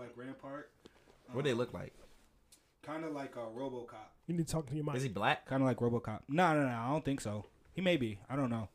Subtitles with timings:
[0.00, 0.70] like Rampart.
[1.32, 1.92] What do they look like?
[2.82, 4.08] Kind of like a RoboCop.
[4.26, 4.96] You need to talk to your mic.
[4.96, 5.46] Is he black?
[5.46, 6.20] Kind of like RoboCop.
[6.28, 6.68] No, no, no.
[6.74, 7.44] I don't think so.
[7.72, 8.18] He may be.
[8.28, 8.68] I don't know.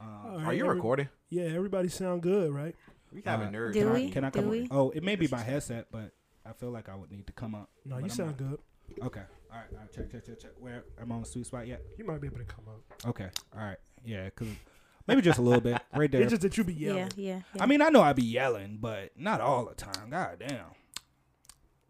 [0.00, 1.08] Uh, All Are you every- recording?
[1.30, 2.74] Yeah, everybody sound good, right?
[3.12, 3.72] We have Uh, nerd.
[3.72, 4.06] Do can we?
[4.08, 4.50] I, can I Do come?
[4.50, 4.68] we?
[4.70, 6.12] Oh, it may be my headset, but
[6.44, 7.70] I feel like I would need to come up.
[7.84, 8.50] No, you I'm sound not.
[8.50, 8.58] good.
[9.06, 9.22] Okay.
[9.52, 9.66] All right.
[9.72, 9.92] All right.
[9.92, 10.50] Check, check, check, check.
[10.58, 11.80] Where am I on the sweet spot yet?
[11.96, 13.08] You might be able to come up.
[13.08, 13.28] Okay.
[13.56, 13.78] All right.
[14.04, 14.48] Yeah, cause
[15.06, 16.22] maybe just a little bit right there.
[16.22, 17.10] It's just that you be yelling.
[17.16, 17.40] yeah.
[17.54, 17.62] yeah.
[17.62, 20.10] I mean, I know I be yelling, but not all the time.
[20.10, 20.66] God damn.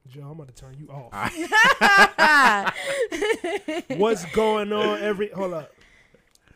[0.09, 1.13] Joe, I'm about to turn you off.
[3.97, 5.03] What's going on?
[5.03, 5.74] Every hold up.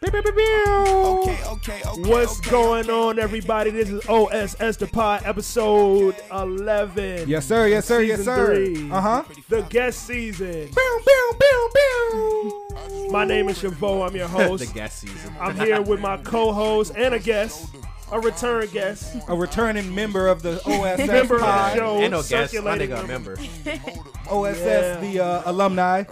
[0.00, 1.82] Okay, okay, okay.
[2.08, 3.70] What's okay, going okay, on, okay, everybody?
[3.70, 7.28] This is OSS the Pod, episode 11.
[7.28, 7.66] Yes, sir.
[7.66, 8.00] Yes, sir.
[8.02, 8.64] Yes, sir.
[8.92, 9.24] Uh huh.
[9.48, 10.70] The guest season.
[10.70, 13.12] Boom, boom, boom, boom.
[13.12, 14.06] My name is Chavo.
[14.06, 14.68] I'm your host.
[14.68, 15.34] the guest season.
[15.40, 17.68] I'm here with my co-host and a guest,
[18.12, 22.22] a return guest, A returning member of the OSS member of the show, Ain't no
[22.22, 22.54] guest.
[22.54, 23.36] My nigga, member.
[23.36, 24.00] member.
[24.30, 25.00] OSS, Yeah.
[25.00, 26.04] the uh, alumni.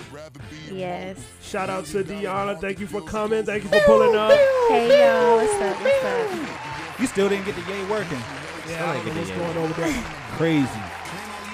[0.71, 1.19] yes.
[1.43, 2.61] Shout out to Deona.
[2.61, 3.45] Thank you for coming.
[3.45, 4.31] Thank you for pulling up.
[4.69, 5.83] Hey y'all, what's up?
[5.83, 7.01] What's up?
[7.01, 8.19] You still didn't get the yay working.
[8.69, 10.05] Yeah, I don't know what's going on with that.
[10.37, 10.81] Crazy.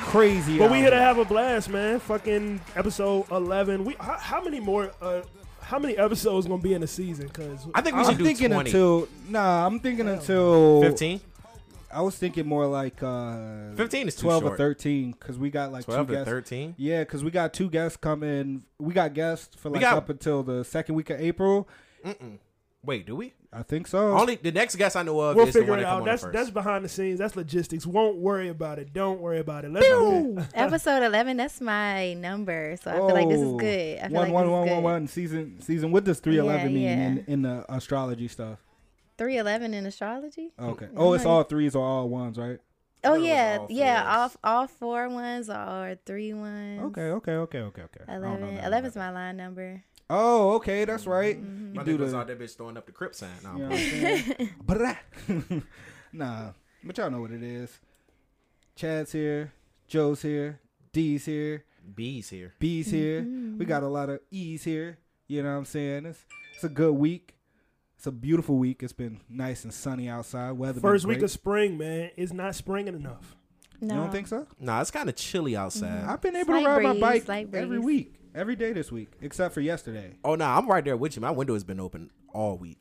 [0.07, 0.59] Crazy.
[0.59, 1.99] But we here to have a blast, man.
[2.01, 3.85] Fucking episode 11.
[3.85, 4.93] We how, how many more?
[5.01, 5.23] Uh,
[5.63, 7.29] how many episodes gonna be in the season?
[7.31, 8.71] Cause I think we I'm should do thinking 20.
[8.71, 9.67] until nah.
[9.67, 11.21] I'm thinking until 15?
[11.95, 14.55] I was thinking more like uh, 15 is too twelve short.
[14.55, 16.29] or thirteen because we got like 12 two guests.
[16.29, 16.75] 13?
[16.79, 18.65] Yeah, because we got two guests coming.
[18.79, 21.69] We got guests for like got- up until the second week of April.
[22.05, 22.39] Mm-mm.
[22.83, 23.35] Wait, do we?
[23.55, 24.17] I think so.
[24.17, 26.05] Only the next guest I know of we'll is the figure one it that out.
[26.07, 26.33] That's first.
[26.33, 27.19] that's behind the scenes.
[27.19, 27.87] That's logistics.
[27.87, 28.95] Won't worry about it.
[28.95, 29.73] Don't worry about it.
[29.73, 30.39] Let's go.
[30.55, 32.79] Episode 11, that's my number.
[32.83, 33.99] So I feel like this is good.
[33.99, 34.83] I feel one, like one, this one, is one, good.
[34.83, 35.07] one.
[35.07, 35.93] Season, season.
[35.93, 37.07] What does three eleven Yeah, mean yeah.
[37.07, 38.59] in in the astrology stuff?
[39.19, 40.53] 311 in astrology?
[40.59, 40.89] Okay.
[40.97, 42.59] Oh, it's all threes or all ones, right?
[43.05, 43.59] Oh, thought yeah.
[43.61, 46.81] all Yeah, all, all four ones or three ones.
[46.85, 48.01] Okay, okay, okay, okay, okay.
[48.09, 48.55] I don't know 11.
[48.55, 49.85] nothing 11 is my line number.
[50.13, 50.19] That.
[50.19, 51.43] Oh, okay, that's right.
[51.43, 51.69] Mhm.
[51.71, 52.17] You My do niggas the.
[52.19, 53.31] out there bitch throwing up the crip sign.
[53.43, 54.17] Nah, You know
[54.67, 54.79] what.
[54.79, 55.63] I'm
[56.13, 56.51] nah,
[56.85, 57.79] but y'all know what it is.
[58.75, 59.53] Chad's here,
[59.89, 60.61] Joe's here,
[60.93, 61.65] D's here,
[61.95, 62.55] B's here.
[62.59, 63.23] B's here.
[63.23, 63.59] Mm-hmm.
[63.59, 64.99] We got a lot of E's here.
[65.29, 66.07] You know what I'm saying?
[66.07, 67.35] It's it's a good week.
[67.97, 68.83] It's a beautiful week.
[68.83, 70.53] It's been nice and sunny outside.
[70.53, 70.81] Weather.
[70.81, 72.11] First week of spring, man.
[72.17, 73.37] It's not springing enough.
[73.81, 73.95] No.
[73.95, 74.47] You don't think so?
[74.61, 76.05] Nah, it's kind of chilly outside.
[76.05, 79.55] I've been able Slight to ride my bike every week, every day this week, except
[79.55, 80.15] for yesterday.
[80.25, 81.23] Oh, nah, I'm right there with you.
[81.23, 82.79] My window has been open all week.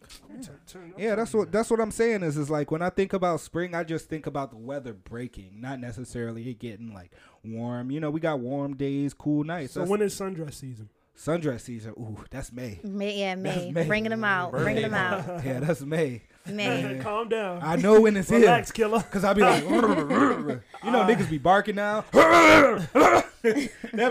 [0.98, 2.24] Yeah, that's what that's what I'm saying.
[2.24, 5.60] Is is like when I think about spring, I just think about the weather breaking,
[5.60, 7.12] not necessarily it getting like
[7.44, 7.92] warm.
[7.92, 9.74] You know, we got warm days, cool nights.
[9.74, 10.90] So That's when is sundress season?
[11.18, 11.94] Sundress season?
[11.98, 12.80] Ooh, that's May.
[12.84, 13.72] May, yeah, May.
[13.72, 13.86] May.
[13.88, 14.52] Bringing them out.
[14.52, 15.26] Bringing them out.
[15.46, 16.22] yeah, that's May.
[16.48, 17.00] May.
[17.04, 17.60] Calm down.
[17.62, 18.40] I know when it's here.
[18.40, 19.02] Relax, killer.
[19.12, 22.02] Cause I'll be like, you know, niggas be barking now.
[22.12, 23.26] that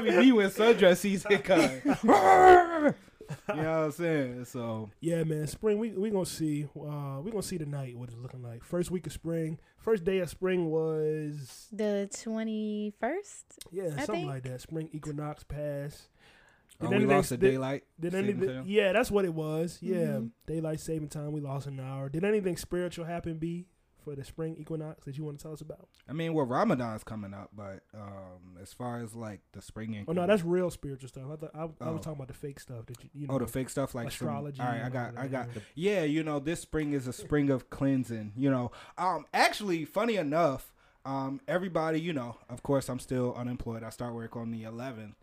[0.05, 1.61] be me when sundress season come.
[1.61, 1.81] you
[3.62, 4.44] know what I'm saying?
[4.47, 5.47] So Yeah, man.
[5.47, 5.78] Spring.
[5.78, 6.67] We we gonna see.
[6.77, 8.65] Uh, we gonna see tonight what it's looking like.
[8.65, 9.59] First week of spring.
[9.78, 12.93] First day of spring was The 21st?
[13.72, 14.61] yeah I something think- like that.
[14.61, 15.44] Spring equinox
[16.81, 16.89] pass.
[16.89, 17.85] oh, Did we lost the daylight.
[17.99, 18.49] Did anything?
[18.49, 18.65] time.
[18.67, 19.79] Yeah, that's what it was.
[19.81, 20.31] Yeah, Mhm.
[20.47, 21.33] daylight saving time.
[21.33, 22.09] We lost an hour.
[22.09, 23.39] Did anything spiritual happen?
[23.39, 23.67] B
[24.03, 25.87] for the spring equinox that you want to tell us about?
[26.09, 30.09] I mean, well, Ramadan's coming up, but um, as far as like the spring and
[30.09, 31.25] Oh no, that's real spiritual stuff.
[31.31, 31.93] I thought I, I Oh.
[31.93, 33.35] was talking about the fake stuff that you, you know.
[33.35, 35.49] oh the fake stuff like some- astrology all right, I got, I got.
[35.75, 36.01] yeah.
[36.01, 38.33] Yeah, you know, this spring is a spring of cleansing.
[38.37, 40.73] You know, um, actually, funny enough,
[41.05, 43.83] um, everybody, you know, of course, I'm still unemployed.
[43.83, 45.15] I start work on the 11th,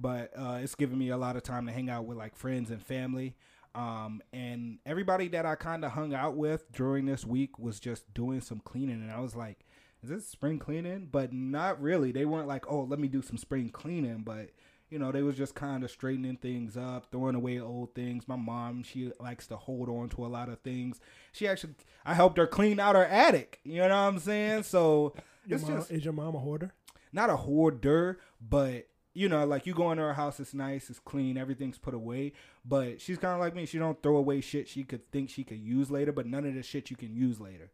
[0.00, 2.70] but uh, it's giving me a lot of time to hang out with like friends
[2.70, 3.34] and family.
[3.74, 8.12] Um, and everybody that I kind of hung out with during this week was just
[8.14, 9.66] doing some cleaning, and I was like,
[10.02, 12.10] "Is this spring cleaning?" But not really.
[12.12, 14.50] They weren't like, "Oh, let me do some spring cleaning," but
[14.88, 18.28] you know, they was just kind of straightening things up, throwing away old things.
[18.28, 21.00] My mom, she likes to hold on to a lot of things.
[21.32, 21.74] She actually,
[22.04, 23.58] I helped her clean out her attic.
[23.64, 24.62] You know what I'm saying?
[24.62, 25.12] So
[25.44, 26.72] Your mom, just is your mom a hoarder?
[27.12, 28.86] not a hoarder, but
[29.16, 32.32] you know, like you go into her house, it's nice, it's clean, everything's put away.
[32.64, 33.64] But she's kind of like me.
[33.66, 36.54] She don't throw away shit she could think she could use later, but none of
[36.54, 37.70] the shit you can use later.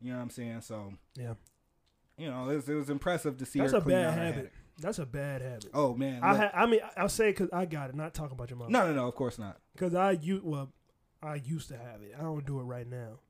[0.00, 0.60] You know what I'm saying?
[0.60, 1.34] So Yeah,
[2.18, 4.52] you know, it was, it was impressive to see that's her a clean bad habit.
[4.78, 5.70] That's a bad habit.
[5.72, 7.94] Oh man, I ha- I mean, I'll say because I got it.
[7.96, 8.70] Not talking about your mom.
[8.72, 9.08] no, no, no.
[9.08, 9.58] Of course not.
[9.72, 10.72] because I you well,
[11.22, 12.12] I used to have it.
[12.18, 13.20] I don't do it right now,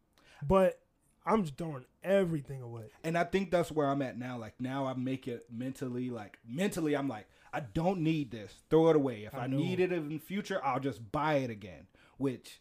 [0.46, 0.80] but
[1.26, 2.84] I'm just throwing everything away.
[3.02, 4.38] And I think that's where I'm at now.
[4.38, 6.10] Like now, I make it mentally.
[6.10, 8.52] Like mentally, I'm like, I don't need this.
[8.68, 9.24] Throw it away.
[9.24, 11.86] If I I, need it in the future, I'll just buy it again.
[12.18, 12.60] Which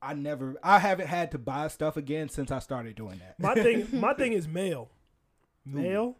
[0.00, 0.56] I never.
[0.62, 3.38] I haven't had to buy stuff again since I started doing that.
[3.38, 4.90] My thing, my thing is mail.
[5.64, 6.16] Mail.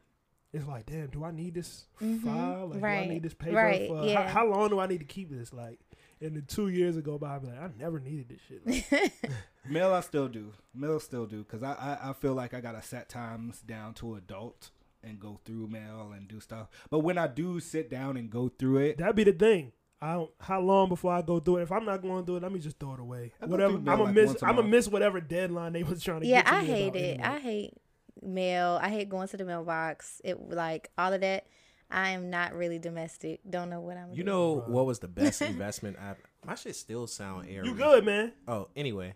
[0.52, 2.20] it's like, damn, do I need this Mhm.
[2.22, 2.68] file?
[2.68, 3.56] Like, do I need this paper?
[3.56, 4.28] Right, For, yeah.
[4.28, 5.52] how, how long do I need to keep this?
[5.52, 5.80] Like,
[6.20, 8.64] and then two years ago by, I'm like, I never needed this shit.
[8.92, 9.12] Like,
[9.68, 10.52] Mail I still do.
[10.74, 14.14] Mail still do because I, I I feel like I gotta set times down to
[14.14, 14.70] adult
[15.04, 16.68] and go through mail and do stuff.
[16.90, 19.72] But when I do sit down and go through it, That'd be the thing.
[20.00, 21.62] I don't, how long before I go through it?
[21.62, 23.32] If I'm not going through it, let me just throw it away.
[23.40, 24.26] I whatever I'm gonna like miss.
[24.28, 26.26] once a I'm gonna miss whatever deadline they was trying to.
[26.26, 27.04] yeah, get to I me hate about it.
[27.20, 27.24] anyway.
[27.24, 27.74] I hate
[28.20, 28.78] mail.
[28.82, 30.20] I hate going to the mailbox.
[30.24, 31.46] It like all of that.
[31.88, 33.40] I am not really domestic.
[33.48, 34.10] Don't know what I'm.
[34.10, 34.26] You doing.
[34.26, 34.68] know Bruh.
[34.68, 36.14] what was the best investment I
[36.44, 37.68] My shit still sound airy.
[37.68, 38.32] You good, man?
[38.48, 39.14] Oh, anyway.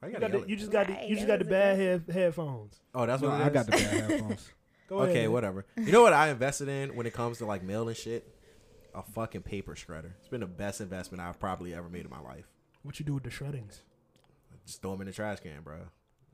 [0.00, 1.76] Why You, gotta got yell the, you just got the, you just got the bad
[1.78, 2.78] head, headphones.
[2.94, 3.80] Oh, that's no, what I got the bad
[4.10, 4.48] headphones.
[4.88, 5.28] Go Okay, ahead.
[5.30, 5.64] whatever.
[5.76, 8.26] You know what I invested in when it comes to like mail and shit?
[8.94, 10.12] A fucking paper shredder.
[10.18, 12.46] It's been the best investment I've probably ever made in my life.
[12.82, 13.80] What you do with the shreddings?
[14.66, 15.76] Just throw them in the trash can, bro.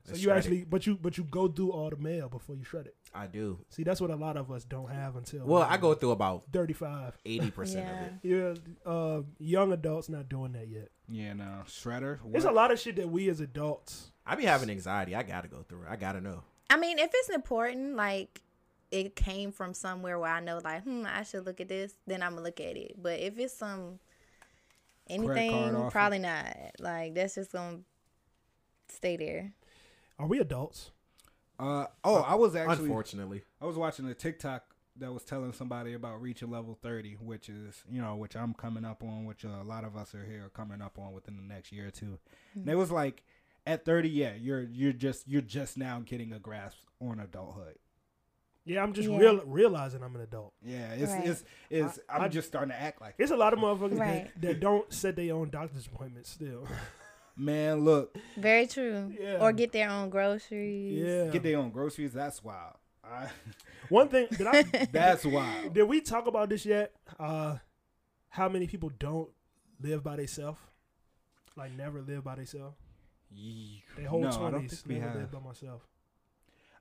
[0.05, 0.43] So you shredded.
[0.43, 2.95] actually, but you but you go through all the mail before you shred it.
[3.13, 3.59] I do.
[3.69, 6.43] See, that's what a lot of us don't have until Well, I go through about
[6.53, 7.17] 35.
[7.25, 8.13] eighty percent of it.
[8.85, 10.89] Yeah, uh, young adults not doing that yet.
[11.09, 12.19] Yeah, no shredder.
[12.25, 14.11] There's a lot of shit that we as adults.
[14.25, 15.15] I be having anxiety.
[15.15, 15.87] I gotta go through it.
[15.89, 16.43] I gotta know.
[16.69, 18.41] I mean, if it's important, like
[18.95, 22.23] it came from somewhere where I know, like, hmm, I should look at this, then
[22.23, 22.95] I'm gonna look at it.
[23.01, 23.99] But if it's some
[25.09, 26.55] anything, probably not.
[26.79, 27.79] Like that's just gonna
[28.87, 29.51] stay there.
[30.17, 30.91] Are we adults?
[31.59, 34.63] Uh oh, I was actually Unfortunately, I was watching a TikTok
[34.97, 38.85] that was telling somebody about reaching level 30, which is, you know, which I'm coming
[38.85, 41.43] up on, which uh, a lot of us are here coming up on within the
[41.43, 42.17] next year or 2
[42.55, 43.23] And it was like
[43.67, 47.75] at 30, yeah, you're you're just you're just now getting a grasp on adulthood.
[48.65, 49.17] Yeah, I'm just Yeah.
[49.19, 50.53] real, realizing I'm an adult.
[50.61, 51.27] Yeah, it's Right.
[51.27, 53.99] it's, it's I- I'm I- just starting to act like It's a lot of motherfuckers
[53.99, 54.31] Right.
[54.35, 56.67] that, that don't set their own doctor's appointments still.
[57.37, 59.13] man, look, Very true.
[59.19, 59.37] Yeah.
[59.39, 60.97] Or get their own groceries.
[61.05, 61.27] yeah.
[61.29, 62.75] get their own groceries, that's wild.
[63.03, 63.29] I,
[63.89, 65.73] One thing that I that's wild.
[65.75, 66.91] did we talk about this yet?
[67.19, 67.57] Uh,
[68.29, 69.29] how many people don't
[69.79, 70.59] live by themselves?
[71.55, 72.75] Like never live by themselves.
[73.95, 75.19] They whole No, I don't twenties think we never have.
[75.21, 75.87] live by myself.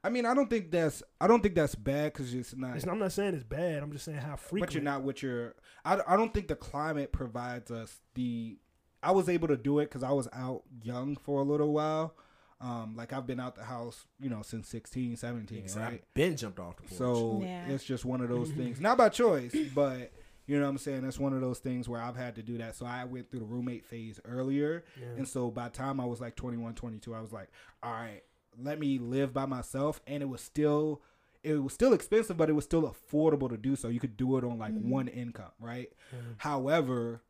[0.05, 2.77] I mean, I don't think that's I don't think that's bad because it's not.
[2.77, 3.83] It's, I'm not saying it's bad.
[3.83, 4.69] I'm just saying how frequent.
[4.69, 5.55] But you're not with your.
[5.85, 8.59] I, I don't think the climate provides us the.
[9.03, 12.15] I was able to do it because I was out young for a little while.
[12.61, 15.95] Um, like I've been out the house, you know, since 16, 17, So right?
[15.95, 16.97] I've been jumped off the porch.
[16.97, 17.67] So Yeah.
[17.69, 20.12] it's just one of those things, not by choice, but
[20.47, 21.03] you know what I'm saying.
[21.03, 22.77] That's one of those things where I've had to do that.
[22.77, 25.09] So I went through the roommate phase earlier, Yeah.
[25.19, 27.49] and so by the time I was like 21, 22, I was like,
[27.83, 28.23] all right,
[28.61, 31.03] let me live by myself, and it was still.
[31.43, 33.89] It was still expensive, but it was still affordable to do so.
[33.89, 34.89] You could do it on like mm-hmm.
[34.89, 35.93] one income, right?
[36.11, 36.19] Yeah.
[36.39, 37.21] However,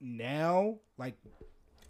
[0.00, 1.14] now, like,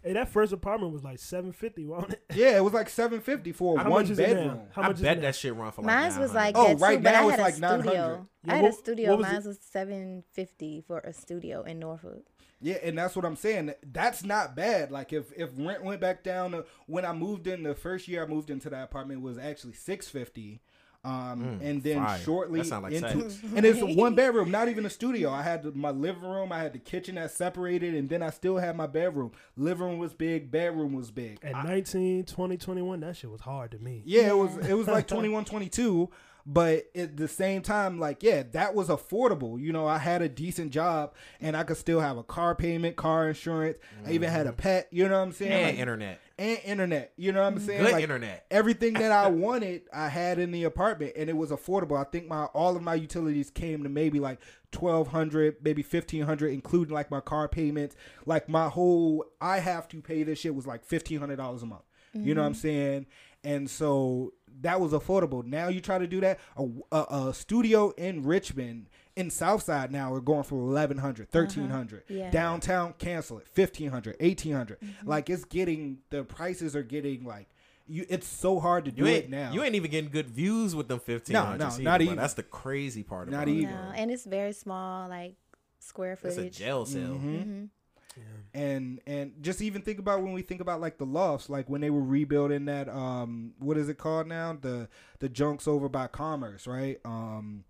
[0.07, 2.23] Hey, that first apartment was like seven fifty, wasn't it?
[2.33, 4.33] yeah, it was like seven fifty for How one much is it now?
[4.35, 4.61] bedroom.
[4.71, 6.33] How I much is bet it that shit run for like Mine's was 900.
[6.33, 7.81] like Oh, that right too, but now I it's had a like 900.
[7.83, 8.27] studio.
[8.45, 9.09] Yeah, I had what- a studio.
[9.09, 12.23] what was Mine's was seven fifty for a studio in Norfolk.
[12.59, 13.73] Yeah, and that's what I'm saying.
[13.83, 14.91] That's not bad.
[14.91, 18.23] Like if if rent went back down to when I moved in the first year
[18.23, 20.61] I moved into that apartment was actually six fifty.
[21.03, 21.13] Um,
[21.59, 22.17] Mm, and then fire.
[22.19, 23.39] shortly That like into, sex.
[23.55, 25.29] and it's one bedroom, not even a studio.
[25.31, 28.57] I had my living room, I had the kitchen that separated, and then I still
[28.57, 29.31] had my bedroom.
[29.55, 31.39] Living room was big, bedroom was big.
[31.43, 34.01] At I- 19, 20, 21, that shit was hard to me.
[34.05, 36.09] yeah, it was it was like 21, 22,
[36.49, 39.59] but at the same time, like yeah, that was affordable.
[39.59, 42.95] You know, I had a decent job, and I could still have a car payment,
[42.95, 43.77] car insurance.
[44.05, 44.59] I even had a mm-hmm.
[44.59, 44.87] pet.
[44.89, 45.51] You know what I'm saying?
[45.51, 46.21] and Like, internet.
[46.39, 47.11] and internet.
[47.17, 47.65] You know what I'm mm-hmm.
[47.65, 47.83] saying?
[47.83, 48.45] Good Like, internet.
[48.49, 51.99] Everything that I wanted, I had in the apartment, and it was affordable.
[51.99, 54.39] I think my all of my utilities came to maybe like
[54.71, 57.97] twelve hundred, maybe fifteen hundred, including like my car payments.
[58.25, 61.65] Like my whole, I have to pay this shit was like fifteen hundred dollars a
[61.65, 61.83] month.
[62.13, 62.61] You know what I'm mm-hmm.
[62.61, 63.05] saying?
[63.43, 65.45] And so that was affordable.
[65.45, 66.39] Now you try to do that.
[66.57, 68.89] A, a, a studio in Richmond.
[69.15, 72.03] In Southside now we're going for 1100 1300 uh-huh.
[72.07, 72.29] Yeah.
[72.29, 75.09] downtown cancel it 1500 1800 mm-hmm.
[75.09, 77.47] like it's getting the prices are getting like
[77.87, 80.75] you it's so hard to do You it now You ain't even getting good views
[80.75, 82.17] with them 1500 No, no, not even.
[82.17, 83.29] That's the crazy part.
[83.29, 83.51] Not about it.
[83.53, 83.73] even.
[83.73, 85.35] No, and it's very small, like
[85.79, 86.29] square footage.
[86.29, 86.57] It's a footage.
[86.57, 87.01] jail cell.
[87.01, 87.69] Mhm.
[88.17, 91.69] Hmm and and just even think about when we think about like the lofts like
[91.69, 94.87] when they were rebuilding that um what is it called now the
[95.19, 97.63] the junks over by commerce right um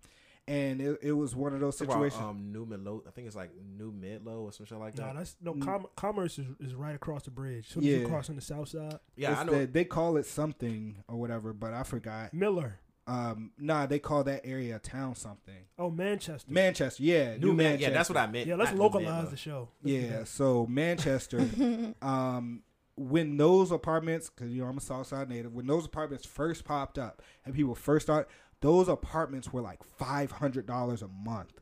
[0.46, 3.06] and it, it was one of those Talk about, situations um, New Midlow.
[3.06, 5.16] I think it's like New Midlow or some shit like No, that.
[5.16, 5.62] that's no Mm.
[5.62, 7.68] com- commerce is, is right across the bridge.
[7.68, 8.06] So you Yeah.
[8.08, 8.98] cross on the south side.
[9.14, 9.58] yeah, It's I know.
[9.58, 12.78] the- they call it something or whatever but i forgot Miller.
[13.08, 16.52] Um nah they call that area town something Oh, Manchester.
[16.52, 17.56] manchester yeah New new Man.
[17.56, 18.46] manchester Yeah, that's what I meant.
[18.46, 19.30] yeah, let's not localize Midlow.
[19.30, 19.68] the show.
[19.82, 21.48] Let's Yeah, so Manchester,
[22.02, 22.62] um,
[22.96, 26.98] when those apartments, because you know I'm a Southside native, when those apartments first popped
[26.98, 28.28] up and people first start,
[28.60, 31.60] those apartments were like five hundred dollars a month,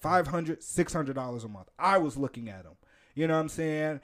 [0.00, 1.68] five hundred, six hundred dollars a month.
[1.78, 2.74] I was looking at them.
[3.16, 4.00] You know what I'm saying?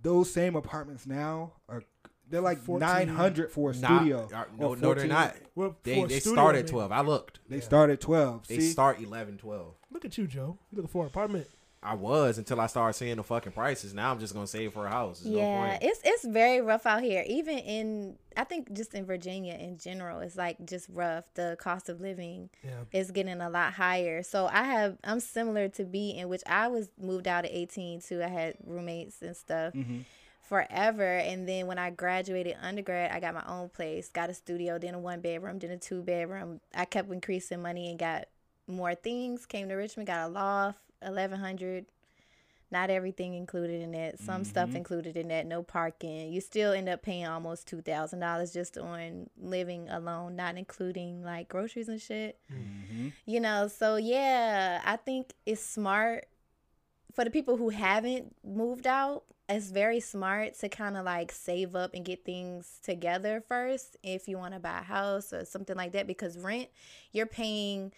[0.00, 1.84] Those same apartments now are
[2.30, 4.28] they're like nine hundred for a Nah, studio.
[4.34, 5.36] uh, no, no, they're not.
[5.54, 6.70] Well, They for a they studio, start at man.
[6.72, 6.92] twelve.
[6.92, 7.40] I looked.
[7.48, 8.46] They start at twelve.
[8.48, 9.74] They See, start 11, 12.
[9.90, 10.58] Look at you, Joe.
[10.70, 11.46] You looking for an apartment?
[11.84, 13.92] I was until I started seeing the fucking prices.
[13.92, 15.18] Now I'm just gonna save for a house.
[15.18, 15.82] There's yeah, point.
[15.82, 17.24] it's it's very rough out here.
[17.26, 21.24] Even in I think just in Virginia in general, it's like just rough.
[21.34, 22.84] The cost of living Yeah.
[22.92, 24.22] is getting a lot higher.
[24.22, 28.00] So I have I'm similar to B in which I was moved out at 18
[28.00, 28.22] too.
[28.22, 30.04] I had roommates and stuff Mhm.
[30.52, 31.16] Forever.
[31.16, 34.92] And then when I graduated undergrad, I got my own place, got a studio, then
[34.92, 36.60] a one bedroom, then a two bedroom.
[36.74, 38.26] I kept increasing money and got
[38.66, 39.46] more things.
[39.46, 41.86] Came to Richmond, got a loft, 1100
[42.70, 44.18] not everything included in that.
[44.18, 45.44] Some stuff included in that.
[45.44, 46.32] No parking.
[46.32, 51.22] You still end up paying almost two thousand dollars just on living alone, not including
[51.22, 52.38] like groceries and shit.
[52.50, 53.12] Mhm.
[53.26, 56.26] You know, so yeah, I think it's smart
[57.12, 59.24] for the people who haven't moved out.
[59.54, 64.26] It's very smart to kind of like save up and get things together first if
[64.26, 66.68] you want to buy a house or something like that because rent
[67.12, 67.92] you're paying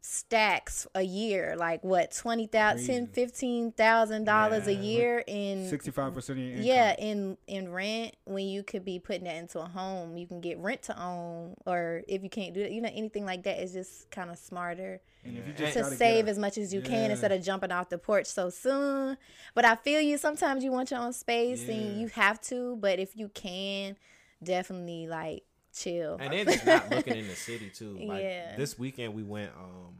[0.00, 6.38] stacks a year like what twenty thousand, fifteen thousand dollars a year in sixty-five percent
[6.38, 6.64] of your income.
[6.66, 10.40] yeah, in in rent when you could be putting that into a home, you can
[10.40, 13.60] get rent to own, or if you can't do that, you know, anything like that
[13.62, 15.72] is just kind of smarter And if you Yeah.
[15.72, 18.48] just to save as much as you can instead of jumping off the porch so
[18.48, 19.16] soon.
[19.54, 20.18] But I feel you.
[20.18, 21.74] Sometimes you want your own space Yeah.
[21.74, 22.76] and you have to.
[22.76, 23.96] But if you can,
[24.42, 25.42] definitely like
[25.76, 26.16] chill.
[26.20, 27.98] And then just not looking in the city too.
[28.02, 28.56] Like Yeah.
[28.56, 29.94] this weekend we went um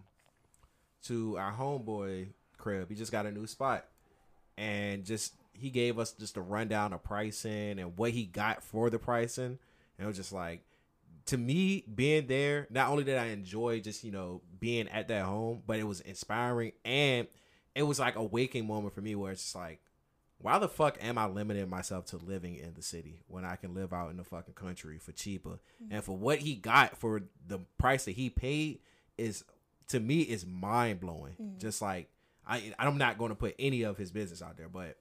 [1.05, 2.29] to our homeboy
[2.59, 2.89] crib.
[2.89, 3.85] He just got a new spot.
[4.59, 8.91] And just he gave us just a rundown of pricing and what he got for
[8.91, 9.45] the pricing.
[9.99, 10.63] And it was just like
[11.27, 15.25] to me, being there, not only did I enjoy just, you know, being at that
[15.25, 17.27] home, but it was inspiring and
[17.75, 19.81] it was like a waking moment for me where it's just like
[20.39, 23.75] why the fuck am I limiting myself to living in the city when I can
[23.75, 25.61] live out in the fucking country for cheaper?
[25.83, 25.95] Mm-hmm.
[25.95, 28.81] And for what he got for the price that he paid
[29.17, 29.45] is
[29.89, 31.35] to me is mind blowing.
[31.41, 31.59] Mm-hmm.
[31.59, 32.11] Just like
[32.47, 34.97] I I'm not going to put any of his business out there, but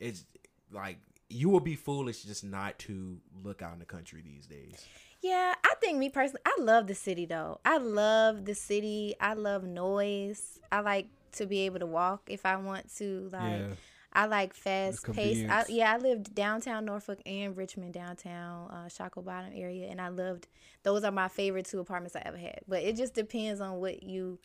[0.00, 0.24] it's
[0.72, 4.84] like you will be foolish just not to look out in the country these days.
[5.22, 7.60] Yeah, I think me personally, I love the city though.
[7.64, 9.14] I love the city.
[9.20, 10.58] I love noise.
[10.72, 13.28] I like to be able to walk if I want to.
[13.32, 13.66] Like, Yeah.
[14.12, 15.44] I like fast pace.
[15.48, 20.08] I, yeah, I lived downtown Norfolk and Richmond downtown, uh, Shacklebottom Bottom area, and I
[20.08, 20.48] loved.
[20.82, 22.60] Those are my favorite two apartments I ever had.
[22.66, 24.38] But it just depends on what you.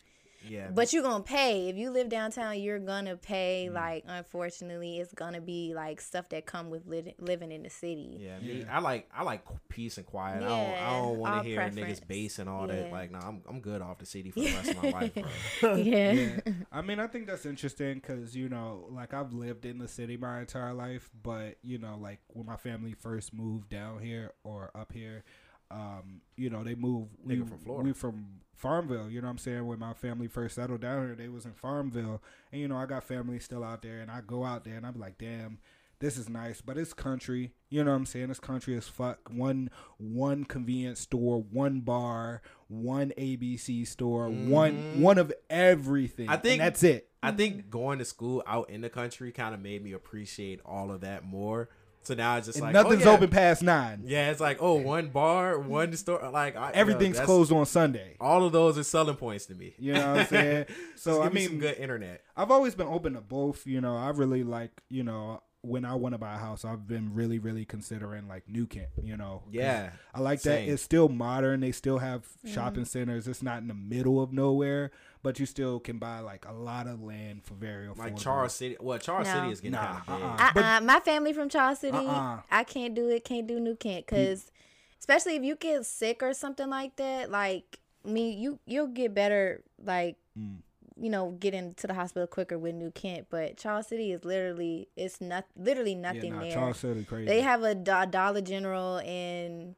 [0.48, 0.68] Yeah.
[0.72, 2.58] But you're gonna pay if you live downtown.
[2.60, 3.22] You're gonna Mm.
[3.22, 3.70] pay.
[3.70, 8.18] Like, unfortunately, it's gonna be like stuff that come with li- living in the city.
[8.20, 10.42] yeah, me, I like I like peace and quiet.
[10.42, 12.00] I don't Yeah, I don't want to hear preference.
[12.00, 12.92] niggas bass and all that.
[12.92, 15.14] Like, no, I'm I'm good off the city for the rest of my life,
[15.60, 15.74] bro.
[15.76, 16.12] yeah.
[16.12, 16.40] yeah.
[16.72, 20.16] I mean, I think that's interesting because you know, like I've lived in the city
[20.16, 24.70] my entire life, but you know, like when my family first moved down here or
[24.74, 25.24] up here,
[25.70, 27.10] um, you know, they moved.
[27.24, 27.84] We Nigga from Florida.
[27.84, 29.10] We from Farmville.
[29.10, 29.66] You know what I'm saying?
[29.66, 32.86] When my family first settled down here, they was in Farmville, and you know, I
[32.86, 35.58] got family still out there, and I go out there and I'm like, damn.
[35.98, 37.54] This is nice, but it's country.
[37.70, 38.28] You know what I'm saying?
[38.28, 39.30] It's country as fuck.
[39.30, 46.26] One one convenience store, one bar, one ABC store, one one of everything.
[46.26, 46.34] Mm-hmm.
[46.34, 47.08] I think- and that's it.
[47.22, 50.92] I think going to school out in the country kind of made me appreciate all
[50.92, 51.70] of that more.
[52.06, 53.16] So now it's just And like oh, nothing's oh, yeah.
[53.16, 54.02] open past nine.
[54.06, 56.30] Yeah, it's like oh, one bar, one store.
[56.32, 58.16] Like I, yo, Everything's that's- closed on Sunday.
[58.20, 59.74] All of those are selling points to me.
[59.78, 60.66] You know what I'm saying?
[60.94, 62.22] so Just I give me mean, some good internet.
[62.36, 63.66] I've always been open to both.
[63.66, 66.86] You know, I really like you know when I want to buy a house, I've
[66.86, 68.88] been really really considering like New Kent.
[69.02, 69.42] You know.
[69.50, 70.66] Yeah, I like Same.
[70.66, 70.72] that.
[70.72, 71.58] It's still modern.
[71.60, 73.26] They still have shopping centers.
[73.26, 74.92] It's not in the middle of nowhere,
[75.26, 77.98] but you still can buy like a lot of land for very affordable.
[77.98, 78.76] like Charles City.
[78.80, 79.34] Well, Charles No.
[79.34, 80.22] City is getting Nah, kind of big.
[80.22, 80.36] uh-uh.
[80.48, 81.96] Uh, But- uh my family from Charles City.
[81.98, 82.42] Uh-uh.
[82.48, 83.24] I can't do it.
[83.24, 84.52] Can't do New Kent because,
[85.00, 87.28] especially if you get sick or something like that.
[87.28, 89.62] Like me, you you'll get better.
[89.82, 90.58] Like Mm.
[90.98, 93.26] you know, get into the hospital quicker with New Kent.
[93.28, 96.52] But Charles City is literally it's not literally Yeah, nothing nah, there.
[96.52, 97.26] Charles City crazy.
[97.26, 99.74] They have a Do- Dollar General and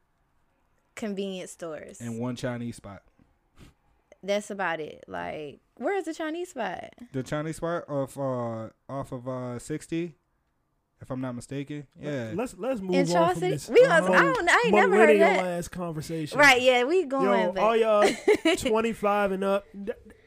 [0.95, 1.99] convenience stores.
[2.01, 3.01] and one Chinese spot.
[4.21, 5.03] That's about it.
[5.07, 6.93] Like, where is the Chinese spot?
[7.13, 10.15] The Chinese spot off uh off of uh sixty,
[11.01, 11.87] if I'm not mistaken.
[11.99, 12.31] Yeah.
[12.35, 13.51] Let's let's move In on from City?
[13.53, 13.69] this.
[13.69, 15.45] We gonna- mil- I don't- I ain't never heard of that.
[15.45, 16.37] ass conversation.
[16.37, 16.61] Right?
[16.61, 17.25] Yeah, we going.
[17.47, 17.63] Yo, back.
[17.63, 18.09] all y'all
[18.57, 19.65] 25 and up.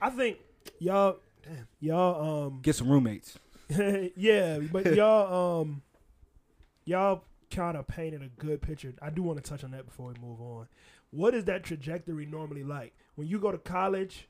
[0.00, 0.38] I think
[0.78, 3.38] y'all, damn, y'all, um, Get some roommates.
[4.16, 5.82] yeah, but y'all, um,
[6.86, 8.94] y'all kind of painted a good picture.
[9.02, 10.66] I do want to touch on that before we move on.
[11.10, 12.94] what is that trajectory normally like?
[13.14, 14.28] When you go to college,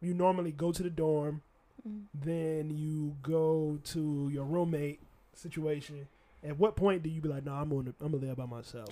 [0.00, 1.42] you normally go to the dorm,
[1.86, 2.04] Mm.
[2.14, 5.00] then you go to your roommate
[5.34, 6.08] situation.
[6.42, 8.88] At what point do you be like, "No, I'm gonna I'm gonna live by myself"?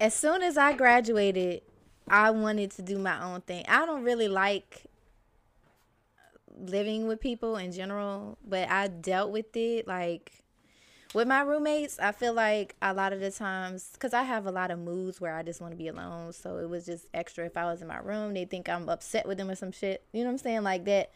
[0.00, 1.62] As soon as I graduated,
[2.08, 3.64] I wanted to do my own thing.
[3.68, 4.86] I don't really like
[6.58, 10.41] living with people in general, but I dealt with it like
[11.14, 11.98] with my roommates.
[11.98, 15.20] I feel like a lot of the times, because I have a lot of moods
[15.20, 17.82] where I just want to be alone, so it was just extra if I was
[17.82, 18.34] in my room.
[18.34, 20.04] They think I'm upset with them or some shit.
[20.12, 21.10] You know what I'm saying, like that.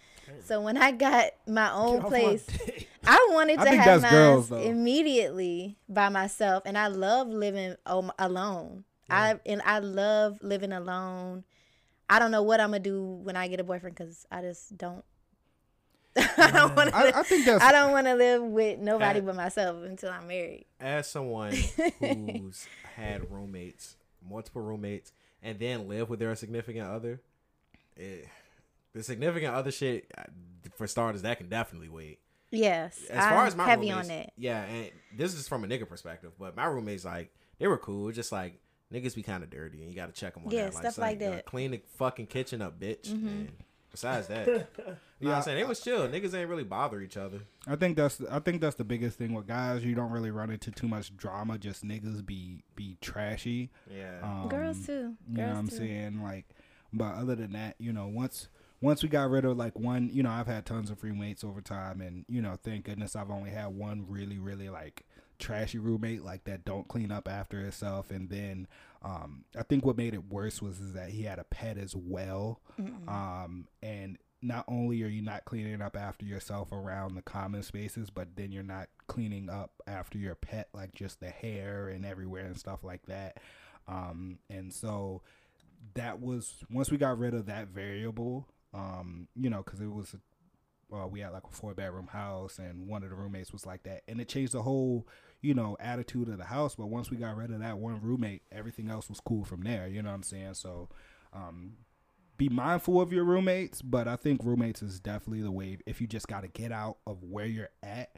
[0.44, 2.88] So when I got my own off place, dick.
[3.06, 7.76] I wanted to think have that's mine girls, immediately by myself, and I love living
[7.86, 8.84] alone.
[9.08, 11.44] I and I love living alone.
[12.10, 14.76] I don't know what I'm gonna do when I get a boyfriend because I just
[14.76, 15.04] don't.
[16.38, 16.96] I don't want to.
[17.18, 20.26] I think that's I don't want to live with nobody Uh, but myself until I'm
[20.28, 20.64] married.
[20.80, 21.52] As someone
[22.00, 23.96] who's had roommates,
[24.26, 27.20] multiple roommates, and then live with their significant other,
[27.96, 28.26] it,
[28.94, 30.22] the significant other shit, uh,
[30.76, 32.18] for starters, that can definitely wait.
[32.50, 34.32] Yes, As far I'm as my heavy roommates, on it.
[34.38, 38.10] yeah, and this is from a nigga perspective, but my roommates like they were cool,
[38.12, 38.60] just like
[38.92, 40.74] niggas be kind of dirty, and you got to check them on Yeah, that.
[40.74, 41.30] stuff son, like that.
[41.40, 41.48] Mm-hmm.
[41.48, 43.10] clean the fucking kitchen up, bitch.
[43.10, 43.50] And
[43.96, 45.58] besides that, you know what I'm saying?
[45.58, 46.06] They was chill.
[46.06, 47.40] Niggas ain't really bother each other.
[47.66, 49.84] I think that's I think that's the biggest thing with guys.
[49.84, 51.56] You don't really run into too much drama.
[51.58, 53.70] Just niggas be be trashy.
[53.90, 54.20] Yeah.
[54.22, 55.14] Um, Girls too.
[55.28, 55.76] You know what I'm too.
[55.76, 56.22] saying?
[56.22, 56.44] Like,
[56.92, 58.48] but other than that, you know, once
[58.82, 61.60] once we got rid of like one, you know, I've had tons of roommates over
[61.60, 65.06] time, and you know, thank goodness I've only had one really, really like
[65.38, 68.68] trashy roommate like that don't clean up after itself, and then
[69.06, 71.94] um, I think what made it worse was is that he had a pet as
[71.94, 72.60] well,
[73.08, 78.10] um, and not only are you not cleaning up after yourself around the common spaces,
[78.10, 82.46] but then you're not cleaning up after your pet, like just the hair and everywhere
[82.46, 83.38] and stuff like that.
[83.88, 85.22] Um, and so
[85.94, 90.14] that was once we got rid of that variable, um, you know, because it was,
[90.90, 93.84] well, we had like a four bedroom house, and one of the roommates was like
[93.84, 95.06] that, and it changed the whole,
[95.46, 96.74] you know, attitude of the house.
[96.74, 99.86] But once we got rid of that one roommate, everything else was cool from there.
[99.86, 100.54] You know what I'm saying?
[100.54, 100.88] So,
[101.32, 101.74] um,
[102.36, 106.06] be mindful of your roommates, but I think roommates is definitely the way if you
[106.06, 108.10] just got to get out of where you're at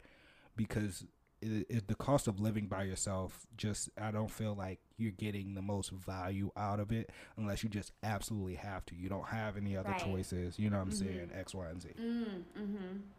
[0.57, 1.05] because
[1.41, 5.53] it, it, the cost of living by yourself just I don't feel like you're getting
[5.55, 8.95] the most value out of it unless you just absolutely have to.
[8.95, 9.99] You don't have any other Right.
[9.99, 10.59] choices.
[10.59, 11.29] You know what I'm saying?
[11.33, 11.89] X, Y, and Z.
[11.97, 12.43] Mm,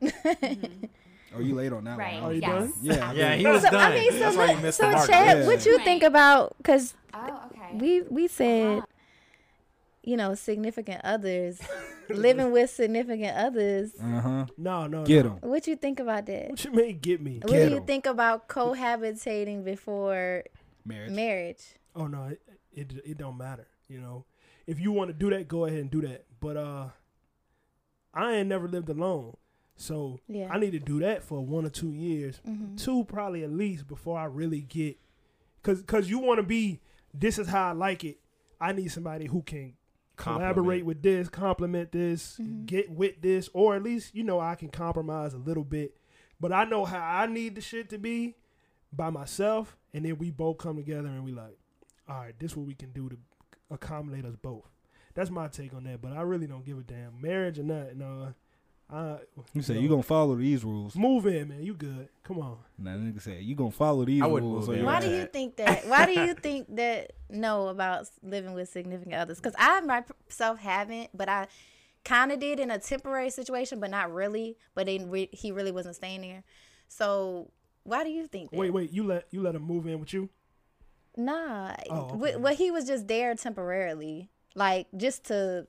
[0.02, 0.84] mm-hmm.
[1.34, 2.14] Oh, you late on that Right.
[2.20, 2.22] one?
[2.22, 2.30] Are huh?
[2.32, 2.50] you yes.
[2.50, 2.72] done?
[2.82, 3.92] Yeah, yeah, he was So, done.
[3.92, 5.08] I mean, so, That's why let- you missed so the mark.
[5.10, 5.46] Chad, Yeah.
[5.46, 5.84] what you Right.
[5.84, 6.56] think about?
[6.58, 7.76] Because Oh, okay.
[7.78, 8.86] we we said, Uh-huh.
[10.02, 11.60] you know, significant others,
[12.08, 13.92] living with significant others.
[14.00, 14.46] Uh huh.
[14.58, 15.04] No, no.
[15.04, 15.38] Get no.
[15.40, 15.50] them.
[15.50, 16.50] What you think about that?
[16.50, 17.38] What you mean, get me?
[17.42, 17.84] What Get do you 'em.
[17.86, 20.42] think about cohabitating before
[20.84, 21.12] Marriage.
[21.12, 21.62] marriage?
[21.94, 22.40] Oh no, it,
[22.72, 23.66] it it don't matter.
[23.88, 24.24] You know,
[24.66, 26.24] if you want to do that, go ahead and do that.
[26.40, 26.88] But uh,
[28.14, 29.36] I ain't never lived alone,
[29.80, 30.48] so Yeah.
[30.52, 32.76] I need to do that for one or two years, Mhm.
[32.76, 34.98] two probably at least before I really get,
[35.62, 36.80] cause cause you want to be.
[37.14, 38.18] This is how I like it.
[38.60, 39.74] I need somebody who can
[40.16, 42.66] collaborate with this, complement this, Mhm.
[42.66, 45.96] get with this, or at least you know I can compromise a little bit.
[46.38, 48.36] But I know how I need the shit to be
[48.92, 51.58] by myself, and then we both come together and we like,
[52.08, 53.18] all right, this what we can do to
[53.70, 54.68] accommodate us both.
[55.14, 56.00] That's my take on that.
[56.00, 57.96] But I really don't give a damn, marriage or not.
[57.96, 58.34] No,
[58.92, 59.18] I
[59.54, 60.96] You say you gonna follow these rules?
[60.96, 61.62] move in, man.
[61.62, 62.08] You good?
[62.24, 62.58] Come on.
[62.78, 64.42] Now nigga say you gonna follow these I rules.
[64.42, 64.78] move or in.
[64.78, 65.86] your Why do you think that?
[65.86, 67.12] Why do you think that?
[67.28, 69.38] No, about living with significant others?
[69.38, 71.46] Because I myself haven't, but I
[72.04, 74.56] kind of did in a temporary situation, but not really.
[74.74, 76.42] But then re- he really wasn't staying there.
[76.88, 77.50] So
[77.84, 78.56] why do you think that?
[78.58, 78.90] Wait, wait.
[78.92, 80.28] You let you let him move in with you?
[81.16, 82.36] Nah, Oh, Wh- okay.
[82.36, 85.66] well, he was just there temporarily, like just to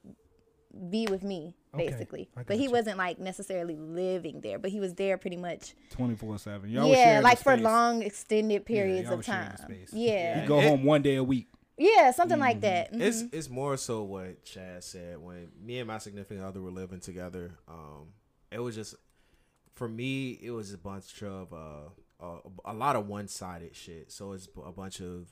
[0.90, 2.30] be with me, Okay, basically.
[2.36, 2.72] I But he gotcha.
[2.72, 5.74] wasn't like necessarily living there, but he was there pretty much.
[5.90, 6.70] twenty four seven?
[6.70, 9.56] yeah, like for long extended periods y'all of time.
[9.68, 9.88] the.
[9.98, 11.48] Yeah, You go It- home one day a week.
[11.78, 12.90] yeah, something like that.
[12.94, 13.34] It's Mhm.
[13.34, 17.58] it's more so what Chad said when me and my significant other were living together.
[17.68, 18.14] Um,
[18.52, 18.96] it was just
[19.76, 24.12] for me, it was a bunch of uh, uh a lot of one sided shit.
[24.12, 25.28] So it's a bunch of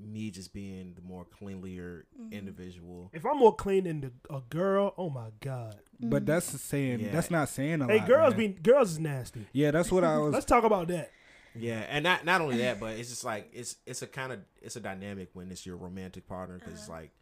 [0.00, 2.32] me just being the more cleanlier Mm-hmm.
[2.32, 3.10] individual.
[3.12, 5.76] If I'm more clean than the, a girl, oh my god.
[6.00, 7.12] But that's saying Yeah.
[7.12, 8.06] that's not saying a Hey, lot.
[8.08, 8.38] girls man.
[8.38, 9.46] be girls is nasty.
[9.52, 10.32] Yeah, that's what I was.
[10.32, 11.10] Let's talk about that.
[11.56, 14.40] Yeah, and not not only that, but it's just like it's it's a kind of
[14.60, 17.12] it's a dynamic when it's your romantic partner because it's like,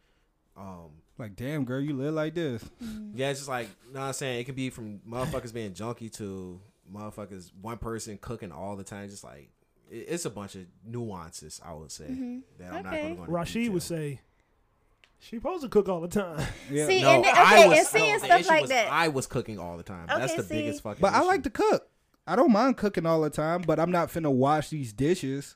[0.57, 2.63] um, like, damn, girl, you live like this.
[3.13, 4.39] Yeah, it's just like, you know what I'm saying?
[4.39, 6.59] It could be from motherfuckers being junky to
[6.91, 9.07] motherfuckers, one person cooking all the time.
[9.09, 9.62] Just like, it-
[9.93, 12.05] it's a bunch of nuances, I would say.
[12.05, 12.39] Mm-hmm.
[12.59, 14.21] That I'm not going to go into Rashid would say
[15.19, 16.45] She supposed to cook all the time.
[16.69, 16.87] Yeah.
[16.87, 18.91] See, No, and then, I okay, was, and seeing no, stuff like was that.
[18.91, 20.07] I was cooking all the time.
[20.07, 20.55] That's the see.
[20.55, 21.01] biggest fucking.
[21.01, 21.87] But I like to cook.
[22.25, 25.55] I don't mind cooking all the time, but I'm not finna wash these dishes.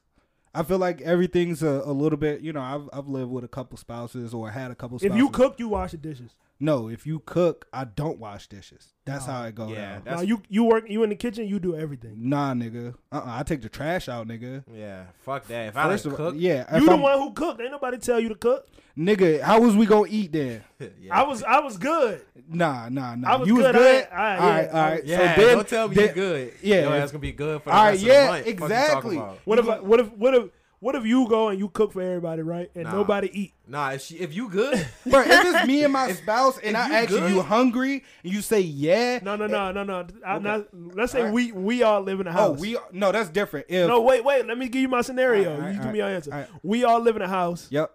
[0.53, 3.47] I feel like everything's a, a little bit, you know, I've, I've lived with a
[3.47, 5.13] couple spouses or had a couple spouses.
[5.13, 6.31] If you cook, you wash the dishes.
[6.59, 8.93] No, if you cook, I don't wash dishes.
[9.05, 9.33] That's No.
[9.33, 10.15] how it go Yeah, down.
[10.17, 12.15] Now you you work you in the kitchen, you do everything.
[12.29, 12.95] Nah, nigga.
[13.11, 14.63] Uh-uh, I take the trash out, nigga.
[14.73, 15.67] Yeah, fuck that.
[15.69, 16.65] If I First didn't of all, cook, yeah.
[16.71, 17.61] You if the I'm- one who cooked.
[17.61, 18.67] Ain't nobody tell you to cook.
[18.97, 20.63] Nigga, how was we gonna eat then?
[20.99, 21.19] yeah.
[21.19, 22.21] I was I was good.
[22.49, 23.33] Nah, nah, nah.
[23.33, 24.07] I was you was good.
[24.11, 25.05] I I- all right, yeah, all right.
[25.05, 26.53] Yeah, so then, don't tell me then- you're good.
[26.63, 28.31] yeah, Yo, if- that's gonna be good for the All right, rest yeah, of the
[28.31, 28.37] month.
[28.45, 29.17] Fuck you talking exactly.
[29.17, 29.37] about?
[29.45, 30.43] What if what if what if
[30.79, 32.69] what if you go and you cook for everybody, right?
[32.75, 32.91] And Nah.
[32.93, 33.53] nobody eat.
[33.69, 34.73] Nah, if, she, if you good,
[35.05, 38.03] Bro, if it's me and my spouse and I you ask you, good- you hungry,
[38.23, 39.19] and you say yeah.
[39.21, 40.07] No, no, no, no, no.
[40.25, 40.67] I'm not.
[40.73, 41.33] Let's say Alright.
[41.33, 42.49] we we all live in a house.
[42.49, 42.61] Oh, house.
[42.61, 43.65] we no, that's different.
[43.69, 44.45] If no, wait, wait.
[44.47, 45.51] Let me give you my scenario.
[45.51, 46.31] Alright, you alright, give me your answer.
[46.31, 46.49] alright.
[46.63, 47.67] We all live in a house.
[47.69, 47.91] yep,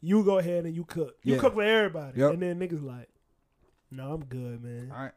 [0.00, 1.16] You go ahead and you cook.
[1.24, 1.40] You Yeah.
[1.40, 2.32] cook for everybody, Yep.
[2.34, 3.08] and then niggas like,
[3.90, 4.92] no, I'm good, man.
[4.94, 5.12] all right,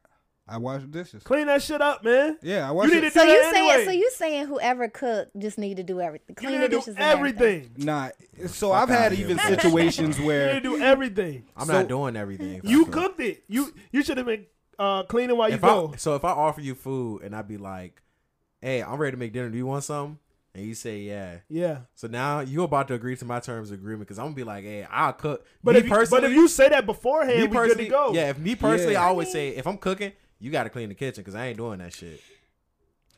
[0.48, 1.24] I wash the dishes.
[1.24, 2.38] Clean that shit up, man.
[2.44, 3.02] Yeah, I wash You it.
[3.02, 3.86] need to So do you that saying anyway.
[3.86, 6.76] so you saying whoever cook just need to do everything, You clean need the to
[6.78, 7.56] dishes, do and everything.
[7.78, 7.86] everything.
[7.86, 8.10] Nah,
[8.48, 9.46] so I've had outta here, even bro.
[9.48, 11.46] situations You need where to do everything.
[11.58, 12.56] I'm So- not doing everything.
[12.58, 12.94] if I You cook.
[12.94, 13.44] cooked it.
[13.48, 14.46] You you should have been
[14.78, 15.92] uh, cleaning while you If go.
[15.94, 18.02] I, so if I offer you food and I'd be like,
[18.62, 19.50] "Hey, I'm ready to make dinner.
[19.50, 20.20] Do you want something?"
[20.54, 23.80] And you say, "Yeah." yeah, So now you about to agree to my terms of
[23.80, 26.32] agreement because I'm gonna be like, "Hey, I'll cook." but me if you, but if
[26.34, 28.14] you say that beforehand, we good personally, to go.
[28.14, 28.30] yeah.
[28.30, 29.04] If me personally, Yeah.
[29.04, 31.58] I always say, if I'm cooking, you got to clean the kitchen because I ain't
[31.58, 32.22] doing that shit.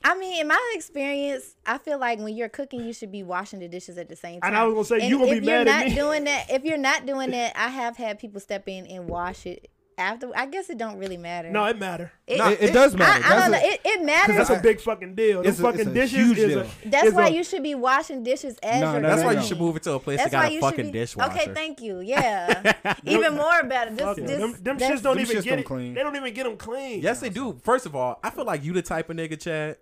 [0.03, 3.59] I mean, in my experience, I feel like when you're cooking, you should be washing
[3.59, 4.49] the dishes at the same time.
[4.49, 6.77] And I was gonna say, And you gonna if you're not doing that, if you're
[6.77, 10.31] not doing that, I have had people step in and wash it after.
[10.35, 11.49] I guess it don't really matter.
[11.51, 12.11] No, it matter.
[12.27, 13.23] it, it, it does matter.
[13.25, 13.57] I don't know.
[13.57, 14.35] A- It, it matters.
[14.35, 15.39] That's I- a big fucking deal.
[15.39, 16.59] It's a- it's fucking a dishes huge is deal.
[16.61, 16.89] a.
[16.89, 19.41] That's why a- you should be washing dishes as No, you're no, That's why you
[19.43, 20.99] should move it to a place That's that why got a fucking should be.
[20.99, 21.31] dishwasher.
[21.31, 21.99] Okay, thank you.
[21.99, 22.73] Yeah,
[23.05, 23.91] even more better.
[23.91, 24.27] This, Fuck it.
[24.27, 25.93] this, them them shits don't Them even shits get don't clean.
[25.93, 27.01] They don't even get them clean.
[27.01, 27.59] Yes, they do.
[27.63, 29.77] First of all, I feel like you the type of nigga, Chad,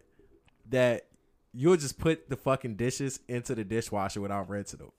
[0.70, 1.08] that
[1.54, 4.92] you'll just put the fucking dishes into the dishwasher without rinsing them.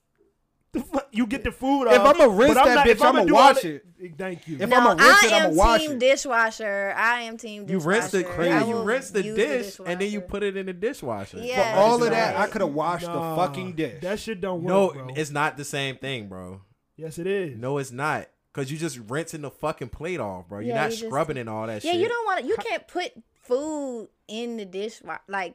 [0.76, 1.86] The fuck- You get the food.
[1.88, 3.82] If I'ma rinse but I'm that not- bitch, I'ma I'ma do all wash that-
[4.18, 4.58] Thank you.
[4.60, 6.94] If No, I'ma rinse I it, I'ma am team dishwasher.
[6.96, 8.68] I am team You rinse it I crazy.
[8.68, 11.38] You rinse the use dish and then you put it in the dishwasher.
[11.38, 11.74] Yeah.
[11.74, 14.02] For all of that, I could have washed Nah, the fucking dish.
[14.02, 15.08] That shit don't work, No, bro.
[15.16, 16.60] it's not the same thing, bro.
[16.96, 17.56] yes, it is.
[17.58, 18.28] No, it's not.
[18.52, 20.60] Cause you just rinsing the fucking plate off, bro.
[20.60, 22.00] You're Yeah, not you just- scrubbing and all that Yeah, shit.
[22.00, 22.46] you don't want to.
[22.46, 23.12] You can't put
[23.42, 25.54] food in the dishwasher like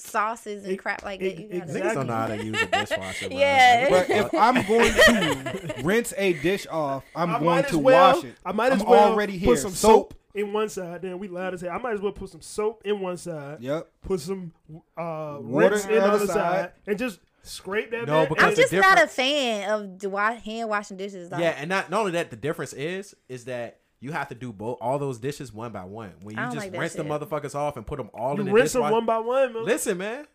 [0.00, 1.42] sauces and Ex- crap like ex- that.
[1.42, 1.80] You gotta, exactly.
[1.90, 3.38] Niggas don't know how to use a dishwasher, bro.
[3.38, 3.88] Yeah.
[3.90, 4.34] Like, But if?
[4.38, 8.34] I'm going to rinse a dish off, I'm I going to well, wash it.
[8.44, 9.56] I might as I'm well already put here.
[9.56, 10.12] some Soap.
[10.12, 11.02] soap in one side.
[11.02, 11.70] Then we loud as hell.
[11.72, 13.58] I might as well put some soap in one side.
[13.60, 13.90] Yep.
[14.02, 14.52] Put some
[14.96, 16.34] uh, Water in in the the other other side.
[16.34, 16.72] side.
[16.86, 18.06] and just scrape that.
[18.06, 21.30] No, because I'm the just not a fan of the wa- hand washing dishes.
[21.30, 24.34] Like, Yeah, and not not only that, the difference is is that you have to
[24.34, 26.12] do both all those dishes one by one.
[26.22, 28.52] When you just like rinse the motherfuckers off and put them all you in the
[28.52, 29.54] rinse them one by one.
[29.54, 29.64] Man.
[29.64, 30.26] Listen, man,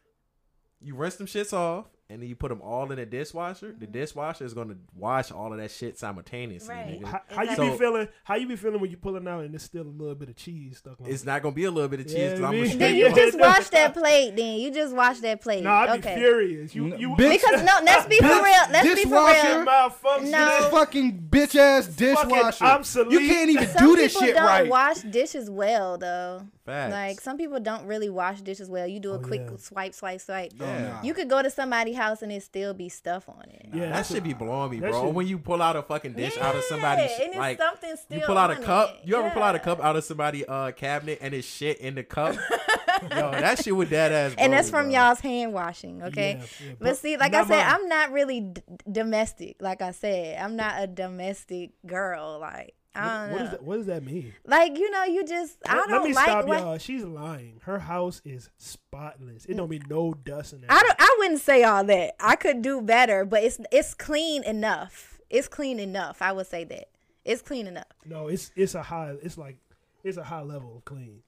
[0.81, 3.67] you rinse them shits off and then you put them all in the dishwasher.
[3.77, 3.93] The mm-hmm.
[3.93, 6.75] dishwasher is gonna wash all of that shit simultaneously.
[6.75, 7.01] Right.
[7.01, 7.05] nigga.
[7.05, 8.07] How, how you So- be feeling?
[8.25, 10.35] How you be feeling when you pulling out and there's still a little bit of
[10.35, 11.07] cheese stuck on?
[11.07, 11.13] It?
[11.13, 12.17] It's not gonna be a little bit of cheese.
[12.17, 14.35] Yeah, 'cause I'm gonna Then Then you just wash that plate.
[14.35, 15.63] Then you just wash that plate.
[15.63, 16.15] No, I'd be okay.
[16.17, 16.75] furious.
[16.75, 17.31] You, you Bitch.
[17.31, 18.43] Because no, let's be for real.
[18.43, 19.59] Let's be for Dishwasher.
[19.59, 20.31] real.
[20.31, 20.59] No.
[20.61, 22.63] This fucking bitch ass dishwasher.
[22.65, 23.11] obsolete.
[23.11, 24.67] You can't even Some do this people shit don't right.
[24.69, 26.41] wash dishes well though.
[26.65, 26.91] Facts.
[26.91, 28.85] Like some people don't really wash dishes well.
[28.85, 29.57] You do a Oh, quick yeah.
[29.57, 30.53] swipe, swipe, swipe.
[30.59, 31.01] Oh, Yeah.
[31.01, 33.67] You could go to somebody's house and it still be stuff on it.
[33.73, 35.05] Yeah, that that's should be blowing me, bro.
[35.05, 37.57] shit- When you pull out a fucking dish out of somebody's Yeah, and it's like
[37.57, 38.89] something still you pull out a cup.
[39.01, 39.07] it.
[39.07, 41.95] You ever pull out a cup out of somebody's uh, cabinet and it's shit in
[41.95, 42.35] the cup?
[43.03, 44.35] Yo, that shit with that ass.
[44.37, 44.93] And that's from bro.
[44.93, 46.37] y'all's hand washing, okay?
[46.39, 47.65] Yeah, yeah, But see, like I said, mine.
[47.67, 48.61] I'm not really d-
[48.91, 49.55] domestic.
[49.59, 52.37] Like I said, I'm not a domestic girl.
[52.39, 53.45] Like I don't What, know.
[53.45, 54.33] is that, what does that mean?
[54.45, 56.25] Like you know, you just I Let- don't Let me like.
[56.25, 56.77] stop what- y'all.
[56.77, 57.59] She's lying.
[57.63, 59.45] Her house is spotless.
[59.45, 60.71] It don't be no dust in there.
[60.71, 60.95] I don't.
[60.99, 62.15] I wouldn't say all that.
[62.19, 65.19] I could do better, but it's it's clean enough.
[65.29, 66.21] It's clean enough.
[66.21, 66.89] I would say that
[67.23, 67.85] it's clean enough.
[68.05, 69.15] No, it's it's a high.
[69.21, 69.57] It's like
[70.03, 71.19] it's a high level of clean.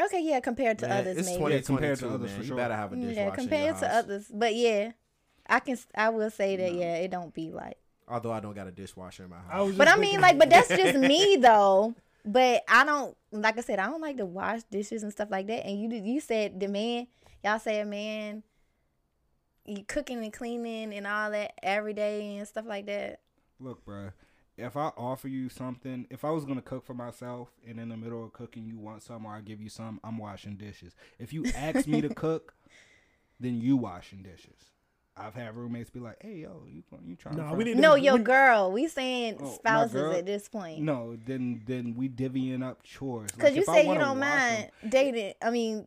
[0.00, 1.38] Okay, yeah, compared to Man, others, it's maybe.
[1.38, 2.14] 2022, compared to man.
[2.14, 3.14] others, for You better have a dishwasher.
[3.20, 3.96] yeah, in compared your to house.
[4.04, 4.92] others, but yeah,
[5.46, 5.76] I can.
[5.94, 7.76] I will say that yeah, it don't be like.
[8.10, 9.68] Although I don't got a dishwasher in my house.
[9.68, 11.94] was But I mean, like, but that's just me though.
[12.24, 15.46] But I don't, like I said, I don't like to wash dishes and stuff like
[15.46, 15.64] that.
[15.64, 17.06] And you, you said the man,
[17.42, 18.42] y'all say a man,
[19.64, 23.20] you cooking and cleaning and all that every day and stuff like that.
[23.58, 24.10] Look, bro,
[24.56, 27.96] If I offer you something, if I was gonna cook for myself and in the
[27.96, 30.94] middle of cooking you want some or I give you some, I'm washing dishes.
[31.18, 32.54] If you ask me to cook,
[33.38, 34.72] then you washing dishes.
[35.20, 37.80] I've had roommates be like, "Hey, yo, you you trying?" No, to we find- need
[37.82, 38.72] No, we- your girl.
[38.72, 40.12] We saying Oh, spouses girl?
[40.12, 40.80] at this point.
[40.82, 43.30] No, then then we divvying up chores.
[43.32, 45.34] Because Like, you say you don't wash 'em- mind dating.
[45.42, 45.86] I mean,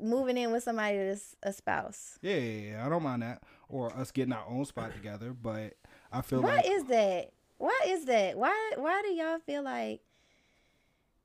[0.00, 2.18] moving in with somebody that's a spouse.
[2.20, 3.42] Yeah, yeah, yeah, I don't mind that.
[3.68, 5.74] Or us getting our own spot together, but
[6.12, 7.32] I feel Why like is that?
[7.58, 8.36] Why is that?
[8.36, 10.00] Why why do y'all feel like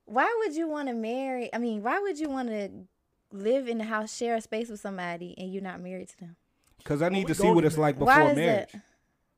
[0.06, 1.54] why would you want to marry?
[1.54, 2.70] I mean, why would you want to
[3.32, 6.36] live in the house, share a space with somebody, and you're not married to them?
[6.80, 8.72] Because I need to see what it's like Why before is marriage.
[8.74, 8.82] that?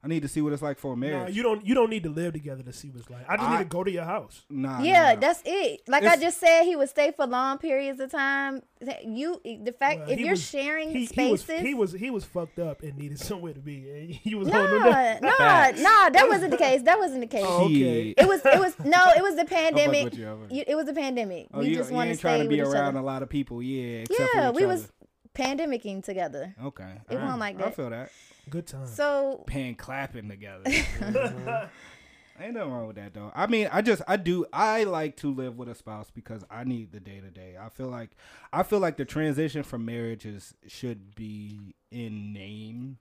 [0.03, 1.35] I need to see what it's like for a Nah, marriage.
[1.35, 3.23] you don't you don't need to live together to see what it's like.
[3.29, 4.41] I just I- need to go to your house.
[4.49, 5.19] nah, yeah, nah.
[5.19, 5.81] that's it.
[5.87, 8.63] Like I just said, he would stay for long periods of time.
[9.05, 12.09] You, the fact Well, if you're was- sharing He, he spaces, was he was he
[12.09, 13.87] was fucked up and needed somewhere to be.
[13.91, 15.21] And he was nah, holding him down.
[15.21, 16.09] nah, nah.
[16.09, 16.81] That wasn't the case.
[16.81, 17.45] That wasn't the case.
[17.47, 18.15] Oh, okay.
[18.17, 20.15] It was, it was no, it was the pandemic.
[20.17, 21.45] you, I'm fuck- You, it was the pandemic.
[21.53, 23.03] Oh, we you, just you want to ain't trying stay to be with around a
[23.03, 23.99] lot of people, yeah.
[23.99, 24.73] Except Yeah, for each we other.
[24.73, 24.91] was
[25.35, 26.55] pandemicking together.
[26.63, 26.93] okay.
[27.09, 27.57] it wasn't alright.
[27.57, 28.11] like I feel that.
[28.49, 28.87] Good time.
[28.87, 30.63] So Pan clapping together.
[30.71, 32.43] Mm-hmm.
[32.43, 33.31] Ain't nothing wrong with that though.
[33.35, 36.63] I mean, I just I do I like to live with a spouse because I
[36.63, 37.55] need the day to day.
[37.59, 38.11] I feel like
[38.51, 42.97] I feel like the transition from marriage is should be in name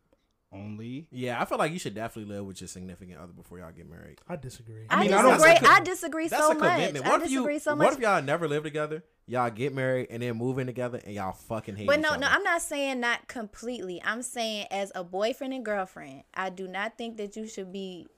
[0.53, 1.07] only.
[1.11, 3.89] Yeah, I feel like you should definitely live with your significant other before y'all get
[3.89, 4.19] married.
[4.29, 4.87] I disagree.
[4.91, 5.53] I, mean, I don't- disagree.
[5.53, 6.73] That's a co- I disagree That's so a much.
[6.73, 7.07] commitment.
[7.07, 7.39] I What if you?
[7.39, 7.93] disagree so What much.
[7.95, 9.05] if y'all never live together?
[9.27, 12.11] Y'all get married and then move in together and y'all fucking hate But each no,
[12.11, 12.19] other.
[12.21, 14.03] no, I'm not saying not completely.
[14.05, 18.09] I'm saying as a boyfriend and girlfriend, I do not think that you should be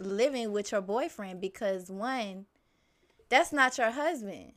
[0.00, 2.46] living with your boyfriend because one,
[3.28, 4.52] that's not your husband.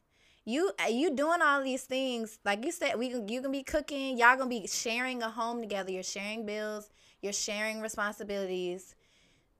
[0.47, 2.97] You uh, you doing all these things like you said.
[2.97, 4.17] We you can be cooking.
[4.17, 5.91] Y'all gonna be sharing a home together.
[5.91, 6.89] You're sharing bills.
[7.21, 8.95] You're sharing responsibilities.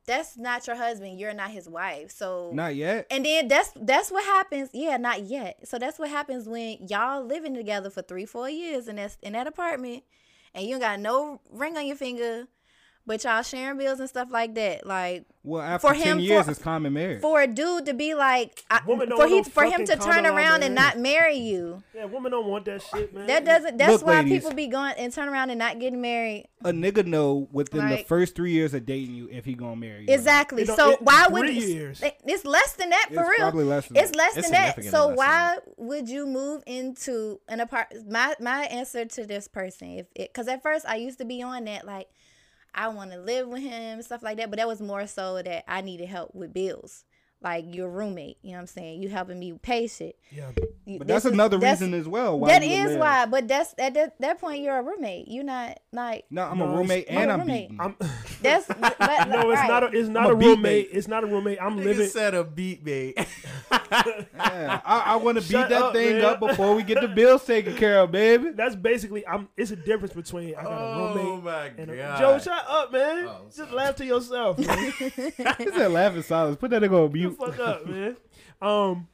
[0.06, 1.20] That's not your husband.
[1.20, 2.12] You're not his wife.
[2.12, 3.06] So Not yet.
[3.12, 4.70] and then that's that's what happens.
[4.72, 5.68] Yeah, not yet.
[5.68, 9.34] So that's what happens when y'all living together for three, four years in that in
[9.34, 10.06] that apartment,
[10.54, 12.48] and you ain't got no ring on your finger,
[13.08, 14.86] but y'all sharing bills and stuff like that.
[14.86, 17.22] Like Well, after for ten him, years, for- it's common marriage.
[17.22, 20.62] for a dude to be like, I, for he no for him to turn around
[20.64, 21.82] and not marry you.
[21.96, 23.26] Yeah, women don't want that shit, man.
[23.28, 23.78] That doesn't.
[23.78, 24.44] That's Look, why ladies.
[24.44, 26.48] people be going and turn around and not getting married.
[26.66, 30.02] a nigga know within the first three years of dating you if he gonna marry
[30.08, 30.14] you.
[30.14, 30.64] Exactly.
[30.64, 32.02] It don't- So it- why would three it's, years.
[32.04, 33.38] it's less than that for It's real?
[33.38, 34.18] probably less than it's that.
[34.18, 34.84] less It's than that.
[34.84, 38.12] So less than why would you move into an apartment?
[38.12, 41.42] My my answer to this person, if it, because at first I used to be
[41.44, 42.08] on that like
[42.74, 45.64] I want to live with him stuff like that, but that was more so that
[45.68, 47.04] I needed help with bills.
[47.48, 49.02] Like your roommate, you know what I'm saying?
[49.02, 50.20] You helping me pay shit.
[50.32, 50.50] Yeah.
[50.86, 52.38] You- But this that's is- another that's- reason as well.
[52.38, 53.00] Why That you live.
[53.00, 55.30] why, but that's at that, that point you're a roommate.
[55.30, 57.70] You're not like No, I'm No, a it's- roommate I'm and a I'm roommate.
[57.70, 57.80] beating.
[57.82, 57.96] I'm,
[58.42, 58.68] that's.
[58.80, 59.68] but, no, it's right.
[59.70, 59.84] not.
[59.84, 60.62] A, it's not I'm a, a roommate.
[60.62, 60.90] mate.
[60.92, 61.58] It's not a roommate.
[61.62, 62.10] I'm Nigga living.
[62.10, 63.18] said a beat mate.
[63.72, 66.26] Yeah, I, I want to beat Shut that up, thing man.
[66.26, 68.52] up before we get the bills taken care of, baby.
[68.52, 69.26] That's basically.
[69.28, 69.48] I'm.
[69.58, 71.26] It's a difference between I got a oh roommate.
[71.26, 72.20] oh my and a, god.
[72.20, 72.40] Joe.
[72.40, 73.26] Shut up, man.
[73.28, 74.58] Oh, Just laugh to yourself.
[74.60, 74.92] Man.
[75.00, 75.12] He
[75.72, 76.58] said laughing silence.
[76.58, 77.37] Put that nigga on You mute.
[77.38, 78.18] Fuck up, man.
[78.62, 79.08] Um,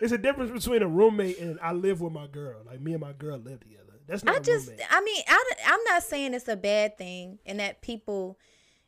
[0.00, 2.60] it's a difference between a roommate and I live with my girl.
[2.66, 3.84] Like me and my girl live together.
[4.06, 4.86] That's not I a just, roommate.
[4.90, 8.38] I mean, I, I'm not saying it's a bad thing and that people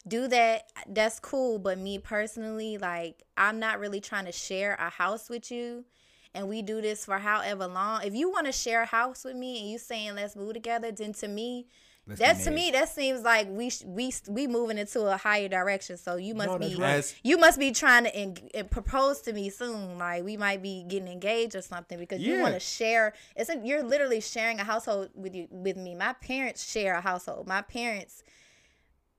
[0.07, 0.71] do that.
[0.89, 1.59] That's cool.
[1.59, 5.85] But me personally, like, I'm not really trying to share a house with you.
[6.33, 8.03] And we do this for however long.
[8.05, 10.93] If you want to share a house with me and you saying let's move together,
[10.93, 11.67] then to me,
[12.07, 15.49] Let's that to me that seems like we sh- we we moving into a higher
[15.49, 15.97] direction.
[15.97, 17.15] So you must No, be right.
[17.23, 19.99] You must be trying to en- en- propose to me soon.
[19.99, 23.15] Like we might be getting engaged or something because you want to share.
[23.37, 25.95] It's a, you're literally sharing a household with you with me.
[25.95, 27.47] My parents share a household.
[27.47, 28.25] My parents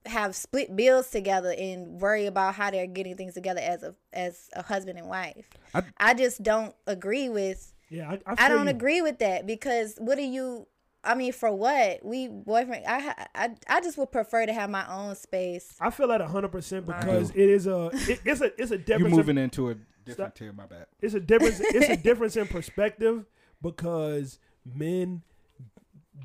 [0.08, 4.50] have split bills together and worry about how they're getting things together as a as
[4.54, 5.46] a husband and wife.
[5.74, 7.72] I- I, just don't agree with.
[7.90, 8.72] yeah, I, I, I don't you.
[8.72, 10.68] agree with that because what are you?
[11.04, 12.86] I mean, for what we boyfriend?
[12.88, 15.74] I I I just would prefer to have my own space.
[15.80, 17.90] I feel that hundred percent because it is a.
[17.94, 18.62] It, it's a.
[18.62, 19.16] It's a You difference.
[19.16, 20.86] moving in, into a different tier, my bad.
[21.02, 21.60] it's a difference.
[21.60, 23.26] it's a difference in perspective
[23.62, 25.24] because men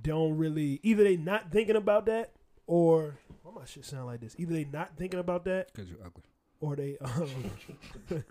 [0.03, 2.33] don't really either they not thinking about that
[2.67, 4.35] or why my shit sound like this?
[4.39, 6.23] Either they not thinking about that Because you're ugly.
[6.61, 7.51] or they um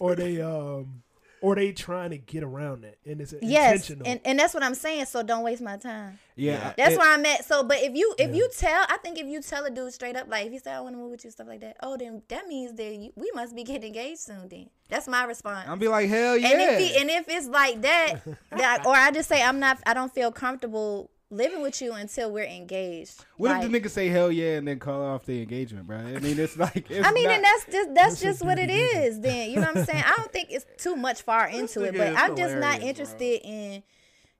[0.00, 1.02] or they um
[1.40, 4.06] or they trying to get around that and it's Yes, intentional.
[4.10, 5.04] and, and that's what I'm saying.
[5.06, 6.18] So don't waste my time.
[6.36, 7.44] Yeah, That's it- where I'm at.
[7.44, 8.36] So, but if you if Yeah.
[8.36, 10.72] you tell, I think if you tell a dude straight up, like if you say
[10.72, 13.12] I want to move with you, stuff like that, oh, then that means that you,
[13.16, 14.48] we must be getting engaged soon.
[14.48, 15.68] Then that's my response.
[15.68, 16.48] I'll be like, hell yeah.
[16.48, 18.14] And if he, and if it's like that,
[18.52, 22.30] that or I just say I'm not, I don't feel comfortable living with you until
[22.32, 23.24] we're engaged.
[23.36, 25.98] what Like, if the nigga say hell yeah and then call off the engagement, bro?
[25.98, 26.90] I mean, it's like.
[26.90, 29.06] It's I mean, not, and that's just that's That's just what it dirty nigga.
[29.06, 29.20] is.
[29.20, 30.04] Then you know what I'm saying.
[30.06, 32.88] I don't think it's too much far into it, but I'm just not hilarious, bro.
[32.88, 33.82] interested in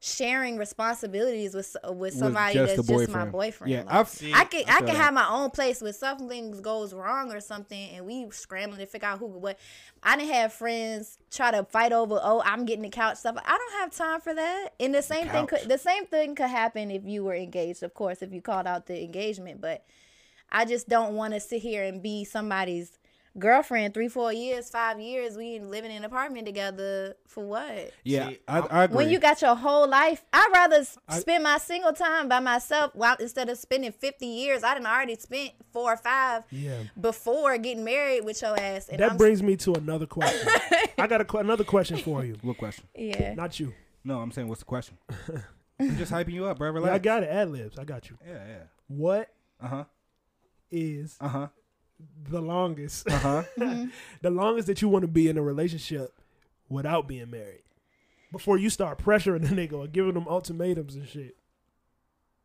[0.01, 3.33] sharing responsibilities with with somebody just that's just my boyfriend.
[3.33, 3.73] boyfriend.
[3.73, 6.95] Yeah, Like, I've- I can I I, can have my own place when something goes
[6.95, 9.59] wrong or something, and we scrambling to figure out who what.
[10.03, 12.21] I didn't have friends try to fight over.
[12.23, 13.37] Oh, I'm getting the couch stuff.
[13.45, 14.69] I don't have time for that.
[14.79, 17.83] And the same thing could the same thing could happen if you were engaged.
[17.83, 19.85] Of course, if you called out the engagement, but
[20.53, 22.93] I just don't want to sit here and be somebody's
[23.38, 25.37] girlfriend three, four years, five years.
[25.37, 27.91] We ain't living in an apartment together for what?
[28.05, 28.97] Yeah, See, I, I'm- agree.
[28.97, 32.93] When you got your whole life, I'd rather s- spend my single time by myself
[32.95, 34.62] while instead of spending 50 years.
[34.64, 36.83] I done already spent four or five Yeah.
[37.01, 38.88] before getting married with your ass.
[38.88, 40.49] And That I'm, brings me to another question.
[40.99, 42.37] I got a, que- another question for you.
[42.43, 42.85] what question?
[42.95, 43.35] yeah.
[43.35, 43.73] Not you.
[44.05, 44.97] No, I'm saying what's the question?
[45.81, 46.85] I'm just hyping you up, bro.
[46.85, 47.29] Yeah, I got it.
[47.29, 47.79] Ad libs.
[47.79, 48.17] I got you.
[48.27, 48.62] Yeah, yeah.
[48.88, 49.29] What
[49.61, 49.85] Uh huh.
[50.71, 51.47] is Uh huh.
[52.31, 53.43] The longest, Uh huh.
[54.23, 56.13] the longest that you want to be in a relationship
[56.69, 57.63] without being married?
[58.31, 61.37] Before you start pressuring the nigga or giving them ultimatums and shit.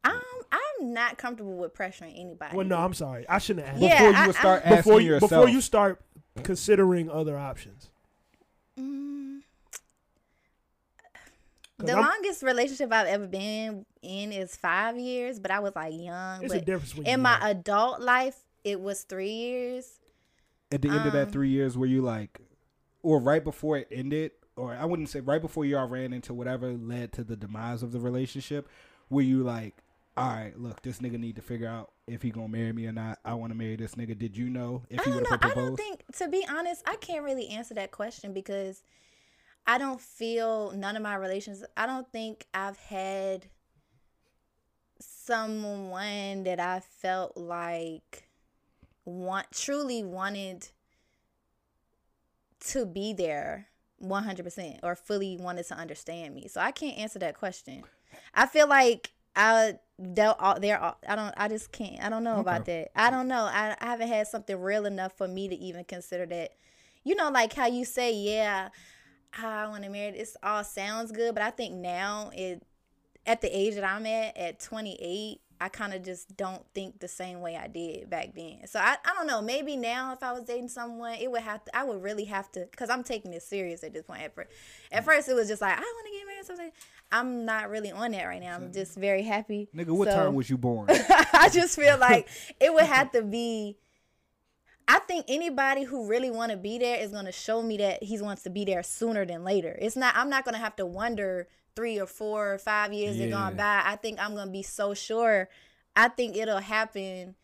[0.05, 2.55] I'm, I'm not comfortable with pressuring anybody.
[2.55, 3.27] Well, no, I'm sorry.
[3.27, 3.83] I shouldn't have asked.
[3.83, 5.29] Yeah, before you I- would start before asking you, yourself.
[5.29, 6.01] before you start
[6.43, 7.89] considering other options.
[8.79, 9.41] Mm.
[11.79, 15.75] 'Cause The I'm- longest relationship I've ever been in is five years, but I was
[15.75, 16.43] like young.
[16.43, 17.49] It's a difference in you my young.
[17.49, 19.99] adult life, it was three years.
[20.71, 22.39] at the end of that um, three years, were you like,
[23.01, 26.71] or right before it ended, or I wouldn't say right before y'all ran into whatever
[26.71, 28.67] led to the demise of the relationship,
[29.09, 29.75] were you like,
[30.15, 32.91] all right, look, this nigga need to figure out if he gonna marry me or
[32.91, 33.19] not.
[33.25, 34.17] I want to marry this nigga.
[34.17, 35.37] Did you know if I he don't would know.
[35.41, 38.83] have I don't think, to be honest, I can't really answer that question because
[39.65, 41.63] I don't feel none of my relations.
[41.75, 43.47] I don't think I've had
[44.99, 48.27] someone that I felt like
[49.05, 50.69] want truly wanted
[52.67, 53.67] to be there
[54.01, 56.47] 100% or fully wanted to understand me.
[56.47, 57.83] So I can't answer that question.
[58.33, 59.79] I feel like I
[60.13, 62.03] dealt all there I don't I just can't.
[62.03, 62.91] I don't know about that.
[62.95, 63.49] I don't know.
[63.51, 66.51] I, I haven't had something real enough for me to even consider that.
[67.03, 68.69] You know like how you say yeah,
[69.37, 72.63] I want to marry this all sounds good, but I think now it
[73.25, 77.07] at the age that I'm at at 28, I kind of just don't think the
[77.07, 78.67] same way I did back then.
[78.67, 79.41] So I, I don't know.
[79.41, 81.77] Maybe now if I was dating someone, it would have to.
[81.77, 84.23] I would really have to because I'm taking this serious at this point.
[84.23, 84.49] At first,
[84.91, 85.05] at mm.
[85.05, 86.45] first it was just like I want to get married.
[86.45, 86.71] Something.
[87.13, 88.55] I'm not really on that right now.
[88.55, 89.69] I'm just very happy.
[89.73, 90.89] Nigga, what So- time was you born?
[90.89, 92.27] I just feel like
[92.59, 93.77] it would have to be.
[94.85, 98.03] I think anybody who really want to be there is going to show me that
[98.03, 99.77] he wants to be there sooner than later.
[99.79, 100.13] It's not.
[100.17, 103.55] I'm not going to have to wonder three or four or five years have gone
[103.55, 103.81] by.
[103.85, 105.49] I think I'm going to be so sure.
[105.95, 107.35] I think it'll happen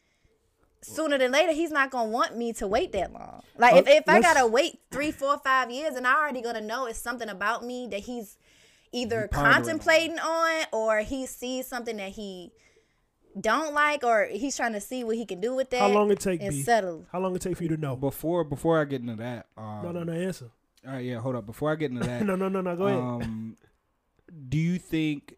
[0.81, 1.51] sooner than later.
[1.53, 3.41] He's not going to want me to wait that long.
[3.57, 6.61] Like if, Uh, if I gotta wait three, four, five years, and I already gonna
[6.61, 8.37] know it's something about me that he's
[8.91, 9.63] either pondering on.
[9.63, 12.51] contemplating on or he sees something that he
[13.39, 15.81] don't like or he's trying to see what he can do with that.
[15.81, 16.63] How long it take, and B?
[16.63, 17.05] settle.
[17.11, 17.95] How long it take for you to know?
[17.95, 19.47] before before I get into that.
[19.57, 20.13] Um, No, no, no.
[20.13, 20.49] Answer.
[20.87, 21.45] All right, yeah, hold up.
[21.45, 22.75] Before I get into that, No, no, no, no.
[22.75, 23.55] Go ahead.
[24.49, 25.35] Do you think,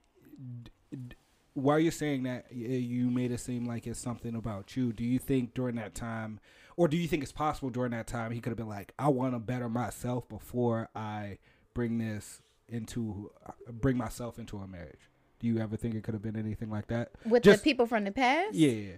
[1.53, 4.91] while you're saying that, you made it seem like it's something about you?
[4.93, 6.39] Do you think during that time,
[6.77, 9.09] or do you think it's possible during that time he could have been like, I
[9.09, 11.37] want to better myself before I
[11.73, 15.09] bring this into, uh, bring myself into a marriage?
[15.39, 17.11] Do you ever think it could have been anything like that?
[17.25, 18.53] With Just- the people from the past?
[18.53, 18.93] Yeah.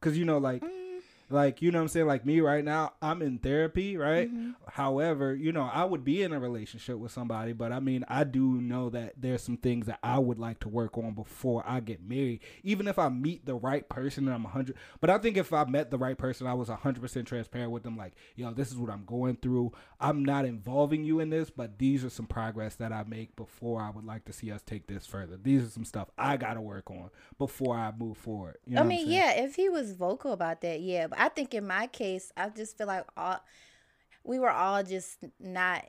[0.00, 0.83] Cause you know, like, Mm.
[1.30, 4.28] Like you know, what I'm saying, like me right now, I'm in therapy, right?
[4.32, 4.50] Mm-hmm.
[4.68, 8.24] However, you know, I would be in a relationship with somebody, but I mean, I
[8.24, 11.80] do know that there's some things that I would like to work on before I
[11.80, 12.40] get married.
[12.62, 15.64] Even if I meet the right person and I'm 100, but I think if I
[15.64, 18.90] met the right person, I was 100% transparent with them, like, yo, this is what
[18.90, 19.72] I'm going through.
[20.00, 23.80] I'm not involving you in this, but these are some progress that I make before
[23.80, 25.36] I would like to see us take this further.
[25.36, 28.58] These are some stuff I got to work on before I move forward.
[28.66, 31.06] You know I mean, yeah, if he was vocal about that, yeah.
[31.14, 33.40] But I think in my case, I just feel like all
[34.24, 35.84] we were all just not.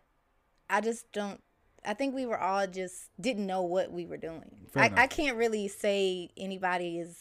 [0.70, 1.42] I just don't.
[1.84, 4.68] I think we were all just didn't know what we were doing.
[4.76, 4.92] I.
[4.96, 7.18] I can't really say anybody is.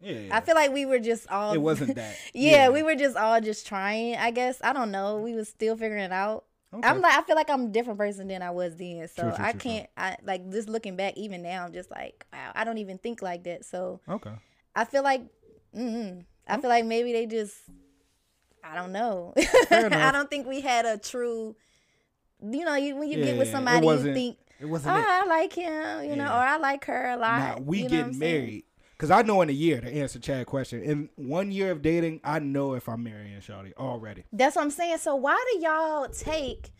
[0.00, 0.36] Yeah, yeah.
[0.36, 1.52] I feel like we were just all.
[1.52, 2.16] it wasn't that.
[2.32, 4.16] yeah, we were just all just trying.
[4.16, 5.18] I guess I don't know.
[5.18, 6.44] We was still figuring it out.
[6.72, 6.88] Okay.
[6.88, 9.06] I'm like I feel like I'm a different person than I was then.
[9.08, 9.60] So True, true, I true.
[9.60, 9.90] can't.
[9.96, 11.16] I like just looking back.
[11.16, 12.52] Even now, I'm just like wow.
[12.54, 13.64] I don't even think like that.
[13.64, 14.32] So okay.
[14.74, 15.22] I feel like,
[15.76, 17.54] mm I feel like maybe they just,
[18.62, 19.32] I don't know.
[19.70, 21.56] I don't think we had a true,
[22.42, 25.04] you know, you, when you Yeah, get with somebody, you think, It oh, wasn't it.
[25.06, 27.38] I like him, you know, or I like her a lot.
[27.38, 28.64] Now we you know getting married.
[28.96, 30.80] Cause I know in a year to answer Chad question.
[30.82, 34.24] In one year of dating, I know if I'm marrying Shawty already.
[34.32, 34.98] That's what I'm saying.
[34.98, 36.70] So why do y'all take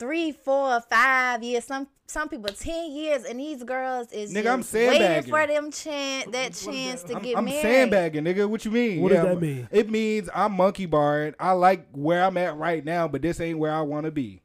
[0.00, 1.64] three, four, five years.
[1.64, 5.70] Some some people ten years, and these girls is Nigga, I'm just waiting for them
[5.70, 7.62] chance that chance to I'm, get I'm married.
[7.62, 8.48] sandbagging, nigga.
[8.48, 9.00] What you mean?
[9.00, 9.68] What does that mean?
[9.70, 11.34] It means I'm monkey barring.
[11.38, 14.42] I like where I'm at right now, but this ain't where I want to be.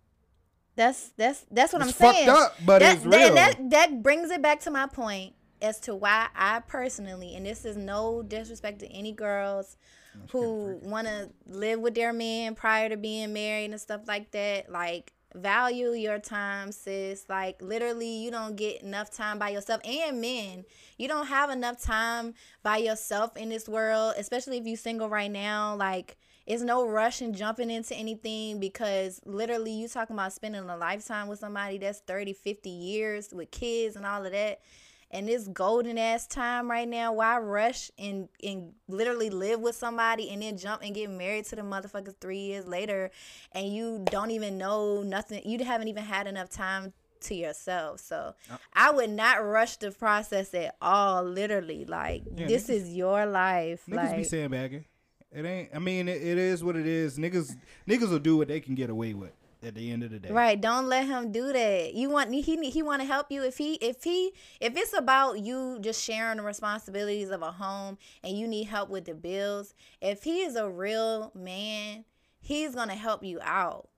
[0.76, 2.30] That's that's that's what It's I'm fucked saying.
[2.30, 3.34] up, but that, it's that- real.
[3.34, 7.66] That, that brings it back to my point as to why I personally, and this
[7.66, 9.78] is no disrespect to any girls
[10.32, 14.70] who want to live with their man prior to being married and stuff like that.
[14.72, 17.26] Like value your time, sis.
[17.30, 19.82] Like literally, you don't get enough time by yourself.
[19.86, 20.66] And men,
[20.98, 22.34] you don't have enough time
[22.64, 25.76] by yourself in this world, especially if you're single right now.
[25.76, 30.78] Like it's no rush in jumping into anything because literally you talking about spending a
[30.78, 34.62] lifetime with somebody that's 30 50 years with kids and all of that
[35.12, 40.30] and this golden ass time right now why rush and and literally live with somebody
[40.30, 43.12] and then jump and get married to the motherfuckers three years later
[43.54, 46.92] and you don't even know nothing you haven't even had enough time
[47.22, 48.58] to yourself so Uh.
[48.74, 53.26] i would not rush the process at all literally like Yeah, this niggas- is your
[53.26, 54.86] life Niggas like be sandbagging.
[55.32, 55.70] It ain't.
[55.76, 57.18] I mean, it, it is what it is.
[57.18, 57.58] Niggas,
[57.90, 59.34] niggas will do what they can get away with
[59.66, 60.32] at the end of the day.
[60.32, 61.94] Right, don't let him do that.
[61.94, 65.40] You want he he want to help you if he if he if it's about
[65.40, 69.74] you just sharing the responsibilities of a home and you need help with the bills.
[70.02, 72.06] If he is a real man,
[72.40, 73.90] he's to help you out.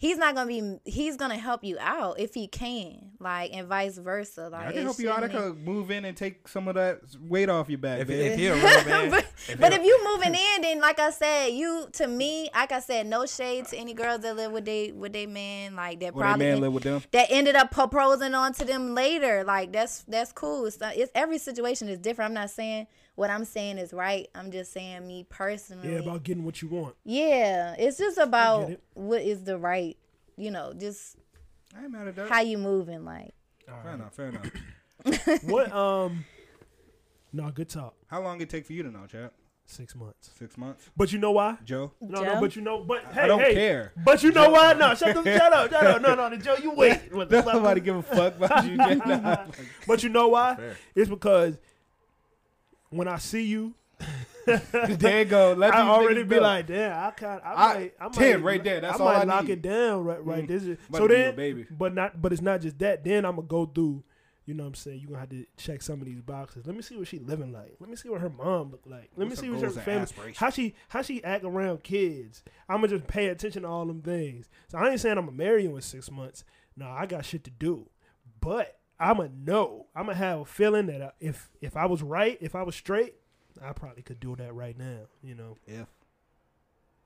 [0.00, 0.78] He's not gonna be.
[0.84, 4.48] He's gonna help you out if he can, like, and vice versa.
[4.48, 5.24] Like, I can help you out.
[5.24, 8.08] I shouldn't- could move in and take some of that weight off your back, If,
[8.08, 11.00] if he a real man, but if but he if you moving in, then like
[11.00, 14.52] I said, you to me, like I said, no shade to any girls that live
[14.52, 17.02] with they with they man, like that Or they probably man live with them.
[17.10, 19.42] that ended up proposing onto them later.
[19.42, 20.64] Like that's that's cool.
[20.66, 22.28] It's, not, it's every situation is different.
[22.28, 22.86] I'm not saying
[23.18, 24.28] what I'm saying is right.
[24.32, 25.92] I'm just saying me personally.
[25.92, 26.94] Yeah, about getting what you want.
[27.04, 28.82] Yeah, it's just about it.
[28.94, 29.96] what is the right,
[30.36, 31.16] you know, just
[31.76, 32.28] I ain't mad at that.
[32.28, 33.04] how you moving.
[33.04, 33.34] Like
[33.82, 34.14] Fair enough.
[34.14, 35.42] Fair enough.
[35.42, 35.72] what?
[35.72, 36.24] Um,
[37.32, 37.94] no, good talk.
[38.06, 39.32] How long it take for you to know, chap?
[39.66, 40.30] Six months.
[40.38, 41.58] Six months, But you know why?
[41.62, 41.92] Joe.
[42.00, 42.34] No, Joe?
[42.34, 43.92] no, but you know, but hey, I don't hey, care.
[44.02, 44.72] But you know why?
[44.72, 46.00] No, shut, the, shut up, shut up.
[46.00, 47.00] No, no, the Joe, you wait.
[47.12, 47.54] What the fuck?
[47.54, 48.78] Nobody give a fuck about you.
[48.78, 48.98] Jay.
[49.86, 50.54] But you know why?
[50.54, 50.76] Fair.
[50.94, 51.58] It's because
[52.90, 53.74] when I see you,
[54.46, 55.52] there you go.
[55.58, 56.42] Let I already be know.
[56.42, 57.42] like, damn, I can't.
[57.44, 59.50] I, I- might, I might, 10 right there, that's I all might I lock need.
[59.52, 60.44] it down right, right.
[60.44, 60.48] Mm.
[60.48, 61.66] This is About so to be a then, baby.
[61.70, 63.04] but not, but it's not just that.
[63.04, 64.02] Then I'm gonna go through.
[64.46, 65.00] You know what I'm saying?
[65.00, 66.66] You're gonna have to check some of these boxes.
[66.66, 67.76] Let me see what she living like.
[67.80, 69.10] Let me see what her mom look like.
[69.14, 72.42] Let What's me see what her family how she how she act around kids.
[72.66, 74.48] I'm gonna just pay attention to all them things.
[74.68, 76.44] So I ain't saying I'm gonna marry you in six months.
[76.78, 77.90] No, I got shit to do.
[78.40, 79.86] But I'm gonna know.
[79.94, 82.74] I'm gonna have a feeling that I, if if I was right, if I was
[82.74, 83.14] straight,
[83.62, 85.00] I probably could do that right now.
[85.22, 85.56] You know.
[85.66, 85.86] If.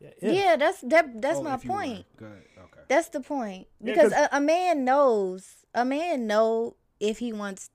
[0.00, 0.30] Yeah.
[0.32, 1.76] yeah, that's that that's Oh, my if you were.
[1.76, 2.06] point.
[2.16, 2.26] Good.
[2.58, 2.80] Okay.
[2.88, 3.68] That's the point.
[3.80, 7.70] Yeah, a, a man knows a man know if he wants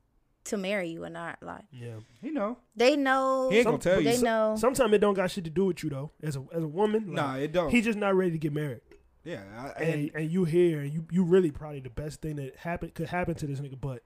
[0.45, 1.38] to marry you or not.
[1.41, 1.95] Like Yeah.
[2.22, 2.57] You know.
[2.76, 4.11] they know He ain't gonna tell you.
[4.11, 6.11] they know Sometimes it don't got shit to do with you though.
[6.22, 7.70] As a as a woman, like, Nah, it don't.
[7.70, 8.82] He just not ready to get married.
[9.28, 9.41] Yeah.
[9.78, 12.91] I, And and and you here you you really probably the best thing that happen
[12.93, 14.03] could happen to this nigga, but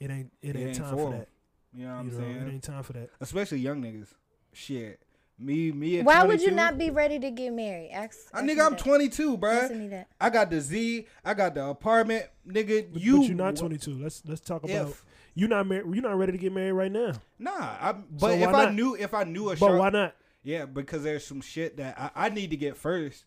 [0.00, 1.18] it ain't it, It ain't, ain't time for for him.
[1.20, 1.28] that.
[1.74, 2.36] you know what I'm you know, saying?
[2.36, 3.10] it ain't time for that.
[3.20, 4.08] Especially young niggas.
[4.52, 5.00] Shit.
[5.38, 5.98] Me, me.
[5.98, 7.90] At Why would you not be ready to get married?
[7.92, 8.78] Ask, I, ask me nigga, I'm that.
[8.80, 9.62] 22, bruh.
[9.62, 10.08] Answer me that.
[10.20, 11.06] I got the Z.
[11.24, 12.92] I got the apartment, nigga.
[12.92, 13.94] But, you, but you're not 22.
[13.98, 16.92] Let's let's talk about If you not mar- you not ready to get married right
[16.92, 17.12] now.
[17.38, 19.90] nah, I, but So if why I knew, if I knew a But sharp, why
[19.90, 20.14] not?
[20.44, 23.24] yeah, because there's some shit that I, I need to get first.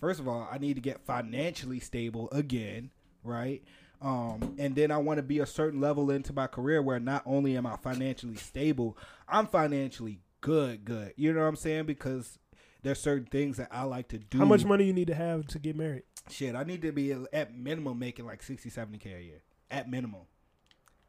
[0.00, 2.90] First of all, I need to get financially stable again,
[3.22, 3.62] right?
[4.02, 7.22] Um, and then I want to be a certain level into my career where not
[7.24, 11.14] only am I financially stable, I'm financially good, good.
[11.16, 11.86] You know what I'm saying?
[11.86, 12.38] Because
[12.82, 14.38] there's certain things that I like to do.
[14.38, 16.02] How much money you need to have to get married?
[16.28, 19.42] Shit, I need to be at minimum making like 60, 70k a year.
[19.70, 20.22] At minimum.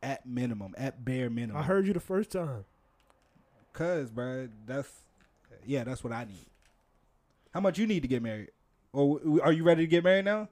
[0.01, 0.73] At minimum.
[0.77, 1.61] At bare minimum.
[1.61, 2.63] I heard you the first time.
[3.73, 4.89] Cause, bro, that's
[5.65, 6.47] yeah, that's what I need.
[7.53, 8.51] How much you need to get married?
[8.95, 10.47] Or are you ready to get married now?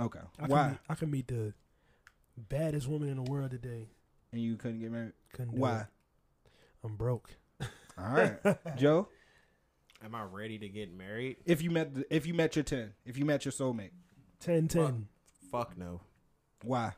[0.00, 0.20] Okay.
[0.38, 0.58] I Why?
[0.62, 1.54] Can meet, I can meet the
[2.36, 3.88] baddest woman in the world today.
[4.30, 5.12] And you couldn't get married?
[5.32, 5.80] Couldn't do Why?
[5.80, 5.86] it.
[6.84, 7.30] I'm broke.
[7.60, 7.68] All
[7.98, 8.36] right,
[8.76, 9.08] Joe.
[10.04, 11.36] am I ready to get married?
[11.44, 13.90] If you met the, if you met your ten, if you met your soulmate,
[14.40, 15.08] 10 10.
[15.50, 16.00] Fuck no.
[16.64, 16.92] why?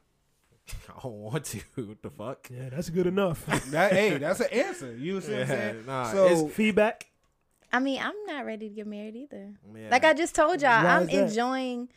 [0.88, 1.60] I don't want to.
[1.84, 2.48] What the fuck?
[2.50, 3.44] Yeah, that's good enough.
[3.70, 4.96] That hey, that's an answer.
[4.96, 5.86] You see what I'm saying?
[5.86, 7.06] nah, so Feedback.
[7.74, 9.52] I mean, I'm not ready to get married either.
[9.74, 9.88] Yeah.
[9.90, 11.88] Like I just told y'all, Why I'm enjoying.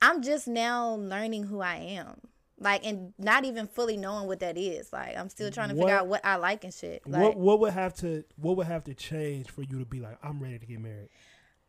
[0.00, 2.20] I'm just now learning who I am.
[2.58, 4.92] Like and not even fully knowing what that is.
[4.94, 7.02] Like I'm still trying to What- figure out what I like and shit.
[7.06, 10.00] Like what what would have to what would have to change for you to be
[10.00, 11.10] like I'm ready to get married?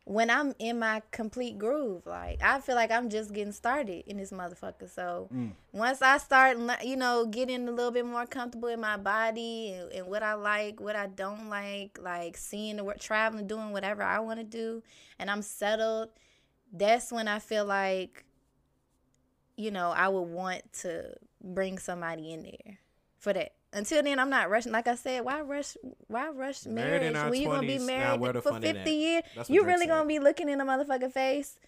[0.06, 2.06] When I'm in my complete groove.
[2.06, 4.88] Like I feel like I'm just getting started in this motherfucker.
[4.88, 5.50] So mm.
[5.72, 9.92] once I start, you know, getting a little bit more comfortable in my body and,
[9.92, 14.04] and what I like, what I don't like, like seeing the world, traveling, doing whatever
[14.04, 14.82] I want to do,
[15.18, 16.10] and I'm settled.
[16.72, 18.24] That's when I feel like,
[19.56, 22.78] you know, I would want to bring somebody in there
[23.18, 23.55] for that.
[23.72, 24.72] Until then, I'm not rushing.
[24.72, 25.76] Like I said, why rush?
[26.06, 29.22] Why rush marriage our when you gonna be married where the for 50 years?
[29.48, 31.58] You Drake really gonna be looking in a motherfucker face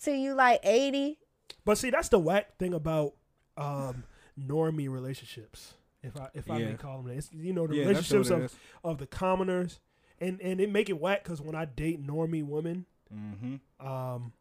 [0.00, 1.18] till you like 80?
[1.64, 3.14] But see, that's the whack thing about
[3.56, 4.04] um,
[4.38, 5.74] normie relationships.
[6.02, 8.42] If I if I may call them that, it's, you know the Yeah, relationships of,
[8.44, 8.56] is.
[8.84, 9.80] of the commoners,
[10.20, 13.86] and and it make it whack because when I date normie women, Mm-hmm.
[13.86, 14.32] um,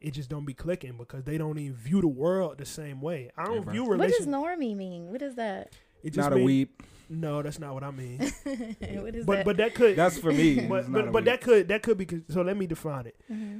[0.00, 3.30] it just don't be clicking because they don't even view the world the same way.
[3.36, 3.72] I don't Yeah, bro.
[3.72, 4.28] view What does relationships.
[4.30, 5.10] normie mean?
[5.10, 5.72] What is that?
[6.02, 6.82] It just Not a weep.
[7.08, 8.18] No, that's not what I mean.
[8.20, 9.44] what is but that?
[9.44, 10.60] but that could That's for me.
[10.68, 13.58] but but, but that could that could be so let me define it hmm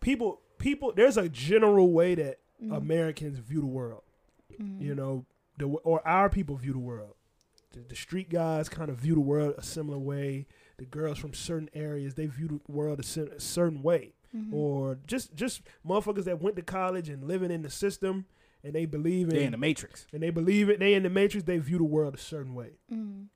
[0.00, 2.72] people people there's a general way that Mm-hmm.
[2.72, 4.02] americans view the world
[4.60, 4.80] Mhm.
[4.80, 5.26] you know
[5.58, 7.14] the or our people view the world
[7.72, 10.46] the, the street guys kind of view the world a similar way
[10.78, 14.52] the girls from certain areas they view the world a, a certain way Mhm.
[14.52, 18.26] or just just motherfuckers that went to college and living in the system
[18.64, 20.06] and they believe in, They in the Matrix.
[20.12, 22.70] and they believe it they in the matrix they view the world a certain way
[22.92, 23.26] Mhm.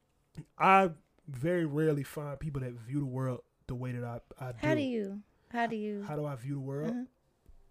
[0.59, 0.91] i
[1.29, 4.75] very rarely find people that view the world the way that i, I do How
[4.75, 5.21] do you?
[5.51, 6.03] How do you?
[6.07, 6.91] How do I view the world?
[6.91, 7.05] Uh-huh.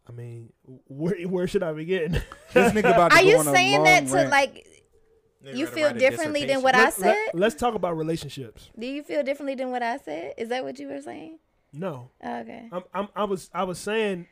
[0.07, 0.51] I mean,
[0.87, 2.13] where where should I begin?
[2.53, 4.29] This nigga about to Are go you on a saying that to rant.
[4.31, 4.65] like?
[5.45, 7.29] Nigga You feel differently than what I Let- let- said?
[7.35, 8.71] let's talk about relationships.
[8.77, 10.33] Do you feel differently than what I said?
[10.39, 11.37] Is that what you were saying?
[11.73, 12.67] No, Oh, okay.
[12.71, 14.25] I'm, I'm I was I was saying,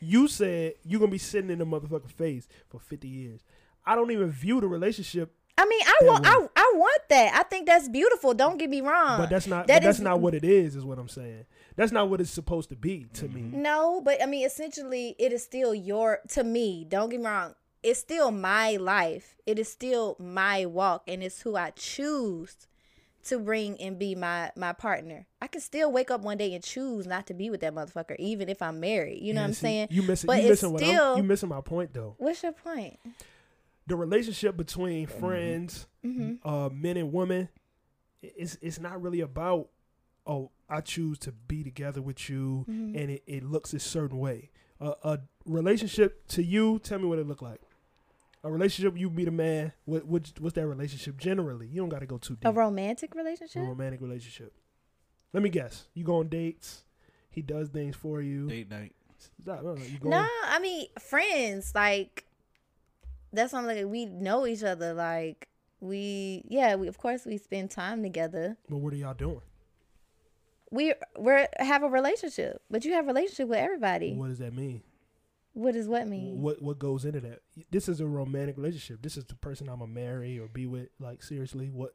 [0.00, 3.40] you said you're gonna be sitting in the motherfucking face for 50 years.
[3.86, 6.48] I don't even view the relationship, I mean, I want, I.
[6.54, 7.34] I want that.
[7.34, 8.32] I think that's beautiful.
[8.32, 9.18] Don't get me wrong.
[9.18, 10.76] but that's not that but that's is- not what it is.
[10.76, 11.46] Is what I'm saying.
[11.74, 13.40] That's not what it's supposed to be to me.
[13.42, 13.62] Mm-hmm.
[13.62, 16.20] No, but I mean, essentially, it is still your.
[16.28, 17.56] To me, don't get me wrong.
[17.82, 19.36] It's still my life.
[19.46, 22.68] It is still my walk, and it's who I choose
[23.24, 25.26] to bring and be my my partner.
[25.42, 28.16] I can still wake up one day and choose not to be with that motherfucker,
[28.18, 29.20] even if I'm married.
[29.22, 29.88] You know Yeah, what I'm see, saying?
[29.90, 32.14] You missing But you it's missing what still- I'm, you missing my point though.
[32.18, 32.98] What's your point?
[33.86, 36.48] The relationship between friends, Mm-hmm.
[36.48, 37.48] uh, men and women,
[38.22, 39.68] i- it's it's not really about
[40.26, 42.96] oh I choose to be together with you Mm-hmm.
[42.96, 44.50] and it, it looks a certain way.
[44.80, 47.60] A a relationship to you, tell me what it look like.
[48.44, 51.66] A relationship you meet a man, what, what what's that relationship generally?
[51.66, 52.44] You don't got to go too deep.
[52.44, 53.62] A romantic relationship?
[53.62, 54.54] A romantic relationship.
[55.32, 55.88] Let me guess.
[55.94, 56.84] You go on dates.
[57.30, 58.48] He does things for you.
[58.48, 58.94] Date night.
[59.44, 61.72] No, no, no, No, I mean friends.
[61.74, 62.24] Like
[63.32, 64.94] that's something like we know each other.
[64.94, 65.48] Like
[65.80, 68.56] we, yeah, we of course we spend time together.
[68.68, 69.42] But what are y'all doing?
[70.70, 74.10] We we have a relationship, but you have a relationship with everybody.
[74.10, 74.82] What, What does that mean?
[75.74, 76.40] Does what mean?
[76.40, 77.40] What what goes into that?
[77.70, 79.02] This is a romantic relationship.
[79.02, 80.88] This is the person I'm gonna marry or be with.
[81.00, 81.94] Like seriously, what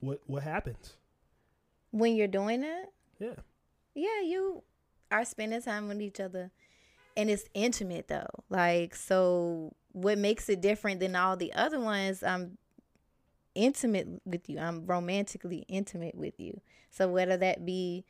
[0.00, 0.96] what what happens?
[1.90, 3.36] When you're doing that, Yeah.
[3.94, 4.62] yeah, you
[5.10, 6.50] are spending time with each other,
[7.16, 8.26] and it's intimate though.
[8.50, 12.22] Like so, what makes it different than all the other ones?
[12.22, 12.58] I'm
[13.54, 14.58] intimate with you.
[14.58, 16.60] I'm romantically intimate with you.
[16.90, 18.04] So whether that be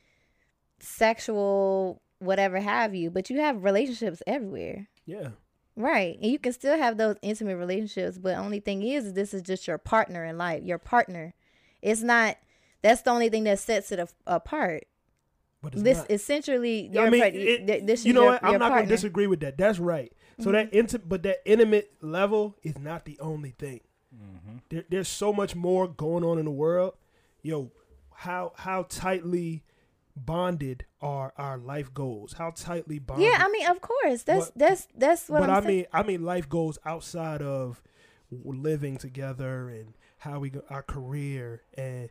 [0.80, 4.88] sexual, whatever have you, but you have relationships everywhere.
[5.06, 5.30] Yeah.
[5.76, 6.18] Right.
[6.20, 9.42] And you can still have those intimate relationships, but only thing is, is this is
[9.42, 11.34] just your partner in life, your partner.
[11.82, 12.36] It's not
[12.82, 14.84] that's the only thing that sets it a- apart.
[15.62, 16.10] But it's This not.
[16.10, 18.44] essentially I mean, part- it- th- this you is know your, what?
[18.44, 18.78] I'm not partner.
[18.82, 19.56] gonna disagree with that.
[19.58, 20.12] That's right.
[20.40, 20.96] So that Mm-hmm.
[20.96, 23.80] inti- but that intimate level is not the only thing.
[24.70, 26.94] There, there's so much more going on in the world.
[27.42, 27.70] Yo,
[28.12, 29.62] how how tightly
[30.24, 32.34] bonded are our life goals?
[32.34, 33.26] How tightly bonded?
[33.28, 34.22] Yeah, I mean, of course.
[34.24, 35.76] That's What- that's that's what but I'm I saying.
[35.76, 37.82] mean, I mean, life goes outside of
[38.30, 42.10] living together and how we go, our career and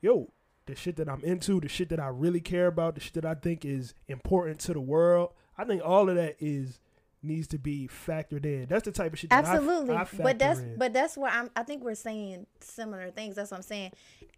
[0.00, 0.32] yo,
[0.66, 3.24] the shit that I'm into, the shit that I really care about, the shit that
[3.24, 5.30] I think is important to the world.
[5.58, 6.80] I think all of that is
[7.26, 8.66] needs to be factored in.
[8.68, 10.76] That's the type of shit I Absolutely, I, factor but that's in.
[10.76, 11.50] but that's where I'm.
[11.56, 13.36] I think we're saying similar things.
[13.36, 13.92] That's what I'm saying.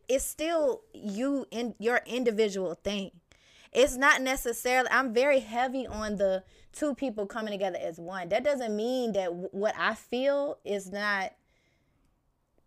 [0.08, 3.10] It's still you in your individual thing.
[3.72, 4.88] It's not necessarily.
[4.90, 8.30] I'm very heavy on the two people coming together as one.
[8.30, 11.32] That doesn't mean that w- what I feel is not.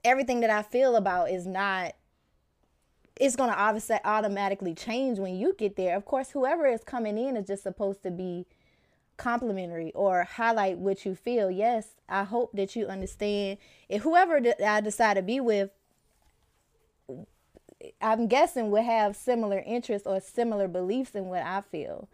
[0.04, 1.94] Everything that I feel about is not.
[3.20, 5.96] It's gonna obviously automatically change when you get there.
[5.96, 8.48] Of course, whoever is coming in is just supposed to be
[9.22, 11.52] complimentary or highlight what you feel.
[11.52, 13.60] Yes, I hope that you understand.
[13.88, 15.70] If whoever I decide to be with,
[18.02, 22.10] I'm guessing would have similar interests or similar beliefs in what I feel.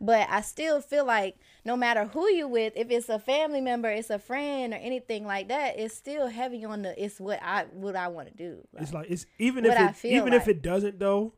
[0.00, 3.88] But I still feel like no matter who you with, if it's a family member,
[3.88, 7.64] it's a friend or anything like that, it's still heavy on the it's what I
[7.72, 8.66] what I want to do.
[8.78, 11.32] It's like it's even if I it, feel even if it doesn't though,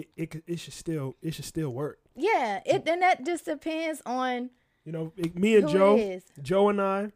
[0.00, 1.98] it, it it should still it should still work.
[2.14, 4.50] yeah, it then that just depends on
[4.84, 6.20] You know, it- me and Joe.
[6.42, 7.12] Joe and I,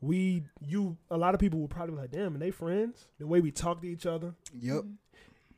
[0.00, 3.06] we you a lot of people would probably be like, damn, and they friends.
[3.18, 4.84] The way we talk to each other, Yep.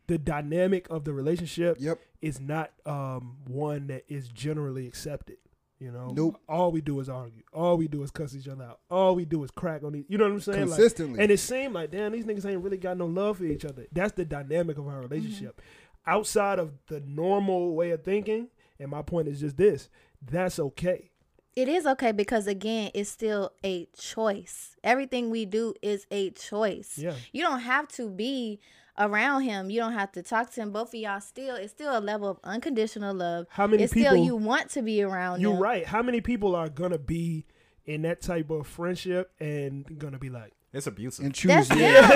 [0.07, 1.99] the dynamic of the relationship Yep.
[2.20, 5.36] is not um one that is generally accepted.
[5.80, 6.40] You know, Nope.
[6.49, 7.42] All we do is argue.
[7.53, 8.78] All we do is cuss each other out.
[8.90, 10.07] All we do is crack on each.
[10.09, 10.61] You know what I'm saying?
[10.68, 11.20] Like, Consistently.
[11.20, 13.84] and it seemed like, damn, these niggas ain't really got no love for each other.
[13.92, 15.61] That's the dynamic of our relationship.
[16.07, 18.48] Outside of the normal way of thinking,
[18.78, 19.88] and my point is just this:
[20.22, 21.11] that's okay.
[21.57, 24.76] It is okay because again, it's still a choice.
[24.82, 26.98] Everything we do is a choice.
[26.98, 27.14] Yeah.
[27.32, 28.59] You don't have to be
[28.98, 29.70] around him.
[29.70, 30.72] You don't have to talk to him.
[30.72, 33.46] Both of y'all still it's still a level of unconditional love.
[33.50, 35.62] How many it's people- still you want to be around You're them.
[35.62, 35.86] right.
[35.86, 37.46] How many people are gonna be
[37.86, 41.24] in that type of friendship and gonna be like, It's abusive.
[41.24, 42.08] and choose That's them.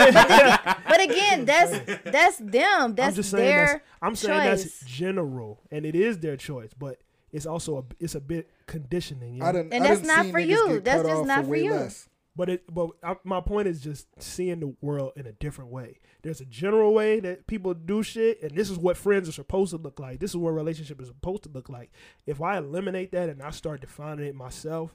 [0.64, 2.94] but, but again, that's that's them.
[2.94, 6.70] That's I'm just saying their that's I'm saying that's general, and it is their choice,
[6.78, 6.98] but
[7.32, 9.34] it's also a it's a bit conditioning.
[9.34, 9.46] You know?
[9.46, 10.68] I done, And I that's done not seen for you.
[10.68, 11.70] get That's cut just off not for for way you.
[11.74, 12.08] less.
[12.36, 15.98] But it, but I, my point is just seeing the world in a different way.
[16.22, 19.72] There's a general way that people do shit, and this is what friends are supposed
[19.72, 20.20] to look like.
[20.20, 21.90] This is what relationship is supposed to look like.
[22.26, 24.94] If I eliminate that and I start defining it myself,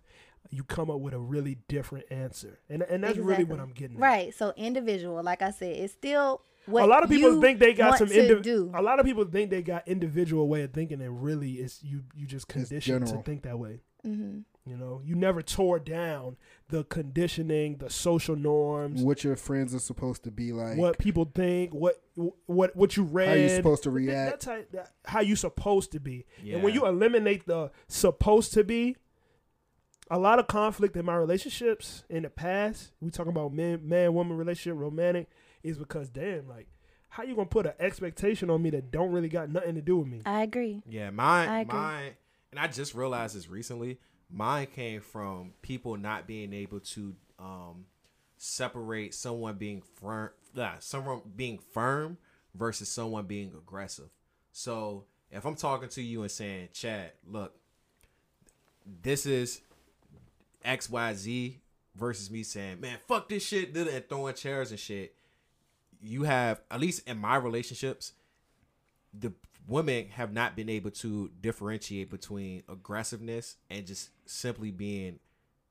[0.50, 3.98] you come up with a really different answer, and and that's really what I'm getting.
[3.98, 4.02] at.
[4.02, 4.34] Right.
[4.34, 7.98] So individual, like I said, it's still what a lot of people think they got
[7.98, 8.08] some.
[8.08, 8.72] to Indi- do.
[8.74, 12.04] A lot of people think they got individual way of thinking, and really, it's you.
[12.16, 13.82] You just conditioned to think that way.
[14.04, 16.38] hmm You know, you never tore down
[16.70, 20.78] the conditioning, the social norms, What your friends are supposed to be like.
[20.78, 22.02] what people think, what
[22.46, 24.32] what what you read, How you supposed to That- react.
[24.32, 26.26] That's how, that, how you supposed to be.
[26.42, 26.56] Yeah.
[26.56, 28.96] And when you eliminate the supposed to be,
[30.14, 34.14] a lot of conflict in my relationships in the past, we talking about man man
[34.14, 35.28] woman relationship, romantic,
[35.64, 36.68] is because damn, like
[37.10, 39.98] how you gonna put an expectation on me that don't really got nothing to do
[39.98, 40.22] with me?
[40.24, 40.84] I agree.
[40.88, 41.80] Yeah, mine, I agree.
[41.80, 42.12] mine,
[42.52, 43.98] and I just realized this recently.
[44.30, 47.86] Mine came from people not being able to um,
[48.38, 52.18] separate someone being firm, yeah, someone being firm
[52.54, 54.10] versus someone being aggressive.
[54.52, 57.56] So if I'm talking to you and saying, "Chad, look,
[59.02, 59.62] this is
[60.64, 61.62] X, Y, Z,"
[61.96, 65.16] versus me saying, "Man, fuck this shit," and throwing chairs and shit.
[66.02, 68.14] You have at least in my relationships,
[69.14, 69.34] the
[69.68, 75.20] women have not been able to differentiate between aggressiveness and just simply being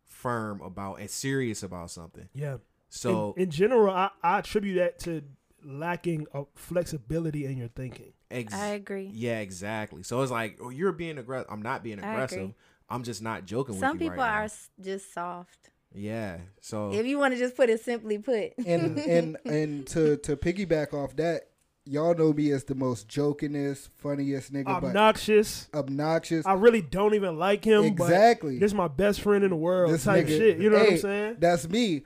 [0.07, 2.29] firm about and serious about something.
[2.33, 2.59] Yeah.
[2.89, 5.23] So in, in general, I, I attribute that to
[5.65, 8.13] lacking of flexibility in your thinking.
[8.31, 9.11] ex- I agree.
[9.13, 10.03] Yeah, exactly.
[10.03, 11.49] So it's like, oh, you're being aggressive.
[11.51, 12.53] I'm not being I aggressive.
[12.93, 12.97] Agree.
[12.99, 14.85] I'm just not joking Some with you people right are now.
[14.85, 15.71] just soft.
[15.95, 16.39] Yeah.
[16.61, 18.53] So If you want to just put it simply put.
[18.67, 21.49] and and and to to piggyback off that,
[21.85, 25.69] y'all know me as the most jokingest, funniest nigga, but Obnoxious.
[25.75, 26.47] obnoxious.
[26.47, 27.85] I really don't even like him.
[27.85, 28.55] Exactly.
[28.55, 29.93] But this is my best friend in the world.
[29.93, 30.59] This type nigga- shit.
[30.59, 31.37] You know what I'm saying?
[31.41, 32.03] That's me.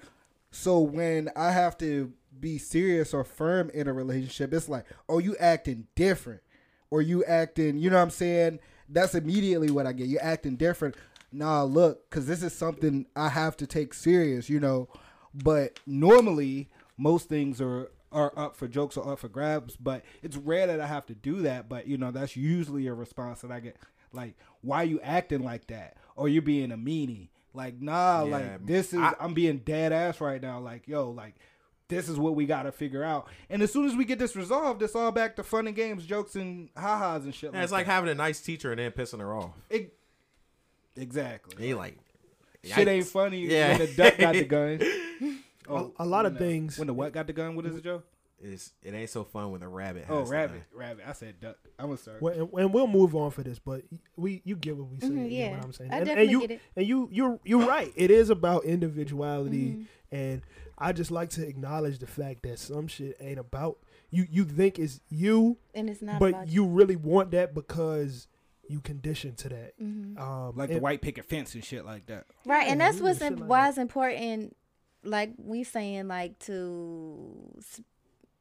[0.51, 5.18] So when I have to be serious or firm in a relationship, it's like, oh,
[5.18, 6.41] you acting different,
[6.91, 8.59] or you acting, you know what I'm saying?
[8.89, 10.09] That's immediately what I get.
[10.09, 10.95] You're acting different.
[11.32, 14.89] Nah, look, because this is something I have to take serious, you know.
[15.34, 19.76] But normally, most things are are up for jokes or up for grabs.
[19.76, 21.68] But it's rare that I have to do that.
[21.68, 23.76] But you know, that's usually a response that I get.
[24.12, 25.97] Like, why you acting like that?
[26.14, 27.28] Or you being a meanie?
[27.53, 30.61] Like, nah, Yeah, like this is I- I'm being dead ass right now.
[30.61, 31.34] Like, yo, like
[31.89, 33.28] this is what we gotta figure out.
[33.51, 36.05] And as soon as we get this resolved, it's all back to fun and games,
[36.05, 37.53] jokes and ha-has and shit.
[37.55, 37.93] Yeah, it's like that.
[37.93, 39.53] having a nice teacher and then pissing her off.
[39.70, 39.95] It-
[40.97, 41.55] exactly.
[41.57, 41.99] And you're like,
[42.64, 43.78] Shit ain't funny Yeah.
[43.78, 44.80] when the duck got the gun.
[45.68, 47.55] Oh, A- a lot of the- things- When the what got the gun?
[47.55, 48.03] What is it, Joe?
[48.43, 50.05] It's, it ain't so fun when the rabbit.
[50.05, 50.80] Has Oh, the rabbit, gun.
[50.80, 51.05] rabbit.
[51.09, 51.57] I said duck.
[51.78, 52.18] I'm sorry.
[52.20, 53.82] Well, and, and we'll move on for this, but
[54.16, 55.07] we you get what we say.
[55.07, 55.51] Mhm, you get yeah.
[55.53, 55.91] what I'm saying.
[55.91, 56.61] I and, definitely and you get it.
[56.76, 57.93] and you you're you're right.
[57.97, 59.82] It is about individuality, Mm-hmm.
[60.16, 60.43] and
[60.79, 63.79] I just like to acknowledge the fact that some shit ain't about
[64.11, 64.27] you.
[64.31, 68.29] You think it's you, And it's not but about you really want that because
[68.68, 69.79] you conditioned to that.
[69.81, 70.18] Mhm.
[70.18, 72.27] Um, like the white picket fence and shit like that.
[72.45, 73.68] Right, and Yeah, that's what's shit im- like why that.
[73.70, 74.57] it's important.
[75.05, 77.55] Like we saying, like to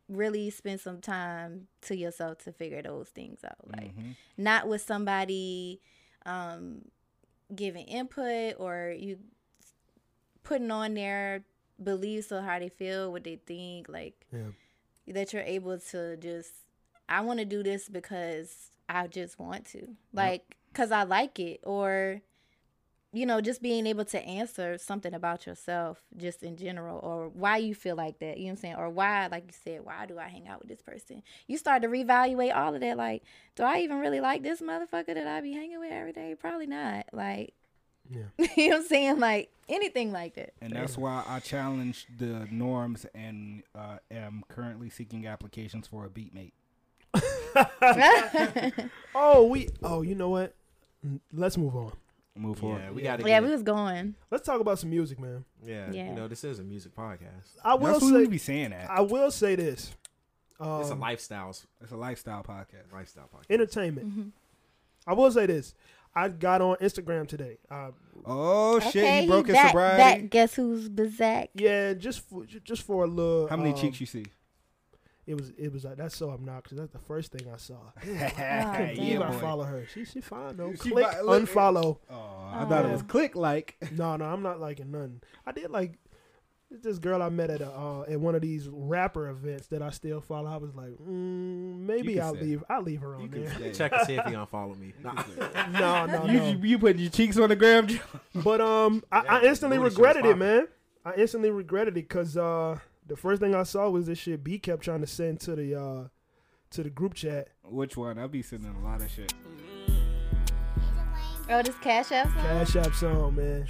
[0.10, 3.58] really spend some time to yourself to figure those things out.
[3.72, 4.16] Like Mhm.
[4.38, 5.80] not with somebody
[6.26, 6.86] um,
[7.54, 9.20] giving input or you
[10.44, 11.44] putting on their
[11.82, 13.90] beliefs or how they feel, what they think.
[13.90, 14.52] Like Yeah.
[15.14, 16.52] that you're able to just
[17.08, 19.96] I want to do this because I just want to.
[20.14, 22.22] Like cuz I like it or
[23.14, 27.56] you know, just being able to answer something about yourself just in general or why
[27.56, 28.76] you feel like that, you know what I'm saying?
[28.76, 31.24] Or why like you said, why do I hang out with this person?
[31.48, 33.24] You start to reevaluate all of that like,
[33.56, 36.36] do I even really like this motherfucker that I be hanging with every day?
[36.38, 37.06] Probably not.
[37.14, 37.54] Like
[38.10, 38.24] Yeah.
[38.56, 39.20] you know what I'm saying?
[39.20, 40.54] Like anything like that.
[40.62, 46.10] And that's why I challenge the norms and uh, am currently seeking applications for a
[46.10, 46.52] beatmate.
[49.16, 49.70] Oh, we.
[49.82, 50.56] Oh, you know what?
[51.32, 51.94] Let's move on.
[52.38, 52.82] Move forward.
[52.84, 53.44] Yeah, we got to yeah, get.
[53.44, 54.16] we was going.
[54.30, 55.46] Let's talk about some music, man.
[55.64, 56.10] yeah, Yeah.
[56.10, 57.56] you know, this is a music podcast.
[57.64, 58.30] I will That's what we say.
[58.30, 58.90] be saying that.
[58.90, 59.94] I will say this.
[60.60, 62.92] Um, It's a lifestyles It's a lifestyle podcast.
[62.92, 63.46] lifestyle podcast.
[63.54, 64.18] entertainment.
[64.18, 64.32] Mhm.
[65.08, 65.76] I will say this.
[66.16, 67.58] I got on Instagram today.
[67.70, 67.92] Uh,
[68.28, 68.96] Oh shit!
[69.04, 70.22] okay, he broke his back, sobriety.
[70.22, 70.30] back.
[70.32, 71.50] Guess who's Bazak?
[71.54, 73.48] yeah, just for just for a little.
[73.48, 74.26] How many um, cheeks you see?
[75.28, 76.78] It was it was like that's so obnoxious.
[76.78, 77.76] That's the first thing I saw.
[78.04, 79.38] Damn, I Oh, can't believe yeah, I boy.
[79.40, 79.86] follow her.
[79.94, 80.72] She she fine though.
[80.74, 81.98] She Click fi- look- unfollow.
[82.10, 83.06] Oh, I thought it was Oh.
[83.06, 83.76] click like.
[83.92, 85.22] No, no, I'm not liking nothing.
[85.46, 86.00] I did like
[86.84, 89.90] this girl I met at a uh, at one of these rapper events that I
[89.92, 90.50] still follow.
[90.50, 92.42] I was like, mm, maybe I'll say.
[92.42, 92.64] leave.
[92.70, 93.54] I'll leave her on can there.
[93.58, 93.72] say.
[93.74, 94.94] Check and see if he unfollow me.
[95.04, 95.24] Nah.
[95.72, 96.64] No, no, You, no.
[96.64, 97.88] you putting your cheeks on the gram?
[98.34, 100.68] But um, I, I instantly regretted it, man.
[101.04, 104.58] I instantly regretted it because uh, the first thing I saw was this shit B
[104.60, 106.08] kept trying to send to the uh,
[106.72, 107.50] to the group chat.
[107.64, 108.18] Which one?
[108.18, 109.34] I'll be sending a lot of shit.
[111.50, 112.42] Oh, this Cash App song?
[112.42, 113.68] Cash App song, man.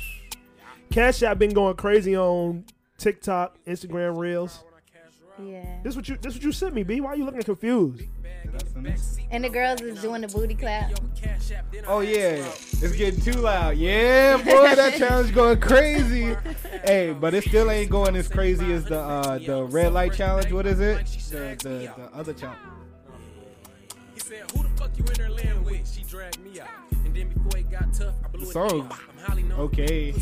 [0.91, 2.63] Cash App been going crazy on
[2.97, 4.63] TikTok, Instagram Reels.
[5.43, 5.65] Yeah.
[5.83, 7.01] This what you this what you sent me, B.
[7.01, 7.99] Why are you looking confused?
[7.99, 9.17] Did I send this?
[9.31, 10.91] And the girls is doing the booty clap.
[11.87, 13.77] Oh yeah, it's getting too loud.
[13.77, 16.35] Yeah, boy, that challenge going crazy.
[16.85, 20.53] hey, but it still ain't going as crazy as the uh, the red light challenge.
[20.53, 21.05] What is it?
[21.05, 22.59] The the, the other challenge.
[24.13, 25.91] He said, Who the fuck you in there laying with?
[25.91, 26.69] She dragged me out.
[27.03, 28.89] And then before it got tough, I blew it song.
[28.89, 29.59] I'm highly known.
[29.59, 30.13] Okay.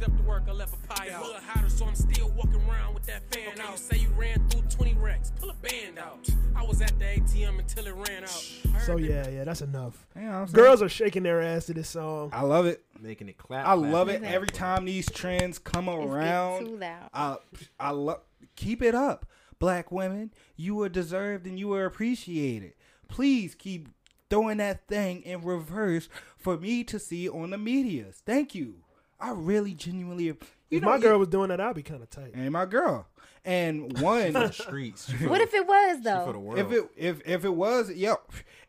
[0.04, 0.44] up the work.
[0.48, 1.24] I left a pie out.
[1.24, 3.72] Hood hotter, so I'm still walking around with that fan okay, out.
[3.72, 5.32] You say you ran through 20 racks.
[5.40, 6.28] Pull a band out.
[6.54, 8.44] I was at the ATM until it ran out.
[8.72, 10.06] Heard So that- yeah, yeah, that's enough.
[10.14, 12.30] Yeah, Girls are shaking their ass to this song.
[12.32, 12.84] I love it.
[13.00, 13.66] Making it clap.
[13.66, 13.92] I clap.
[13.92, 16.66] love it every time these trends come around.
[16.66, 17.10] too loud.
[17.12, 17.36] I
[17.80, 18.20] I love
[18.56, 19.26] keep it up,
[19.58, 20.32] black women.
[20.56, 22.74] You are deserved and you are appreciated.
[23.08, 23.88] Please keep
[24.30, 28.22] throwing that thing in reverse for me to see on the medias.
[28.24, 28.83] Thank you.
[29.24, 30.24] I really genuinely.
[30.24, 30.36] You
[30.70, 32.32] If know, my you- girl was doing that, I'd be kind of tight.
[32.34, 33.06] ain't my girl.
[33.46, 35.10] And one, the streets.
[35.26, 36.38] What if it was for the though?
[36.38, 36.58] world.
[36.58, 38.16] if it if if it was, yo,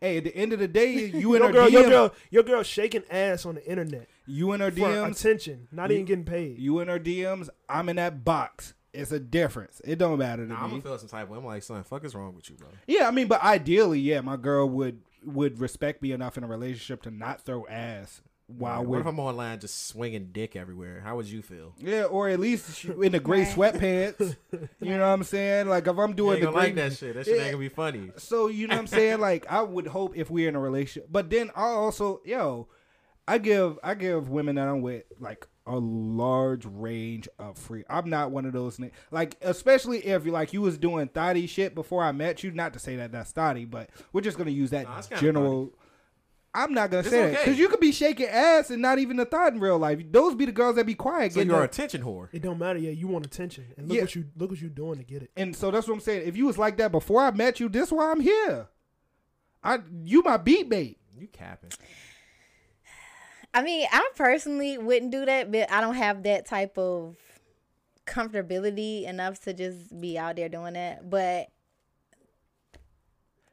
[0.01, 2.43] hey, at the end of the day, you and Your her girl, your girl, your
[2.43, 6.05] girl shaking ass on the internet you in her for DMs, attention, not You- even
[6.05, 6.59] getting paid.
[6.59, 7.47] you in her DMs.
[7.69, 8.73] I'm in that box.
[8.93, 9.81] It's a difference.
[9.85, 10.69] It don't matter to Nah, I'm me.
[10.71, 11.37] gonna feel some type of.
[11.37, 12.67] I'm like, son, fuck is wrong with you, bro?
[12.87, 16.47] Yeah, I mean, but ideally, yeah, my girl would would respect me enough in a
[16.47, 21.01] relationship to not throw ass while what we're if I'm online just swinging dick everywhere?
[21.03, 21.73] How would you feel?
[21.79, 24.35] yeah, or at least in the gray sweatpants.
[24.51, 25.67] You know what I'm saying?
[25.67, 27.15] Like if I'm doing ain't the gonna gray, like that shit.
[27.15, 27.43] That shit Yeah.
[27.43, 28.11] ain't gonna be funny.
[28.17, 29.19] so you know what I'm saying?
[29.19, 32.67] Like I would hope if we're in a relationship, but then I also yo,
[33.27, 37.83] I give I give women that I'm with like a large range of free.
[37.89, 41.47] I'm not one of those ni- like especially if you like you was doing thotty
[41.47, 42.51] shit before I met you.
[42.51, 45.21] Not to say that that's thotty, but we're just gonna use that Nah, it's kinda
[45.23, 45.73] general.
[46.55, 49.19] I'm not gonna It's say that because you could be shaking ass and not even
[49.19, 49.99] a thought in real life.
[50.11, 51.33] Those be the girls that be quiet.
[51.33, 52.29] So getting you're a attention whore.
[52.31, 52.79] It don't matter.
[52.79, 54.03] Yeah, you want attention, and look Yeah.
[54.03, 55.31] what you look what you doing to get it.
[55.35, 56.27] and so that's what I'm saying.
[56.27, 58.67] If you was like that before I met you, this why I'm here.
[59.63, 60.97] I you my beat bait.
[61.17, 61.71] You capping.
[63.53, 67.15] I mean, I personally wouldn't do that, but I don't have that type of
[68.05, 71.09] comfortability enough to just be out there doing that.
[71.09, 71.47] But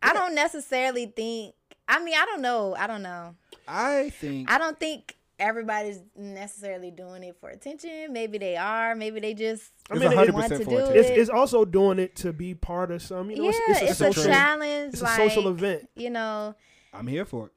[0.02, 1.54] I don't necessarily think.
[1.88, 2.74] I mean, I don't know.
[2.78, 3.34] I don't know.
[3.66, 8.12] I think I don't think everybody's necessarily doing it for attention.
[8.12, 8.94] Maybe they are.
[8.94, 10.96] Maybe they just I mean, 100% want to for do attention.
[10.96, 10.98] it.
[10.98, 13.30] It's, it's also doing it to be part of some.
[13.30, 14.94] You know, yeah, it's, it's, it's, a a, social, challenge.
[14.94, 15.88] It's a social event.
[15.96, 16.54] You know,
[16.94, 17.52] I'm here for it.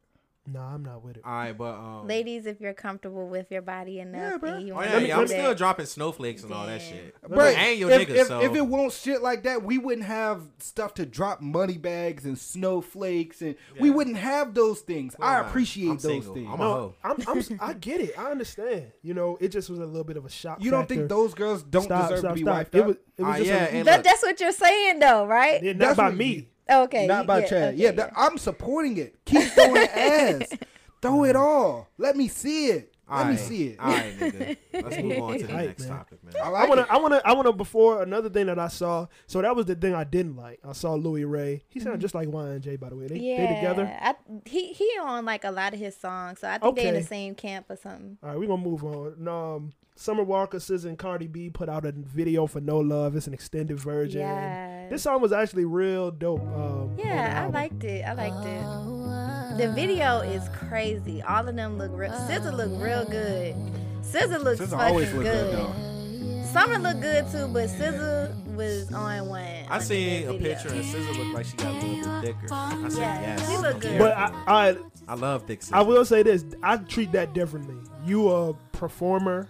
[0.48, 1.24] Nah, I'm not with it.
[1.26, 4.50] All right, but um, Ladies, if you're comfortable with your body enough, Yeah, bro.
[4.58, 7.16] and you Oh yeah, yeah, I'm me- still dropping snowflakes and all that shit.
[7.28, 9.80] Bruh, I ain't your if, nigga, if, so if it won't shit like that, we
[9.80, 15.16] wouldn't have stuff to drop money bags and snowflakes, and we wouldn't have those things.
[15.18, 16.34] Well, I appreciate I'm those single.
[16.36, 16.48] things.
[16.48, 16.96] I'm a No, hoe.
[17.04, 18.18] I'm, I'm, I get it.
[18.20, 18.92] I understand.
[19.02, 20.64] You know, it just was a little bit of a shock.
[20.64, 20.96] you don't factor.
[20.96, 22.54] think those girls don't Stop, deserve stop, to be stop.
[22.56, 22.88] wiped It out?
[22.88, 25.64] was, it was just yeah, a, That, look, that's what you're saying, though, right?
[25.64, 26.50] yeah, not That's by what me.
[26.70, 27.08] You- Okay.
[27.08, 27.74] Not by yeah, Chad.
[27.74, 29.16] okay, yeah, that- I'm supporting it.
[29.26, 30.50] Keep throwing ass.
[31.02, 31.88] Throw it all.
[31.98, 32.92] Let me see it.
[33.08, 33.80] Let all me right, see it.
[33.80, 34.58] All right, nigga.
[34.74, 35.90] Let's move on to the Right, next man.
[35.90, 36.34] topic, man.
[36.44, 36.88] I I wanna, it.
[36.90, 37.54] I wanna, I wanna.
[37.54, 40.58] Before another thing that I saw, so that was the thing I didn't like.
[40.68, 41.62] I saw Louis Ray.
[41.70, 43.06] He sounded just like Y and J, by the way.
[43.06, 43.96] They, Yeah, they together.
[44.02, 46.96] I, he he on like a lot of his songs, so I think they in
[46.96, 48.18] the same camp or something.
[48.24, 49.28] All right, we're gonna move on.
[49.28, 53.16] Um, Summer Walker, SZA, and Cardi B put out a video for No Love.
[53.16, 54.20] It's an extended version.
[54.22, 56.42] Yeah, This song was actually real dope.
[56.42, 58.04] Um, yeah, I liked it.
[58.06, 59.58] I liked it.
[59.58, 61.22] The video is crazy.
[61.22, 62.12] All of them look real.
[62.12, 63.56] SZA look real good.
[64.02, 65.56] SZA looks SZA fucking always look good.
[65.56, 66.46] good.
[66.48, 69.42] Summer looked good too, but SZA was on one.
[69.70, 72.54] I on seen a picture and SZA looked like she got a little bit thicker.
[72.54, 73.50] I said Yeah, yes.
[73.50, 74.00] she look good.
[74.00, 74.76] But I, I,
[75.08, 75.72] I love thick SZA.
[75.74, 77.78] I will say this: I treat that differently.
[78.06, 79.48] You a performer.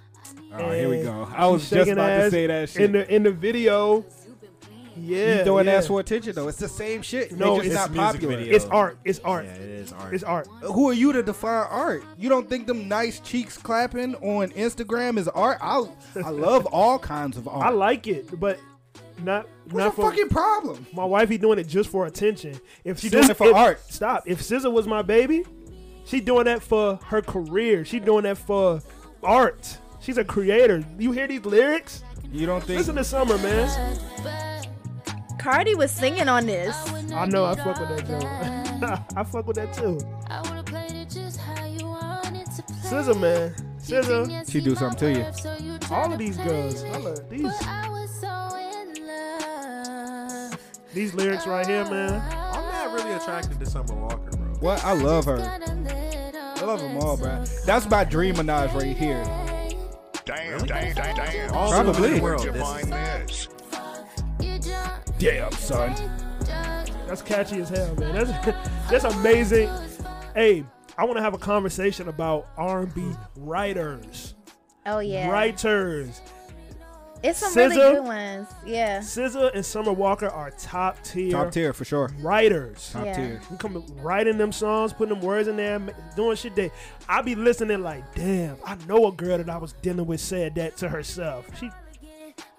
[0.53, 1.27] Oh, here we go.
[1.35, 2.81] I was just about to say that shit.
[2.83, 4.05] in the in the video.
[4.97, 5.73] Yeah, you throwing yeah.
[5.73, 6.47] ass for attention though.
[6.47, 7.33] It's the same shit.
[7.33, 8.37] No, No, it's it's not music popular.
[8.37, 8.55] video.
[8.55, 8.97] It's art.
[9.03, 9.43] It's art.
[9.45, 10.13] Yeah, it is art.
[10.13, 10.47] It's art.
[10.61, 12.03] Who are you to define art?
[12.17, 15.57] You don't think them nice cheeks clapping on Instagram is art?
[15.61, 15.83] I
[16.23, 17.65] I love all kinds of art.
[17.65, 18.57] I like it, but
[19.21, 20.87] not What's not your for fucking problem?
[20.93, 22.57] my wifey doing it just for attention.
[22.85, 23.81] If She SZA doing it for if- art.
[23.91, 24.23] Stop.
[24.25, 25.43] If SZA was my baby,
[26.05, 27.83] she doing that for her career.
[27.83, 28.81] She doing that for
[29.21, 29.77] art.
[30.05, 30.85] She's a creator.
[30.99, 32.03] You hear these lyrics?
[32.31, 32.77] You don't think?
[32.77, 33.97] Listen to Summer, man.
[35.39, 36.75] Cardi was singing on this.
[37.11, 37.45] I know.
[37.45, 39.01] I fuck with that joke.
[39.17, 39.97] I fuck with that too.
[42.83, 43.55] SZA, man.
[43.79, 44.51] SZA.
[44.51, 45.25] She do something to you.
[45.89, 46.83] All of these girls.
[46.83, 47.51] I love these.
[50.93, 52.21] These lyrics right here, man.
[52.31, 54.53] I'm not really attracted to Summer Walker, bro.
[54.59, 54.85] What?
[54.85, 55.39] I love her.
[55.39, 57.43] I love them all, bro.
[57.65, 59.44] That's my dream ménage right here.
[60.25, 61.53] Damn, damn, damn, damn.
[61.53, 62.15] All Probably.
[62.15, 62.43] the world.
[62.43, 62.93] you This find
[63.29, 63.47] is,
[64.39, 65.07] this?
[65.19, 65.93] Damn, son.
[67.07, 68.15] That's catchy as hell, man.
[68.25, 68.31] That's
[68.89, 69.69] that's amazing.
[70.33, 70.65] Hey,
[70.97, 74.33] I want to have a conversation about R&B writers.
[74.87, 76.21] Oh yeah, Writers.
[77.29, 77.55] It's some SZA.
[77.55, 78.47] really good ones.
[78.65, 82.11] Yeah, SZA and Summer Walker are top tier, Top tier for sure.
[82.19, 82.89] writers.
[82.93, 83.13] Top Yeah.
[83.15, 83.41] tier.
[83.49, 85.79] We come writing them songs, putting them words in there,
[86.15, 86.71] doing shit that
[87.09, 90.55] I be listening like, damn, I know a girl that I was dealing with said
[90.55, 91.45] that to herself.
[91.59, 91.71] She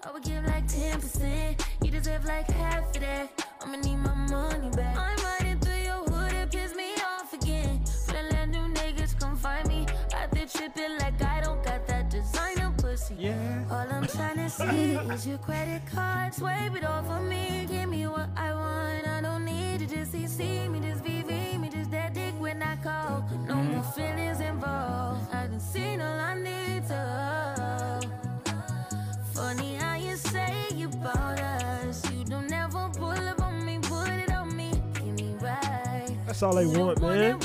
[0.03, 1.61] I would give like 10%.
[1.83, 3.45] You deserve like half of that.
[3.61, 4.95] I'ma need my money back.
[4.97, 7.81] I'm riding through your hood, it piss me off again.
[7.83, 9.85] Finna let new niggas come find me.
[10.15, 13.15] Out there tripping like I don't got that designer pussy.
[13.19, 13.63] Yeah.
[14.47, 16.33] All I'm trying to see is your credit card.
[16.33, 17.65] Swipe it off of me.
[17.69, 19.05] Give me what I want.
[19.05, 22.77] I don't need to just CC me, just VV me, just that dick when I
[22.77, 23.27] call.
[23.45, 25.33] No more feelings involved.
[25.33, 27.99] I done seen all I need to.
[29.33, 32.09] Funny how you say you about us.
[32.11, 34.71] You don't ever pull up on me, put it on me.
[34.93, 36.07] Give me right.
[36.25, 37.37] that's all they want, man.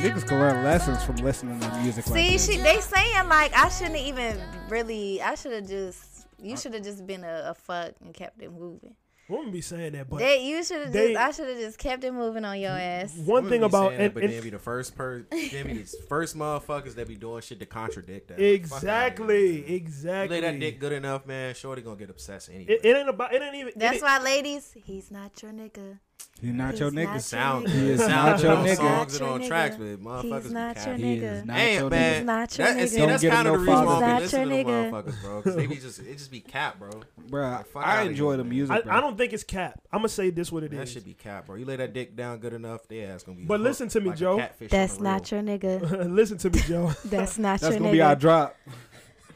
[0.00, 2.46] Niggas can learn lessons from listening to music like See, this.
[2.46, 5.20] she they saying like I shouldn't even really.
[5.22, 6.26] I should have just.
[6.42, 8.94] You should have just been a, a fuck and kept it moving.
[9.28, 11.16] Women be saying that, but They, you should have just.
[11.16, 13.14] I should have just kept it moving on your ass.
[13.14, 15.26] one thing be about saying that, and, but and- then be the first person.
[15.30, 18.40] then be the first motherfuckers that be doing shit to contradict that.
[18.40, 19.68] exactly, Fuck outta here.
[19.68, 20.40] You exactly.
[20.40, 21.54] lay that dick good enough, man.
[21.54, 22.72] Shorty gonna get obsessed anyway.
[22.72, 23.34] It, it ain't about.
[23.34, 23.72] It ain't even.
[23.76, 25.98] That's it, why, ladies, he's not your nigga.
[26.40, 27.04] He's not your nigga.
[27.04, 27.82] not sound your good.
[27.82, 28.76] He is not your nigga.
[28.76, 30.98] songs and on tracks, but motherfuckers He's be not your capping.
[31.04, 32.00] He is not Ain't your man.
[32.12, 32.16] nigga.
[32.16, 32.88] He's not your That, nigga.
[32.88, 34.06] see, Don't that's get him kind of the reason why father.
[34.06, 35.36] we Not listen to the motherfuckers, bro.
[35.42, 36.90] Because they be just, it just be cap, bro.
[37.28, 38.86] Bruh, Fuck I enjoy the music.
[38.86, 38.98] I.
[38.98, 39.80] I don't think it's cap.
[39.92, 40.92] I'm gonna say this what it That is.
[40.92, 41.56] should be cap, bro.
[41.56, 43.44] You lay that dick down good enough, they ass gonna be.
[43.44, 44.48] But listen to me, like Joe.
[44.68, 46.10] That's not your nigga.
[46.10, 46.92] Listen to me, Joe.
[47.04, 47.72] That's not your nigga.
[47.72, 48.56] That's gonna be our drop.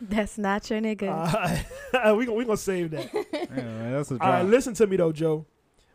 [0.01, 1.65] That's not your nigga.
[2.17, 3.11] We gon- we gonna save that.
[3.51, 5.47] That's a All right, listen to me though, Joe.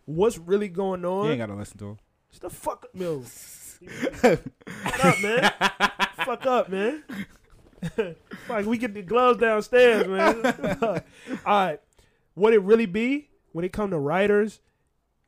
[0.09, 1.25] What's really going on?
[1.25, 1.97] you ain't gotta listen to him.
[2.31, 3.21] Shut the fuck up, yo.
[3.21, 5.51] Fuck up, man.
[6.25, 7.03] fuck up, man.
[8.49, 10.77] like we get the gloves downstairs, man.
[10.81, 10.99] All
[11.45, 11.79] right.
[12.33, 14.59] What it really be when it come to writers,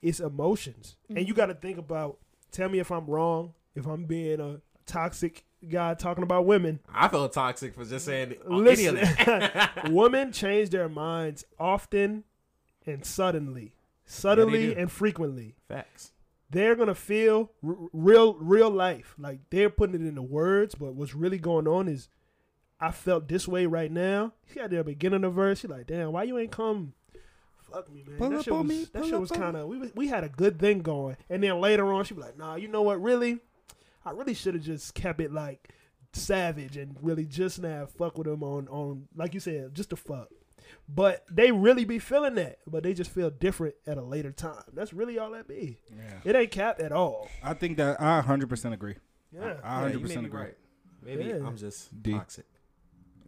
[0.01, 2.17] it's emotions, and you got to think about.
[2.51, 3.53] Tell me if I'm wrong.
[3.75, 8.33] If I'm being a toxic guy talking about women, I feel toxic for just saying
[8.45, 8.97] any listen.
[8.97, 9.89] of that.
[9.91, 12.23] women change their minds often
[12.85, 13.75] and suddenly,
[14.11, 14.79] suddenly do.
[14.79, 15.55] and frequently.
[15.67, 16.11] Facts.
[16.49, 19.15] they're gonna feel r- real, real life.
[19.17, 22.09] Like they're putting it into words, but what's really going on is,
[22.79, 24.33] I felt this way right now.
[24.47, 25.59] She got there beginning of the verse.
[25.59, 26.93] She like, damn, why you ain't come?
[27.71, 28.17] Fuck me, man.
[28.17, 30.23] Pull that up shit was, me, that pull shit was kind of we we had
[30.23, 33.01] a good thing going, and then later on she be like, nah, you know what?
[33.01, 33.39] Really,
[34.03, 35.69] I really should have just kept it like
[36.13, 39.95] savage and really just now fuck with him on on like you said, just to
[39.95, 40.27] fuck.
[40.89, 44.63] But they really be feeling that, but they just feel different at a later time.
[44.73, 45.79] That's really all that be.
[45.89, 46.19] Yeah.
[46.31, 47.29] It ain't capped at all.
[47.43, 48.95] I think that I 100% agree.
[49.31, 49.55] Yeah.
[49.63, 50.41] I Yeah, 100% you may be agree.
[50.41, 50.57] right.
[51.03, 51.45] Maybe Yeah.
[51.47, 52.11] I'm just D.
[52.13, 52.45] toxic.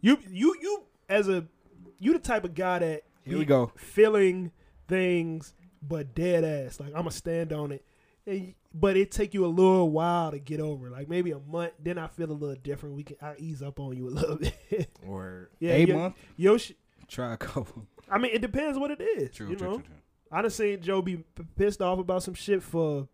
[0.00, 1.46] You you you as a
[1.98, 3.72] you the type of guy that Here be we go.
[3.76, 4.52] feeling
[4.86, 6.78] things but dead ass.
[6.80, 7.84] Like I'ma stand on it.
[8.26, 10.88] And, but it take you a little while to get over.
[10.88, 10.92] it.
[10.92, 11.72] Like maybe a month.
[11.82, 12.96] Then I feel a little different.
[12.96, 14.36] We can I ease up on you a little
[14.70, 14.88] bit.
[15.06, 16.16] Or yeah, a yo- month?
[16.36, 16.72] Yo, sh-
[17.08, 17.86] Try a couple.
[18.10, 19.30] I mean, it depends what it is.
[19.34, 19.94] True, you true, know, true, true.
[20.32, 23.08] I done seen Joe be p- pissed off about some shit for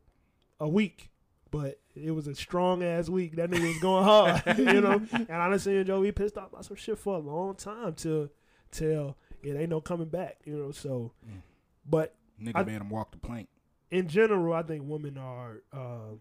[0.59, 1.11] a week,
[1.51, 3.37] but it was a strong ass week.
[3.37, 5.03] That nigga was going hard, you know.
[5.13, 7.95] And I done seen Joe be pissed off about some shit for a long time
[7.95, 8.31] till
[8.71, 10.71] till it ain't no coming back, you know.
[10.71, 11.43] So, Mm.
[11.89, 13.49] but Nigga I- made him walk the plank.
[13.91, 15.63] in general, I think women are.
[15.73, 16.21] Um,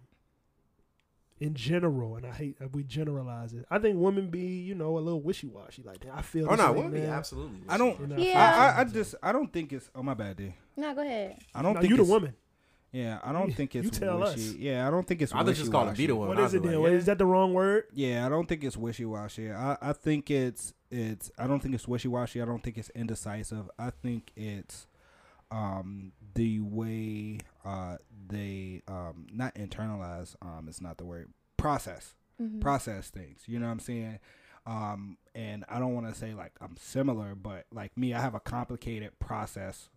[1.39, 3.65] in general, and I hate that we generalize it.
[3.71, 5.83] I think women be, you know, a little wishy washy.
[5.83, 6.47] Like, "Damn, I feel.
[6.47, 7.59] oh this no, way women be absolutely.
[7.69, 7.97] I don't.
[7.99, 8.73] And I Yeah.
[8.75, 9.89] I, I, I just I don't think it's.
[9.95, 10.53] Oh my bad, D.
[10.75, 11.37] No, go ahead.
[11.55, 12.33] I don't No, think you the woman.
[12.91, 14.37] Yeah, I don't think it's You it's tell us.
[14.53, 15.31] Yeah, I don't think it's.
[15.33, 16.03] I think just call it wishy-washy.
[16.03, 16.27] be the one.
[16.29, 16.81] What I is was it then?
[16.81, 17.83] like, Is that the wrong word?
[17.93, 19.51] Yeah, I don't think it's wishy washy.
[19.51, 22.41] I, I think it's it's I don't think it's wishy washy.
[22.41, 23.69] I don't think it's indecisive.
[23.77, 24.87] I think it's
[25.51, 27.39] um the way
[27.69, 27.97] uh
[28.27, 32.61] they um not internalize um it's not the word process Mhm.
[32.61, 33.41] process things.
[33.47, 34.19] You know what I'm saying?
[34.65, 38.33] Um, and I don't want to say like I'm similar, but like me, I have
[38.35, 39.89] a complicated process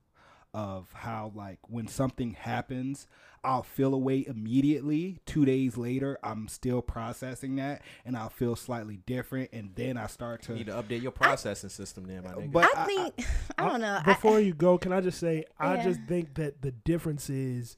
[0.55, 3.07] of how like when something happens,
[3.45, 5.19] I'll feel away immediately.
[5.27, 10.07] Two days later, I'm still processing that, and I'll feel slightly different, and then I
[10.07, 10.55] start You to.
[10.55, 12.53] need to update your processing system, then, my nigga.
[12.53, 13.27] But I I- think
[13.59, 13.99] I, don't know.
[14.01, 15.85] I- Before you go, can I just say I Yeah.
[15.85, 17.77] just think that the difference is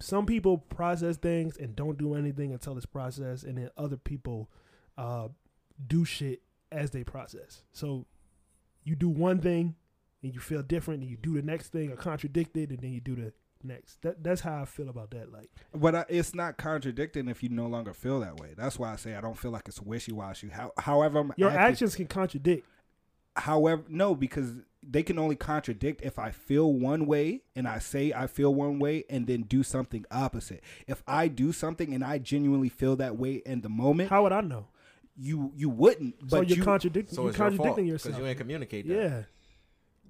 [0.00, 4.50] some people process things and don't do anything until it's processed, and then other people
[4.98, 5.28] uh,
[5.86, 7.62] do shit as they process.
[7.72, 8.06] So
[8.84, 9.76] you do one thing
[10.24, 13.00] and you feel different, and you do the next thing or contradicted, and then you
[13.00, 14.02] do the next.
[14.02, 15.32] That that's how I feel about that.
[15.32, 18.54] Like But I, it's not contradicting if you no longer feel that way.
[18.56, 20.48] That's why I say I don't feel like it's wishy washy.
[20.48, 22.66] How, however, I'm your acting- actions can contradict.
[23.36, 28.12] However, no, because they can only contradict if I feel one way and I say
[28.12, 30.62] I feel one way and then do something opposite.
[30.86, 34.32] If I do something and I genuinely feel that way in the moment, How would
[34.32, 34.68] I know?
[35.16, 36.14] you you wouldn't.
[36.20, 37.14] so But you're you contradicting.
[37.16, 38.18] so you're it's your fault because yourself.
[38.18, 38.94] you ain't communicate that.
[38.94, 39.22] yeah,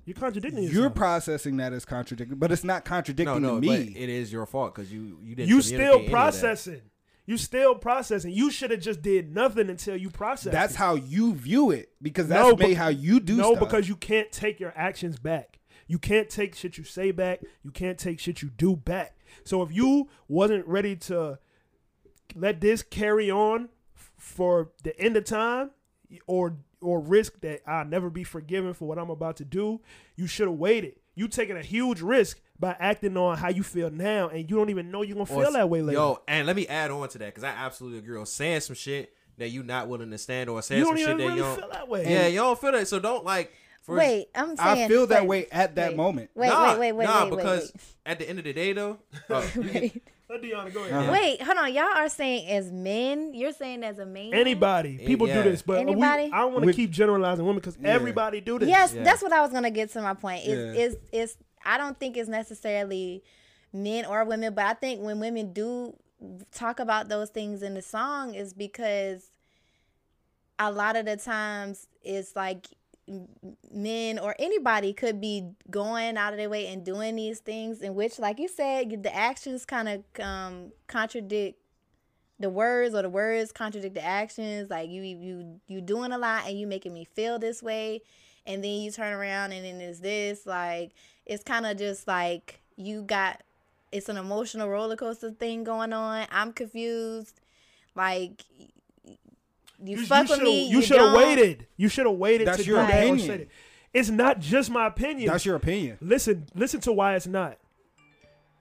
[0.04, 0.80] you're contradicting yourself.
[0.80, 3.94] you're processing that as contradicting, but it's not contradicting no, to but me.
[3.96, 5.48] it is your fault because you you didn't.
[5.48, 6.10] you still any of that.
[6.10, 6.82] processing.
[7.26, 8.32] You still processing.
[8.32, 10.52] You should have just did nothing until you process.
[10.52, 10.76] That's it.
[10.76, 13.60] how you view it because that's No, maybe bec- how you do no, stuff.
[13.66, 15.58] because you can't take your actions back.
[15.86, 17.40] You can't take shit you say back.
[17.62, 19.16] You can't take shit you do back.
[19.44, 21.38] So if you wasn't ready to
[22.34, 23.68] let this carry on
[24.18, 25.70] for the end of time,
[26.26, 29.80] or or risk that I'll never be forgiven for what I'm about to do,
[30.16, 30.94] you should have waited.
[31.14, 34.70] You taking a huge risk by acting on how you feel now, and you don't
[34.70, 35.98] even know you're gonna Or feel that way later.
[35.98, 38.76] Yo, and let me add on to that because I absolutely agree on saying some
[38.76, 41.36] shit that you not willing to stand or saying you some don't shit even that
[41.36, 41.58] you don't.
[41.58, 42.10] feel that way.
[42.10, 42.88] Yeah, you don't feel that.
[42.88, 43.52] So don't like.
[43.82, 46.30] For, wait, I'm saying I feel that wait, way at that wait, moment.
[46.34, 47.82] Wait, nah, wait, wait, wait, nah, wait, wait, because wait.
[48.06, 48.98] at the end of the day, though,
[49.30, 50.02] uh, you can- Wait.
[50.28, 50.92] Let Deona go ahead.
[50.94, 51.12] Uh-huh.
[51.12, 51.74] Wait, hold on.
[51.74, 53.34] Y'all are saying as men.
[53.34, 54.32] You're saying as a man.
[54.32, 55.42] Anybody, people Yeah.
[55.42, 56.30] do this, but we, Anybody?
[56.32, 57.90] I don't want to keep generalizing women because Yeah.
[57.90, 58.68] everybody do this.
[58.68, 59.02] Yes, Yeah.
[59.04, 60.46] that's what I was gonna get to my point.
[60.46, 60.82] Is Yeah.
[60.82, 63.22] is is I don't think it's necessarily
[63.72, 65.94] men or women, but I think when women do
[66.52, 69.30] talk about those things in the song is because
[70.58, 72.78] a lot of the times it's like m-
[73.72, 77.94] men or anybody could be going out of their way and doing these things in
[77.94, 81.58] which like you said the actions kind of um contradict
[82.40, 84.70] the words or the words contradict the actions.
[84.70, 88.02] Like you you you doing a lot and you making me feel this way.
[88.46, 90.46] And then you turn around and then it's this.
[90.46, 90.92] Like
[91.26, 93.42] it's kind of just like you got
[93.92, 96.26] it's an emotional roller coaster thing going on.
[96.30, 97.40] I'm confused.
[97.94, 98.44] Like
[99.82, 101.66] you, you, fuck you with shoulda- me You should have waited.
[101.76, 102.46] You should have waited.
[102.48, 103.26] That's to your do that or opinion.
[103.26, 103.48] said it.
[103.92, 105.28] It's not just my opinion.
[105.30, 105.98] That's your opinion.
[106.00, 106.46] listen.
[106.54, 107.58] Listen to why it's not.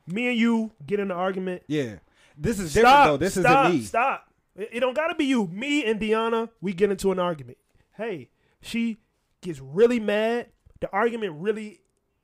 [0.05, 1.63] Me and you get in an argument.
[1.67, 1.95] Yeah.
[2.37, 3.07] This is different Stop.
[3.07, 3.17] though.
[3.17, 3.85] This stop, isn't me.
[3.85, 4.27] Stop.
[4.55, 5.47] It, it don't gotta be you.
[5.47, 7.57] Me and Deona, we get into an argument.
[7.97, 8.29] Hey,
[8.61, 8.97] she
[9.41, 10.47] gets really mad.
[10.81, 11.79] The argument really,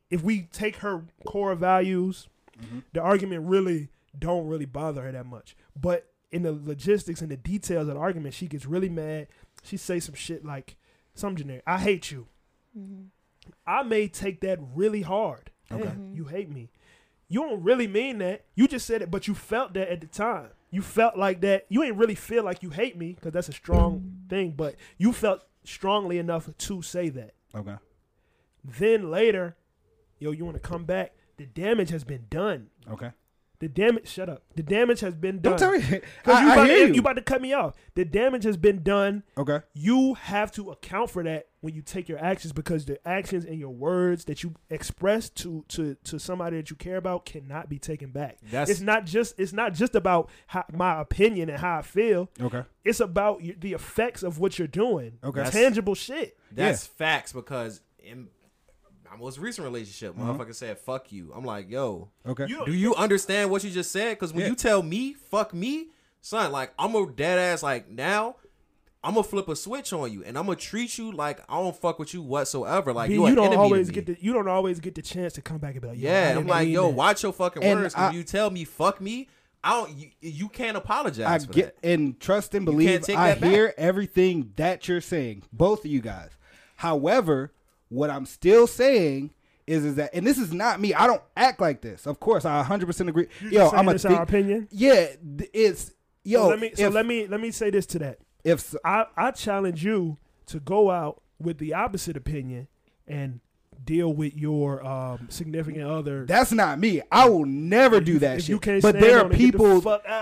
[0.10, 2.28] if we take her core values,
[2.60, 2.80] Mm-hmm.
[2.92, 3.88] the argument really
[4.18, 5.56] don't really bother her that much.
[5.80, 9.28] But in the logistics and the details of the argument, she gets really mad.
[9.64, 10.78] She say some shit like
[11.14, 11.64] some generic.
[11.66, 12.28] I hate you.
[12.78, 13.06] Mm-hmm.
[13.66, 15.52] I may take that really hard.
[15.72, 15.84] Okay.
[15.84, 16.16] Damn, mm-hmm.
[16.16, 16.70] you hate me.
[17.28, 18.46] You don't really mean that.
[18.56, 20.50] You just said it, but you felt that at the time.
[20.72, 21.66] You felt like that.
[21.70, 24.28] You ain't really feel like you hate me because that's a strong mm-hmm.
[24.30, 27.34] thing, but you felt strongly enough to say that.
[27.56, 27.76] Okay.
[28.64, 29.56] Then later,
[30.20, 31.14] yo, you want to come back?
[31.38, 32.70] The damage has been done.
[32.92, 33.12] Okay.
[33.60, 34.08] The damage.
[34.08, 34.44] Shut up.
[34.56, 35.58] The damage has been done.
[35.58, 36.02] Don't tell me.
[36.26, 37.00] I, you, I about hear to- you.
[37.02, 37.76] about to cut me off.
[37.96, 39.24] The damage has been done.
[39.38, 39.60] Okay.
[39.74, 43.60] You have to account for that when you take your actions because the actions and
[43.60, 47.78] your words that you express to to to somebody that you care about cannot be
[47.78, 48.38] taken back.
[48.50, 52.30] That's- it's not just it's not just about how, my opinion and how I feel.
[52.40, 52.64] Okay.
[52.86, 55.20] It's about y- the effects of what you're doing.
[55.22, 55.44] Okay.
[55.50, 56.38] tangible shit.
[56.52, 58.30] That's facts because in
[59.12, 60.34] my most recent relationship, Uh-huh.
[60.34, 62.46] motherfucker said "fuck you." I'm like, yo, Okay.
[62.48, 64.12] You- do you understand what you just said?
[64.12, 64.50] Because when Yeah.
[64.50, 65.88] you tell me "fuck me,"
[66.22, 67.64] son, like I'm a dead ass.
[67.64, 68.36] Like now,
[69.04, 71.76] I'm gonna flip a switch on you, and I'm gonna treat you like I don't
[71.76, 72.92] fuck with you whatsoever.
[72.94, 75.34] Like B, you, you don't enemy always get the you don't always get the chance
[75.34, 76.96] to come back and be like, Yeah, I'm like, yo, that.
[76.96, 77.96] watch your fucking And words.
[77.96, 79.28] I- when you tell me "fuck me,"
[79.64, 79.92] I don't.
[79.98, 81.90] You, you can't apologize I for get that.
[81.90, 83.04] and trust and believe.
[83.10, 83.38] I back.
[83.44, 86.30] hear everything that you're saying, both of you guys.
[86.78, 87.52] However,
[87.90, 89.32] what I'm still saying
[89.68, 90.94] is is that, and this is not me.
[90.94, 92.08] I don't act like this.
[92.08, 93.28] Of course, I 100 percent agree.
[93.42, 94.68] You Yo, I'm a our opinion.
[94.72, 95.08] Yeah,
[95.54, 95.92] it's
[96.24, 96.44] yo.
[96.44, 98.20] so let me so if, let me let me say this to that.
[98.44, 100.18] if so, I I challenge you
[100.48, 102.68] to go out with the opposite opinion
[103.08, 103.40] and
[103.86, 106.26] deal with your um, significant other.
[106.26, 107.02] That's not me.
[107.12, 108.50] I will never If do that shit.
[108.50, 109.82] you can't but there are get the people.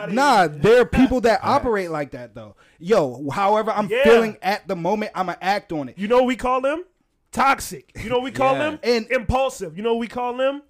[0.09, 2.55] nah, there are people that operate like that though.
[2.79, 4.03] Yo, however I'm Yeah.
[4.03, 5.97] feeling at the moment, I'ma act on it.
[5.97, 6.83] you know what we call them?
[7.31, 7.91] Toxic.
[8.01, 8.71] You know what we call Yeah.
[8.71, 8.79] them?
[8.83, 9.77] And- impulsive.
[9.77, 10.61] You know what we call them?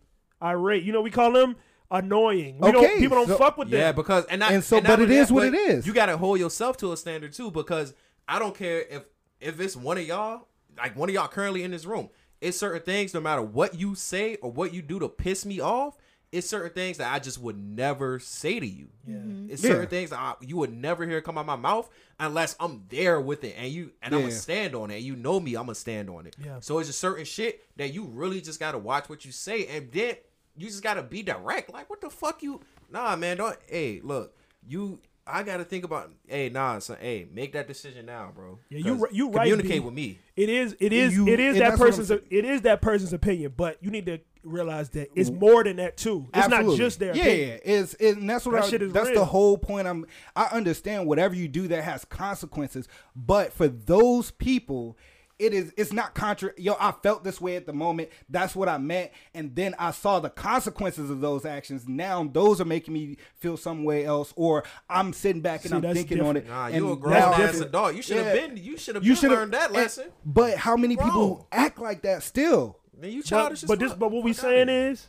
[0.42, 0.84] Irate.
[0.84, 1.56] You know what we call them?
[1.90, 2.58] Annoying.
[2.60, 3.80] We Okay, don't, people don't so- fuck with them.
[3.80, 5.88] Yeah, because and, I, And so, not but it only that, what it is.
[5.88, 7.94] You got to hold yourself to a standard too, because
[8.28, 9.04] I don't care if
[9.40, 10.48] if it's one of y'all,
[10.78, 12.10] like one of y'all currently in this room.
[12.42, 15.60] It's certain things, no matter what you say or what you do to piss me
[15.62, 15.96] off.
[16.32, 18.88] It's certain things that I just would never say to you.
[19.08, 19.16] Yeah.
[19.16, 19.50] Mm-hmm.
[19.52, 19.72] It's Yeah.
[19.72, 23.22] certain things that I, you would never hear come out my mouth unless I'm there
[23.22, 24.28] with it and you and I'm Yeah.
[24.28, 24.96] gonna stand on it.
[24.96, 26.36] And you know me, I'm gonna stand on it.
[26.44, 26.60] Yeah.
[26.60, 29.90] So it's just certain shit that you really just gotta watch what you say, and
[29.92, 30.16] then
[30.58, 31.72] you just gotta be direct.
[31.72, 32.60] Like, what the fuck you?
[32.90, 33.58] Nah, man, don't.
[33.68, 34.36] Hey, look,
[34.68, 35.00] you.
[35.30, 36.12] I gotta think about.
[36.28, 36.98] Hey, nah, son.
[37.00, 38.60] Hey, make that decision now, bro.
[38.70, 39.86] Yeah, you 'Cause ri- you right, Communicate B.
[39.86, 40.20] with me.
[40.36, 42.82] It is it is You- it is that that's what I'm person's it is that
[42.82, 46.28] person's opinion, but you need to realize that it's more than that too.
[46.34, 47.50] It's not just their yeah, opinion.
[47.66, 47.74] yeah.
[47.80, 49.20] It's it, and that's what That I, shit is that's real.
[49.20, 49.88] the whole point.
[49.88, 50.06] I'm
[50.36, 54.98] I understand whatever you do that has consequences, but for those people,
[55.40, 56.52] it is it's not contra.
[56.58, 58.10] Yo, I felt this way at the moment.
[58.30, 61.88] That's what I meant, and then I saw the consequences of those actions.
[61.88, 65.76] Now those are making me feel some way else, or I'm sitting back and See,
[65.76, 66.48] I'm that's thinking on it.
[66.48, 67.96] Nah, and you a grown now- ass adult.
[67.96, 68.48] You should have Yeah.
[68.48, 68.58] been.
[68.58, 70.06] You should have You been should learned that and- lesson.
[70.26, 71.08] But how many Grown.
[71.10, 72.80] people act like that still?
[73.00, 73.64] Man, you childish.
[73.64, 74.90] as but this but what we saying here.
[74.90, 75.08] is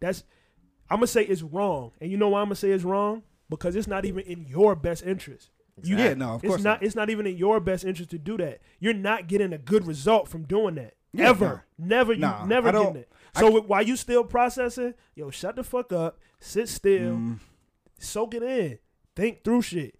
[0.00, 0.24] that's
[0.90, 1.92] I'm gonna say it's wrong.
[2.00, 3.22] And you know why I'm gonna say it's wrong?
[3.48, 5.50] Because it's not even in your best interest.
[5.82, 6.62] You, Yeah, no, of it's not.
[6.62, 6.82] not.
[6.82, 8.60] It's not even in your best interest to do that.
[8.80, 10.94] You're not getting a good result from doing that.
[11.12, 13.12] Yeah, Ever, never, you Nah, never I getting it.
[13.36, 17.38] So while you still processing, yo, shut the fuck up, sit still, Mm.
[17.98, 18.78] soak it in,
[19.14, 19.94] think through shit.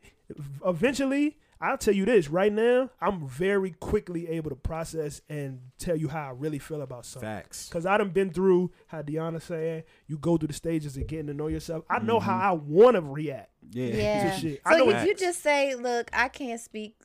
[0.65, 2.91] Eventually, I'll tell you this right now.
[3.01, 7.29] I'm very quickly able to process and tell you how I really feel about something.
[7.29, 7.69] Facts.
[7.71, 11.29] Cause I done been through how Deona saying you go through the stages of getting
[11.29, 11.85] to know yourself.
[11.89, 12.31] I know Mm-hmm.
[12.31, 13.51] how I want to react.
[13.71, 13.87] Yeah.
[13.87, 14.37] Yeah.
[14.37, 14.61] shit.
[14.67, 16.97] I So know you, you just say, look, I can't speak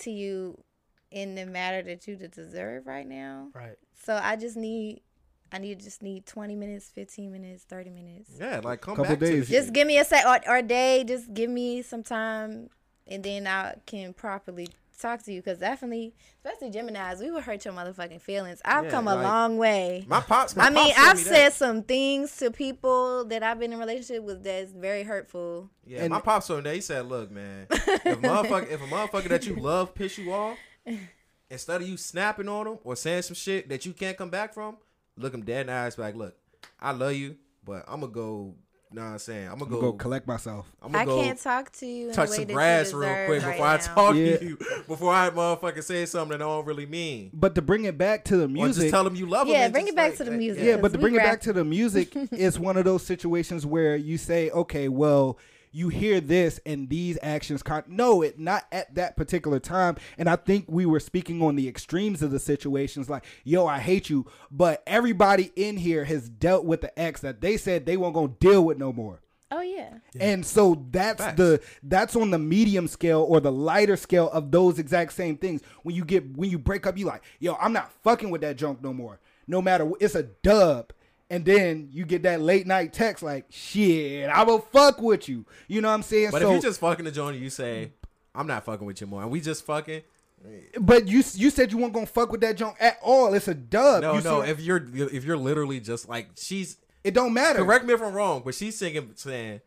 [0.00, 0.58] to you
[1.10, 3.48] in the matter that you deserve right now.
[3.54, 3.76] Right.
[4.04, 5.02] So I just need,
[5.52, 8.30] I need just need twenty minutes, fifteen minutes, thirty minutes.
[8.38, 9.48] Yeah, like come Couple back days.
[9.48, 11.04] the Just give me a sec or, or a day.
[11.04, 12.70] Just give me some time,
[13.10, 14.68] and then I can properly
[15.00, 15.40] talk to you.
[15.40, 16.14] Because definitely,
[16.44, 18.60] especially Gemini's, we would hurt your motherfucking feelings.
[18.64, 20.04] I've Yeah, come a like- long way.
[20.06, 20.54] My pops.
[20.56, 21.52] My I mean, pops told I've me said that.
[21.54, 25.70] some things to people that I've been in a relationship with that's very hurtful.
[25.86, 26.74] Yeah, And- my pops told me that.
[26.76, 30.32] He said, "Look, man, if a motherfucker, if a motherfucker that you love piss you
[30.32, 30.58] off,
[31.50, 34.54] instead of you snapping on them or saying some shit that you can't come back
[34.54, 34.76] from,
[35.16, 36.36] look him dead in the eyes, like, look,
[36.78, 38.54] I love you, but I'm gonna go.
[38.92, 39.46] Know what I'm saying?
[39.46, 39.80] I'm gonna I'm go.
[39.80, 40.66] gonna go collect myself.
[40.82, 42.90] I'm gonna I go can't talk to you in touch a way some that grass
[42.92, 44.36] you real deserve quick right before I talk Yeah.
[44.36, 44.58] to you.
[44.88, 47.30] Before I motherfucker say something that I don't really mean.
[47.32, 49.54] But to bring it back to the Or music, just tell them you love them.
[49.54, 50.64] Yeah, bring it back like- to the music.
[50.64, 53.64] yeah, but to we bring it back to the music is one of those situations
[53.64, 55.38] where you say, okay, well,
[55.72, 57.62] you hear this and these actions.
[57.62, 59.96] Con- no, it not at that particular time.
[60.18, 63.78] And I think we were speaking on the extremes of the situations, like, yo, I
[63.78, 64.26] hate you.
[64.50, 68.28] But everybody in here has dealt with the ex that they said they weren't gonna
[68.40, 69.20] deal with no more.
[69.52, 69.94] Oh yeah.
[70.20, 71.36] And so that's Facts.
[71.36, 75.60] the that's on the medium scale or the lighter scale of those exact same things.
[75.82, 78.56] When you get when you break up, you like, yo, I'm not fucking with that
[78.56, 79.18] junk no more.
[79.48, 80.92] No matter what, it's a dub.
[81.30, 85.46] And then you get that late night text like, shit, I will fuck with you.
[85.68, 86.30] You know what I'm saying?
[86.32, 87.92] But so, if you just fucking the joint you say,
[88.34, 90.02] I'm not fucking with you more, and we just fucking,
[90.80, 93.32] but you you said you weren't gonna fuck with that junk at all.
[93.34, 94.02] It's a dub.
[94.02, 94.42] no, You no.
[94.44, 97.60] see- If you're if you're literally just like she's it don't matter.
[97.60, 99.60] correct me if I'm wrong, but she's singing saying,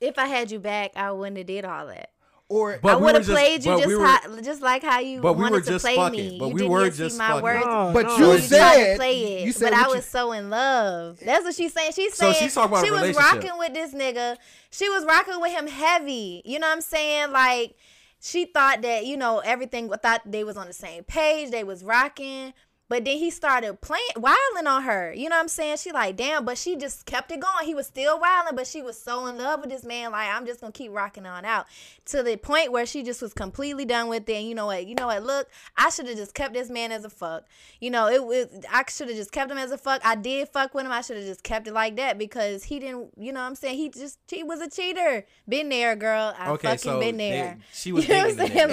[0.00, 2.10] If I had you back, I wouldn't have did all that.
[2.50, 5.00] Or But I would have just- played you just we were- how, just like how
[5.00, 6.18] you But we wanted were to just play fucking.
[6.18, 6.38] me.
[6.38, 7.42] But you we didn't were even see just my fucking.
[7.42, 7.66] words.
[7.66, 8.12] No, But no.
[8.12, 10.04] you So you tried said- to play it, you said but I what you- was
[10.06, 11.20] so in love.
[11.22, 11.92] That's what she's saying.
[11.92, 14.36] She's So saying she's talking about she was rocking with this nigga.
[14.70, 16.40] She was rocking with him heavy.
[16.46, 17.32] You know what I'm saying?
[17.32, 17.74] Like
[18.20, 19.90] she thought that you know everything.
[19.90, 21.50] Thought they was on the same page.
[21.50, 22.54] They was rocking.
[22.88, 25.12] But then he started playing, wilding on her.
[25.14, 25.76] You know what I'm saying?
[25.76, 27.66] She like, damn, but she just kept it going.
[27.66, 30.12] He was still wilding, but she was so in love with this man.
[30.12, 31.66] Like, I'm just gonna keep rocking on out
[32.06, 34.32] to the point where she just was completely done with it.
[34.34, 34.86] And you know what?
[34.86, 35.22] You know what?
[35.22, 37.44] Look, I should have just kept this man as a fuck.
[37.80, 40.00] You know, it was I should have just kept him as a fuck.
[40.04, 40.92] I did fuck with him.
[40.92, 43.10] I should have just kept it like that because he didn't.
[43.18, 43.76] You know what I'm saying?
[43.76, 45.26] He just he was a cheater.
[45.46, 46.34] Been there, girl.
[46.38, 47.58] I okay, fucking so been they- there.
[47.72, 48.70] she was you know what I'm saying?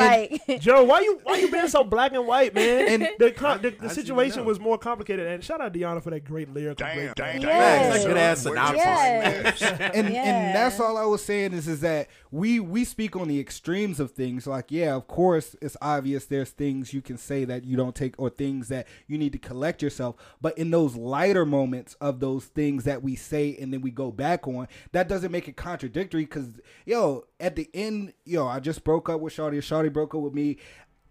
[0.47, 0.61] Like.
[0.61, 2.87] Joe, why you why you being so black and white, man?
[2.87, 5.27] And- the con- the, the I should situation was more complicated.
[5.27, 7.39] And shout out Deona for that great lyrical Damn, breakdown.
[7.39, 7.91] damn, Yeah.
[7.91, 8.77] Facts, good ass synopsis.
[8.85, 9.61] Yes.
[9.93, 10.23] and Yeah.
[10.23, 13.99] and that's all I was saying is is that we we speak on the extremes
[13.99, 14.45] of things.
[14.47, 18.15] Like, yeah, of course, it's obvious there's things you can say that you don't take,
[18.17, 20.15] or things that you need to collect yourself.
[20.41, 24.11] But in those lighter moments of those things that we say and then we go
[24.11, 26.25] back on, that doesn't make it contradictory.
[26.25, 29.57] Because yo, at the end, yo, I just broke up with Shawty.
[29.57, 30.57] Shawty broke up with me.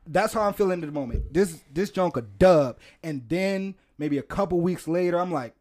[0.06, 1.32] That's how I'm feeling at the moment.
[1.32, 5.54] This this junk a dub, and then maybe a couple weeks later, I'm like,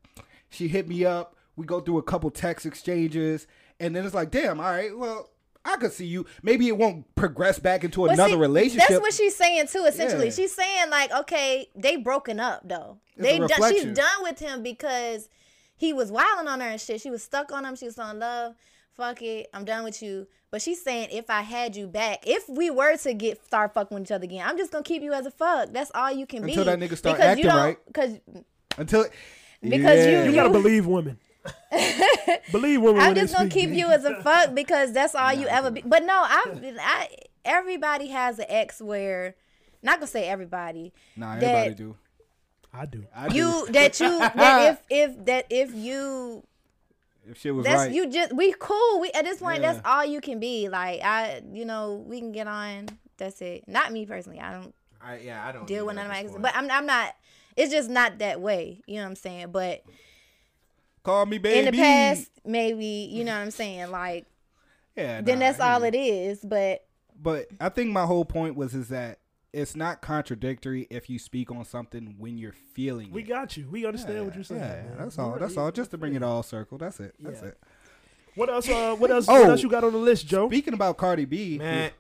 [0.50, 1.36] she hit me up.
[1.56, 3.48] We go through a couple text exchanges,
[3.80, 5.30] and then it's like, damn, all right, well,
[5.66, 6.26] I could see you.
[6.42, 8.90] Maybe it won't progress back into another see, relationship.
[8.90, 9.86] That's what she's saying too.
[9.86, 10.32] Essentially, Yeah.
[10.32, 12.98] she's saying like, okay, they broken up though.
[13.16, 15.30] It's they done, she's done with him because
[15.76, 17.02] he was wilding on her and shit.
[17.02, 17.76] She was stuck on him.
[17.76, 18.56] She was on love.
[18.96, 20.28] Fuck it, I'm done with you.
[20.52, 23.96] But she's saying if I had you back, if we were to get start fucking
[23.96, 25.70] with each other again, I'm just gonna keep you as a fuck.
[25.72, 26.70] That's all you can Until be.
[26.70, 27.78] Until that nigga start because you acting don't, right.
[27.88, 28.20] Because
[28.78, 29.06] Until
[29.62, 31.18] Because you- You gotta believe women.
[32.52, 33.02] believe women.
[33.02, 33.68] I'm when they just gonna speak.
[33.68, 35.82] keep you as a fuck because that's all you ever be.
[35.86, 36.44] But no, I,
[36.80, 37.10] I
[37.44, 39.36] everybody has an ex where,
[39.82, 40.94] not gonna say everybody.
[41.16, 41.96] nah, that everybody do.
[42.74, 43.06] I do.
[43.16, 43.36] I do.
[43.36, 46.44] You that you that if if that if you
[47.30, 47.92] if shit was that's right.
[47.92, 49.00] you just we cool.
[49.00, 49.74] We at this point Yeah.
[49.74, 50.70] that's all you can be.
[50.70, 52.88] Like I you know we can get on.
[53.18, 53.68] That's it.
[53.68, 54.40] Not me personally.
[54.40, 56.38] I don't I, yeah, I don't deal with none of my exes.
[56.40, 57.16] But I'm I'm not.
[57.56, 58.82] It's just not that way.
[58.88, 59.52] You know what I'm saying?
[59.52, 59.84] But
[61.04, 61.60] Call me baby.
[61.60, 63.92] in the past, maybe you know what I'm saying.
[63.92, 64.26] Like
[64.96, 66.40] yeah, then nah, that's I all hear it is.
[66.40, 66.86] But
[67.22, 69.20] But I think my whole point was is that
[69.54, 73.28] it's not contradictory if you speak on something when you're feeling We it.
[73.28, 73.68] got you.
[73.70, 74.60] We understand what you're saying.
[74.62, 74.96] Yeah, man.
[74.98, 75.38] that's all.
[75.40, 75.72] That's all.
[75.72, 76.78] Just to bring it all circle.
[76.78, 77.14] That's it.
[77.20, 77.50] That's Yeah.
[77.50, 77.58] it.
[78.36, 78.68] What else?
[78.68, 79.26] Uh, what else?
[79.30, 79.40] Oh.
[79.42, 80.50] What else you got on the list, Joe?
[80.50, 81.92] Speaking about Cardi B, Man,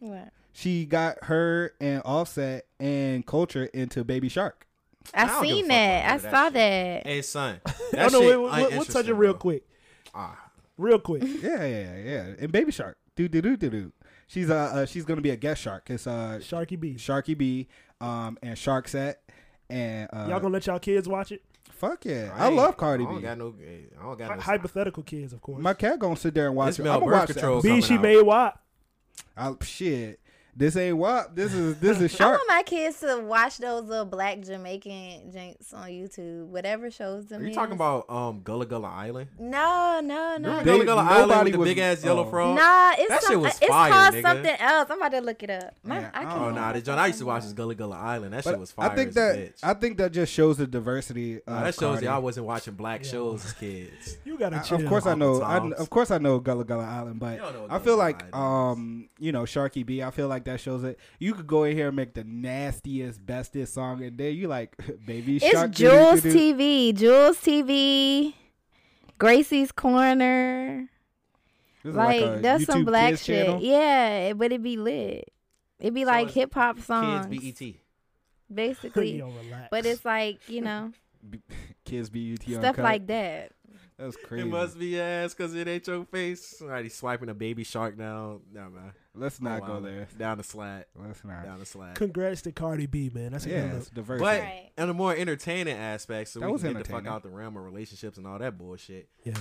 [0.00, 0.28] what?
[0.52, 4.66] she got her and Offset and Kulture into Baby Shark.
[5.14, 6.12] I, don't give a seen that.
[6.12, 6.52] I that saw shit.
[6.54, 7.06] that.
[7.06, 9.40] hey son, Oh that no, shit wait, wait, we'll, we'll touch it real bro.
[9.40, 9.62] quick.
[10.14, 10.38] Ah,
[10.78, 11.22] Real quick.
[11.24, 12.24] Yeah, yeah, yeah.
[12.38, 12.98] And Baby Shark.
[13.16, 13.92] Do do do do do.
[14.32, 15.90] She's uh, uh she's gonna be a guest shark.
[15.90, 16.94] It's uh Sharky B.
[16.94, 17.68] Sharky B,
[18.00, 19.20] um and Shark Set
[19.68, 21.42] and uh Y'all gonna let y'all kids watch it?
[21.70, 22.30] fuck yeah.
[22.34, 23.22] I, ain't- love Cardi I don't B.
[23.22, 23.54] got no.
[24.00, 24.40] I don't got no.
[24.42, 25.60] hypothetical kids, of course.
[25.60, 26.86] My cat gonna sit there and watch It's it.
[26.86, 27.60] I'm gonna watch control.
[27.60, 27.68] that.
[27.68, 28.00] B, she out.
[28.00, 28.56] made what?
[29.36, 30.18] I, shit.
[30.54, 31.34] This ain't WAP.
[31.34, 35.72] This is this is I want my kids to watch those little black Jamaican jinks
[35.72, 36.46] on YouTube.
[36.48, 37.40] Whatever shows them.
[37.40, 37.56] Are you is.
[37.56, 39.30] talking about um Gullah Gullah Island?
[39.38, 40.58] No, no, no.
[40.58, 42.30] Remember They- Gullah Gullah Island with the was- big ass yellow oh.
[42.30, 42.56] frog?
[42.56, 44.22] Nah, it's That shit was it's fire, called nigga.
[44.22, 44.90] something else.
[44.90, 45.74] I'm about to look it up.
[45.84, 46.36] My, Yeah, I I can't.
[46.36, 48.34] Oh don't nah, John I used to watch this Gullah Gullah Island.
[48.34, 48.90] That shit was fire.
[48.90, 49.58] I think as that bitch.
[49.62, 51.36] I think that just shows the diversity.
[51.38, 52.06] Of Nah, that shows Cardi.
[52.06, 54.18] y'all wasn't watching black shows as kids.
[54.26, 54.80] You gotta I- chill.
[54.80, 55.40] of course I know.
[55.40, 57.96] I, of course I know Gullah Gullah Island, but You don't know what I feel
[57.96, 60.02] like um you know Sharky B.
[60.02, 60.98] I feel like that shows it.
[61.18, 64.76] You could go in here and make the nastiest, bestest song, and then you like
[65.06, 65.70] baby It's shark.
[65.72, 66.20] Jules.
[66.22, 66.94] TV.
[66.94, 68.34] Jules TV.
[69.18, 70.88] Gracie's Corner.
[71.84, 73.44] This is Like, a that's some black shit.
[73.46, 73.60] channel.
[73.62, 75.32] Yeah, but it'd be lit.
[75.80, 77.74] It'd be So like hip hop songs, Kids E BET.
[78.54, 79.18] basically.
[79.18, 79.68] Yo, relax.
[79.70, 80.92] but it's like you know
[81.84, 82.84] Kids BUT stuff Uncut.
[82.84, 83.52] like that.
[84.02, 84.42] That's crazy.
[84.48, 86.56] It must be ass because it ain't your face.
[86.60, 88.40] Alrighty, swiping a baby shark now.
[88.52, 88.92] No man.
[89.14, 89.80] Let's oh, not Oh, go wow.
[89.80, 90.08] there.
[90.18, 90.86] Down the slide.
[90.96, 91.44] Let's not.
[91.44, 91.94] Down the slide.
[91.94, 93.32] Congrats to Cardi B, man.
[93.32, 93.94] That's a Yeah, good it's look.
[93.94, 94.24] diversity.
[94.24, 94.70] But Right.
[94.78, 97.28] in a more entertaining aspect, so That we was can get the fuck out the
[97.30, 99.08] realm of relationships and all that bullshit.
[99.24, 99.34] Yeah.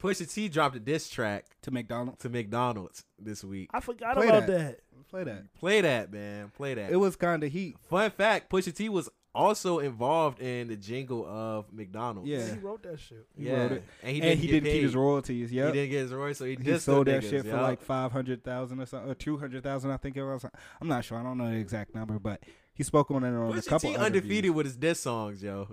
[0.00, 2.20] Pusha T dropped a diss track to McDonald's.
[2.22, 3.70] to McDonald's this week.
[3.72, 4.78] I forgot Play about that.
[4.92, 5.08] that.
[5.08, 5.54] Play that.
[5.54, 6.52] Play that, man.
[6.54, 6.90] Play that.
[6.90, 7.76] It was kind of heat.
[7.88, 12.28] Fun fact: Pusha T was also involved in the jingle of McDonald's.
[12.28, 12.54] Yeah.
[12.54, 13.26] He wrote that shit.
[13.36, 13.84] He yeah, wrote it.
[14.02, 14.98] and he didn't, he get didn't keep his paid.
[14.98, 15.50] royalties.
[15.50, 17.62] He didn't get his royalties, so he, He sold that niggas, shit for yup.
[17.62, 20.44] like five hundred thousand or something, or two hundred thousand, I think it was.
[20.80, 21.18] I'm not sure.
[21.18, 22.42] I don't know the exact number, but
[22.74, 23.90] he spoke on it on a Pusha couple.
[23.90, 24.54] T other undefeated views.
[24.54, 25.68] with his diss songs, yo.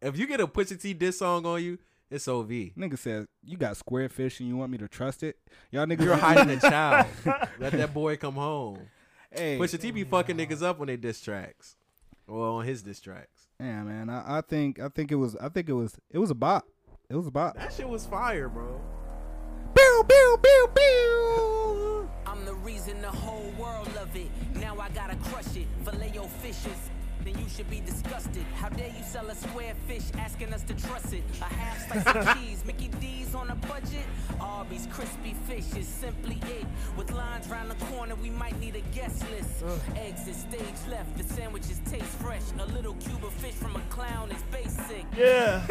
[0.00, 1.78] If you get a Pusha T diss song on you,
[2.10, 2.48] it's OV.
[2.48, 5.36] Nigga says you got square fish and you want me to trust it.
[5.70, 7.06] Y'all niggas You're hiding a child.
[7.58, 8.88] Let that boy come home.
[9.30, 11.76] Hey, Pusha T be fucking niggas up when they diss tracks,
[12.30, 13.48] or on his diss tracks.
[13.58, 14.08] yeah, man.
[14.08, 16.66] I, I think I think it was I think it was it was a bop.
[17.08, 17.56] It was a bop.
[17.56, 18.80] That shit was fire, bro.
[19.74, 22.10] Pew pew pew pew.
[22.26, 24.30] I'm the reason the whole world love it.
[24.54, 25.66] Now I gotta crush it.
[25.84, 26.90] Filet your fishes.
[27.24, 28.44] Then you should be disgusted.
[28.54, 31.22] How dare you sell a square fish asking us to trust it?
[31.40, 34.06] A half slice of cheese, Mickey D's on a budget.
[34.40, 36.66] Arby's crispy fish is simply it.
[36.96, 39.64] With lines round the corner, we might need a guest list.
[39.96, 42.42] Eggs is stage left, the sandwiches taste fresh.
[42.58, 45.04] A little cube of fish from a clown is basic.
[45.16, 45.62] Yeah.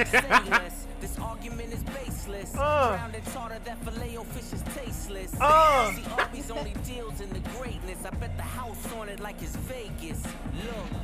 [0.99, 2.53] This argument is baseless.
[2.55, 2.89] Uh.
[2.97, 5.33] Drowned in tartar, that filet fish is tasteless.
[5.39, 5.91] Uh.
[5.93, 8.05] See, Arby's only deals in the greatness.
[8.05, 10.21] I bet the house on it like it's Vegas.
[10.23, 10.99] Look,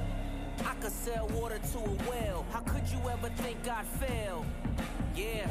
[0.66, 2.46] I could sell water to a well.
[2.52, 4.46] How could you ever think I'd fail?
[5.16, 5.48] Yeah.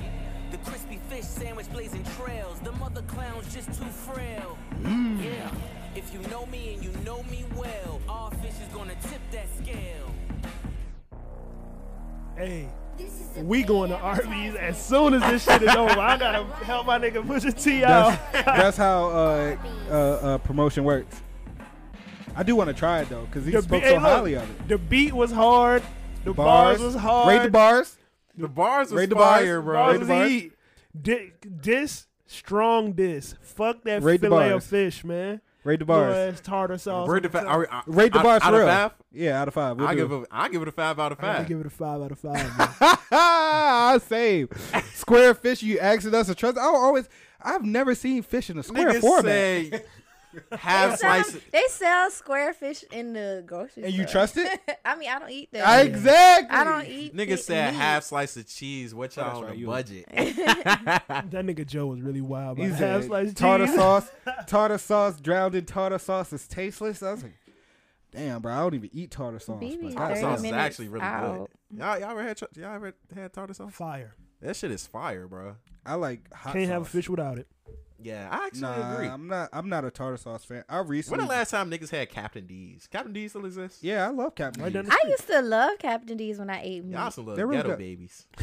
[0.50, 2.58] The crispy fish sandwich blazing trails.
[2.60, 4.58] The mother clowns just too frail.
[4.82, 5.50] Yeah.
[5.94, 9.46] If you know me and you know me well, all fish is gonna tip that
[9.58, 10.14] scale.
[12.36, 12.68] Hey,
[13.36, 15.98] we going to Arby's as soon as this shit is over.
[15.98, 18.18] I gotta help my nigga Pusha T out.
[18.32, 19.56] That's, that's how uh,
[19.88, 21.20] uh, uh, promotion works.
[22.36, 24.02] I do want to try it though because he The spoke beat- so hey, look,
[24.02, 24.68] highly of it.
[24.68, 25.82] The beat was hard.
[26.24, 27.28] The bars, was hard.
[27.28, 27.96] Rate the bars.
[28.36, 29.40] The bars was Rate the bars.
[29.42, 29.74] fire, bro.
[29.74, 30.30] Bars Rate the was bars.
[30.30, 30.52] heat.
[31.00, 33.34] Di- This strong diss.
[33.42, 35.40] Fuck that Rate filet of fish, man.
[35.64, 36.34] Rate the Little bars.
[36.34, 37.08] ass tartar sauce.
[37.08, 37.52] Rate the the fa- top.
[37.54, 38.74] are we- uh, Rate the out- bars out for of real.
[38.74, 38.90] five?
[39.12, 39.76] Yeah, out of five.
[39.76, 40.14] We'll I give it.
[40.22, 40.28] it.
[40.30, 41.30] I give it a five out of five.
[41.30, 43.10] I gotta give it a five out of five.
[43.10, 44.00] Man.
[44.00, 44.48] Same.
[44.94, 45.62] Square fish.
[45.62, 46.58] You asking us to trust?
[46.58, 47.08] I always.
[47.40, 49.24] I've never seen fish in a square Niggas format.
[49.24, 49.84] say
[50.52, 54.60] half They sell, they sell square fish in the grocery And you trust it?
[54.84, 55.66] I mean, I don't eat that.
[55.66, 56.56] I- exactly.
[56.56, 57.14] I don't eat.
[57.14, 57.38] Niggas meat.
[57.40, 58.94] said half slice of cheese.
[58.94, 60.06] What Oh, y'all on right, a you- budget?
[60.14, 62.58] that nigga Joe was really wild.
[62.58, 63.74] He About half said slice tartar cheese.
[63.74, 64.10] sauce.
[64.46, 67.02] Tartar sauce drowned in tartar sauce is tasteless.
[67.02, 67.34] I was like,
[68.12, 68.52] damn, bro.
[68.52, 69.62] I don't even eat tartar sauce.
[69.62, 71.50] BB but Tartar 30 sauce is minutes actually really out.
[71.70, 71.78] good.
[71.80, 72.36] Y'all, y'all ever had?
[72.36, 73.72] tr- Y'all ever had tartar sauce?
[73.72, 74.14] Fire.
[74.40, 75.56] That shit is fire, bro.
[75.86, 76.72] I like hot Can't sauce.
[76.72, 77.46] have a fish without it.
[78.04, 79.06] Yeah, I actually Nah, agree.
[79.08, 79.48] I'm not.
[79.52, 80.62] I'm not a tartar sauce fan.
[80.68, 81.18] I recently.
[81.18, 82.86] When the last time niggas had Captain D's?
[82.86, 83.82] Captain D's still exists?
[83.82, 84.62] yeah, I love Captain.
[84.62, 84.88] Right D's.
[84.90, 86.92] I used to love Captain D's when I ate meat.
[86.92, 87.78] Y'all some little They're really ghetto good.
[87.78, 88.26] babies.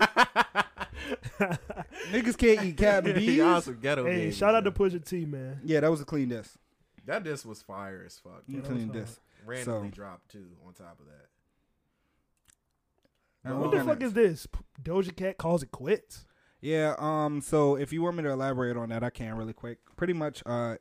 [2.10, 3.36] Niggas can't eat Captain D's.
[3.36, 4.36] Y'all some ghetto Hey, babies.
[4.36, 4.88] shout out to bro.
[4.88, 5.60] Pusha T, man.
[5.64, 6.56] Yeah, that was a clean diss.
[7.06, 7.24] that.
[7.24, 8.42] Disc was fire as fuck.
[8.46, 9.20] You clean was diss.
[9.44, 10.46] Randomly So- dropped too.
[10.66, 11.26] On top of that.
[13.44, 14.46] Now, What what the fuck is this?
[14.82, 16.24] Doja Cat calls it quits.
[16.62, 16.94] Yeah.
[16.98, 17.42] Um.
[17.42, 19.78] So if you want me to elaborate on that, I can really quick.
[19.96, 20.42] Pretty much.
[20.46, 20.76] Uh,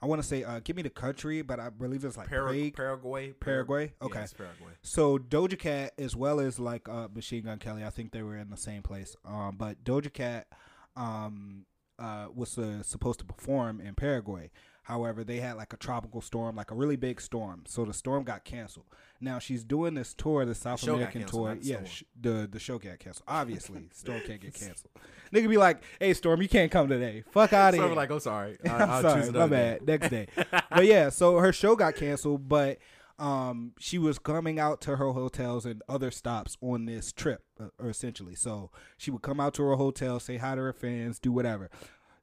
[0.00, 2.74] I want to say, uh, give me the country, but I believe it's like Prague.
[2.76, 3.32] Paraguay.
[3.32, 3.92] Paraguay?
[4.02, 4.26] Okay.
[4.36, 4.72] Paraguay.
[4.82, 8.36] So Doja Cat, as well as like uh, Machine Gun Kelly, I think they were
[8.36, 9.16] in the same place.
[9.24, 10.46] Um, but Doja Cat,
[10.94, 11.64] um,
[11.98, 14.50] uh, was uh, supposed to perform in Paraguay.
[14.84, 17.64] However, they had like a tropical storm, like a really big storm.
[17.66, 18.86] So the storm got canceled.
[19.20, 21.58] Now she's doing this tour, the South got American canceled, tour.
[21.62, 23.24] Yeah, sh- the the show got canceled.
[23.26, 24.90] Obviously, storm can't get canceled.
[25.32, 27.24] Nigga be like, "Hey, storm, you can't come today.
[27.32, 28.58] Fuck out of So here." like, I'm sorry.
[28.64, 29.78] I, I'm I'll sorry, choose my another day.
[29.78, 29.86] bad.
[29.88, 30.26] Next day,
[30.70, 32.78] but yeah, so her show got canceled, but
[33.18, 37.68] um, she was coming out to her hotels and other stops on this trip, uh,
[37.78, 38.34] or essentially.
[38.34, 41.70] So she would come out to her hotel, say hi to her fans, do whatever.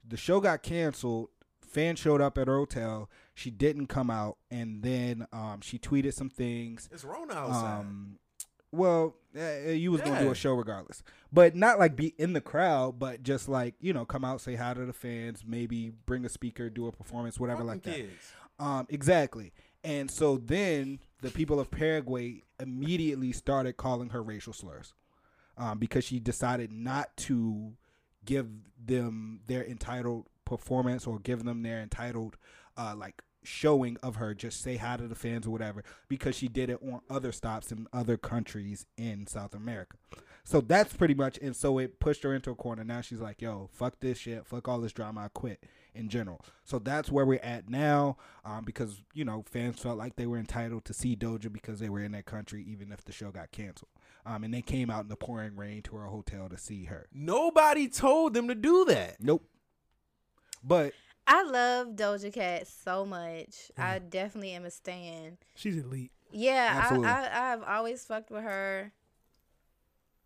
[0.07, 1.29] The show got canceled.
[1.71, 3.09] Fans showed up at her hotel.
[3.33, 6.89] She didn't come out, and then um, she tweeted some things.
[6.91, 7.79] It's Rona outside.
[7.79, 8.19] Um,
[8.71, 12.41] well, uh, you was gonna do a show regardless, but not like be in the
[12.41, 16.25] crowd, but just like you know, come out, say hi to the fans, maybe bring
[16.25, 17.93] a speaker, do a performance, whatever Fuck like them
[18.59, 18.65] that.
[18.65, 19.51] Um, exactly.
[19.83, 24.93] And so then the people of Paraguay immediately started calling her racial slurs
[25.57, 27.73] um, because she decided not to
[28.23, 28.47] give
[28.83, 30.27] them their entitled
[30.57, 32.37] performance or give them their entitled
[32.77, 34.33] uh, like showing of her.
[34.33, 37.71] Just say hi to the fans or whatever because she did it on other stops
[37.71, 39.97] in other countries in South America.
[40.43, 42.83] So that's pretty much, and so it pushed her into a corner.
[42.83, 45.63] Now she's like, "Yo, fuck this shit, fuck all this drama, I quit."
[45.93, 48.15] In general, so that's where we're at now,
[48.45, 51.89] um, because you know fans felt like they were entitled to see Doja because they
[51.89, 53.89] were in that country, even if the show got canceled.
[54.25, 57.07] um, and they came out in the pouring rain to her hotel to see her.
[57.13, 59.17] Nobody told them to do that.
[59.19, 59.43] Nope.
[60.63, 60.93] But
[61.27, 63.71] I love Doja Cat so much.
[63.77, 65.37] I definitely am a stan.
[65.55, 66.11] She's elite.
[66.31, 67.07] Yeah, Absolutely.
[67.07, 68.91] I, I I've always fucked with her.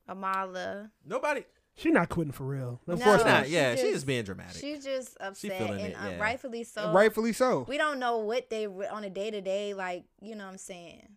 [0.10, 0.92] Amala.
[1.06, 1.44] Nobody.
[1.78, 2.80] She's not quitting for real.
[2.88, 3.50] No, Of course she not.
[3.50, 4.62] Yeah, just- she's just being dramatic.
[4.62, 6.22] She's just upset feeling and it, uh, yeah.
[6.22, 6.92] rightfully so.
[6.94, 7.66] rightfully so.
[7.68, 10.06] We don't know what they on a day to day like.
[10.22, 11.10] You know what I'm saying?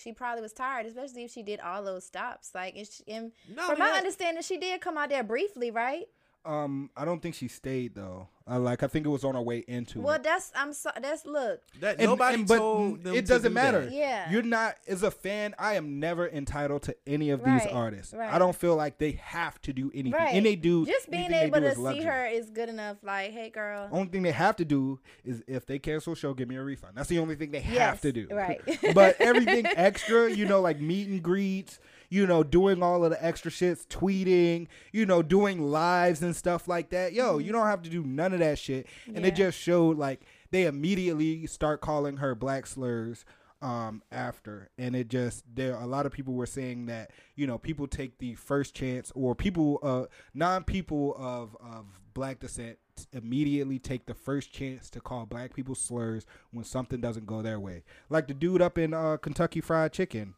[0.00, 2.52] She probably was tired, especially if she did all those stops.
[2.54, 3.96] Like, and, she, and No, from my yeah.
[3.98, 6.06] understanding, she did come out there briefly, right?
[6.44, 8.28] Um, I don't think she stayed though.
[8.50, 10.24] Uh, like I think it was on her way into Well, it.
[10.24, 11.60] that's I'm so that's look.
[11.78, 13.82] That And- nobody and- but told them it doesn't do matter.
[13.84, 13.92] that.
[13.92, 14.28] Yeah.
[14.32, 15.54] You're not as a fan.
[15.60, 18.12] I am never entitled to any of Right, these artists.
[18.12, 18.32] right.
[18.34, 20.34] I don't feel like they have to do anything, Right.
[20.34, 20.84] and they do.
[20.84, 22.04] Just being able to see luxury.
[22.04, 22.96] her is good enough.
[23.04, 23.88] Like, hey, girl.
[23.92, 26.62] Only thing they have to do is if they cancel a show, give me a
[26.64, 26.96] refund.
[26.96, 28.26] That's the only thing they have to do.
[28.32, 28.60] right.
[28.92, 31.78] but everything extra, you know, like meet and greets,
[32.12, 36.68] you know, doing all of the extra shits, tweeting, you know, doing lives and stuff
[36.68, 37.14] like that.
[37.14, 38.86] Yo, you don't have to do none of that shit.
[39.06, 39.24] And Mm-hmm.
[39.24, 39.28] Yeah.
[39.30, 40.20] it just showed like
[40.50, 43.24] they immediately start calling her black slurs
[43.62, 47.58] um after and it just there a lot of people were saying that you know
[47.58, 52.76] people take the first chance or people uh non people of of black descent
[53.12, 57.60] immediately take the first chance to call black people slurs when something doesn't go their
[57.60, 60.34] way like the dude up in uh kentucky fried chicken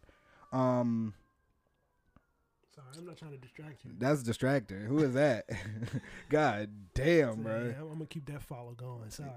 [0.53, 1.15] um
[2.75, 3.93] Sorry, I'm not trying to distract you.
[3.99, 5.49] that's distracting who is that
[6.29, 9.11] god damn bro yeah, I'm gonna keep that follow going.
[9.11, 9.29] Sorry.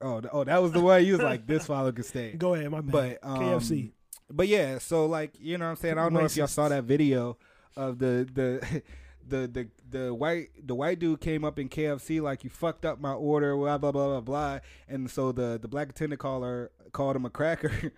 [0.00, 2.54] oh th- oh that was the way you was like this follow could stay Go
[2.54, 3.18] ahead, my bad.
[3.22, 3.92] But um, KFC.
[4.30, 5.98] But yeah, so like you know what I'm saying.
[5.98, 7.36] I don't know if y'all saw that video
[7.76, 8.82] of the the
[9.28, 13.00] the the the white the white dude came up in KFC like you fucked up
[13.00, 14.58] my order, blah blah blah blah blah.
[14.88, 17.92] And so the the black attendant caller called him a cracker.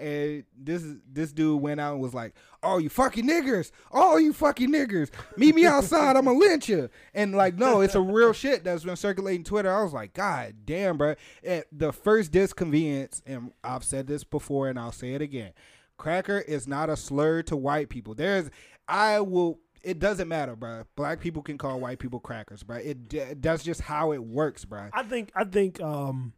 [0.00, 0.82] And this
[1.12, 3.70] this dude went out and was like, "Oh, you fucking niggers!
[3.92, 5.10] Oh, you fucking niggers!
[5.36, 6.16] Meet me outside.
[6.16, 9.72] I'm gonna lynch you." And like, no, it's a real shit that's been circulating Twitter.
[9.72, 11.14] I was like, "God damn, bro!"
[11.44, 15.52] At the first disconvenience, and I've said this before, and I'll say it again:
[15.96, 18.14] cracker is not a slur to white people.
[18.14, 18.50] There's,
[18.88, 19.60] I will.
[19.82, 20.84] It doesn't matter, bro.
[20.96, 22.76] Black people can call white people crackers, bro.
[22.78, 24.90] It that's just how it works, bro.
[24.92, 26.34] I think I think um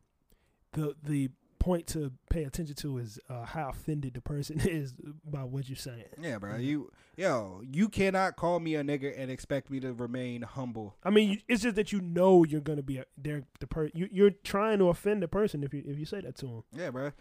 [0.73, 1.31] the the
[1.63, 4.95] point to pay attention to is uh, how offended the person is
[5.25, 6.05] by what you're saying.
[6.21, 6.57] Yeah, bro.
[6.57, 10.97] You yo, you cannot call me a nigger and expect me to remain humble.
[11.05, 14.09] I mean, it's just that you know you're gonna be a, they're the per you,
[14.11, 16.63] you're trying to offend the person if you if you say that to them.
[16.77, 17.13] Yeah, bro.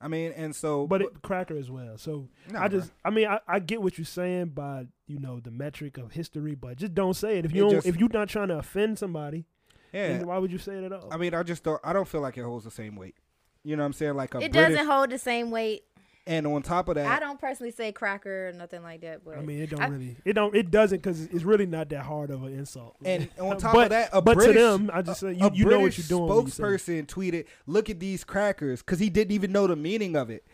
[0.00, 1.96] I mean, and so, But it, cracker as well.
[1.96, 5.40] So Nah, I just, I mean, I, I get what you're saying by you know
[5.40, 7.74] the metric of history, but just don't say it if you It don't.
[7.76, 9.46] just- if you're not trying to offend somebody,
[9.94, 10.22] yeah.
[10.24, 11.08] why would you say it at all?
[11.12, 11.80] I mean, I just don't.
[11.84, 13.14] I don't feel like it holds the same weight.
[13.64, 14.14] You know what I'm saying?
[14.14, 15.82] Like a It British, doesn't hold the same weight.
[16.26, 19.36] and on top of that, I don't personally say cracker or nothing like that, but
[19.38, 22.02] I mean, it don't I- really, it don't, it doesn't because it's really not that
[22.02, 22.96] hard of an insult.
[23.04, 25.50] And on top but, of that, a but British, to them, I just say you,
[25.54, 26.26] you know what you're doing.
[26.28, 26.52] when you.
[26.52, 30.44] Spokesperson tweeted, "Look at these crackers," because he didn't even know the meaning of it.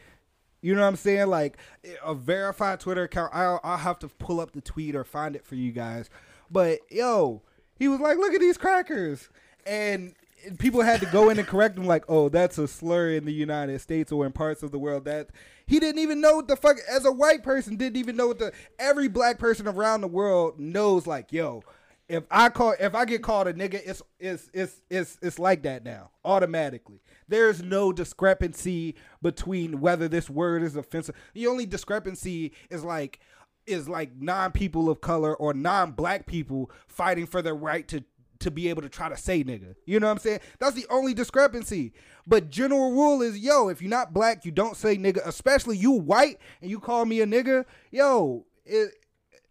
[0.62, 1.28] You know what I'm saying?
[1.28, 1.56] Like
[2.04, 3.32] a verified Twitter account.
[3.34, 6.10] I'll, I'll have to pull up the tweet or find it for you guys.
[6.50, 7.42] But yo,
[7.78, 9.28] he was like, "Look at these crackers,"
[9.64, 10.14] and
[10.58, 13.32] people had to go in and correct him, like, "Oh, that's a slur in the
[13.32, 15.30] United States or in parts of the world." That
[15.66, 16.76] he didn't even know what the fuck.
[16.88, 18.52] As a white person, didn't even know what the.
[18.78, 21.62] Every black person around the world knows, like, yo.
[22.08, 25.62] If I call, if I get called a nigga, it's it's it's it's it's like
[25.62, 27.00] that now, automatically.
[27.28, 31.14] There's no discrepancy between whether this word is offensive.
[31.34, 33.20] The only discrepancy is like
[33.66, 38.04] is like non people of color or non black people fighting for their right to
[38.40, 39.74] to be able to try to say nigga.
[39.86, 40.40] You know what I'm saying?
[40.58, 41.92] That's the only discrepancy.
[42.26, 45.92] But general rule is yo, if you're not black, you don't say nigga, especially you
[45.92, 48.92] white and you call me a nigga, yo, it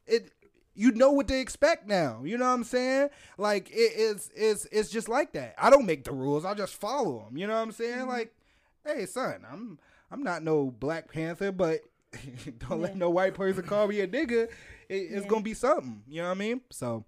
[0.05, 0.31] it
[0.75, 2.21] you know what to expect now.
[2.23, 3.09] You know what I'm saying?
[3.37, 5.55] Like it is it's it's just like that.
[5.57, 6.45] I don't make the rules.
[6.45, 7.37] I just follow them.
[7.37, 7.99] You know what I'm saying?
[7.99, 8.09] Mm-hmm.
[8.09, 8.33] Like,
[8.85, 9.79] hey son, I'm
[10.11, 11.81] I'm not no Black Panther, but
[12.69, 14.47] don't let no white person call me a nigga.
[14.87, 16.01] It, it's gonna be something.
[16.07, 16.61] You know what I mean?
[16.71, 17.05] So,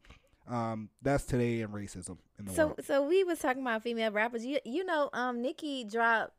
[0.52, 2.80] um, that's today in racism in the so world.
[2.86, 4.46] so we was talking about female rappers.
[4.46, 6.34] You you know, um, Nicki dropped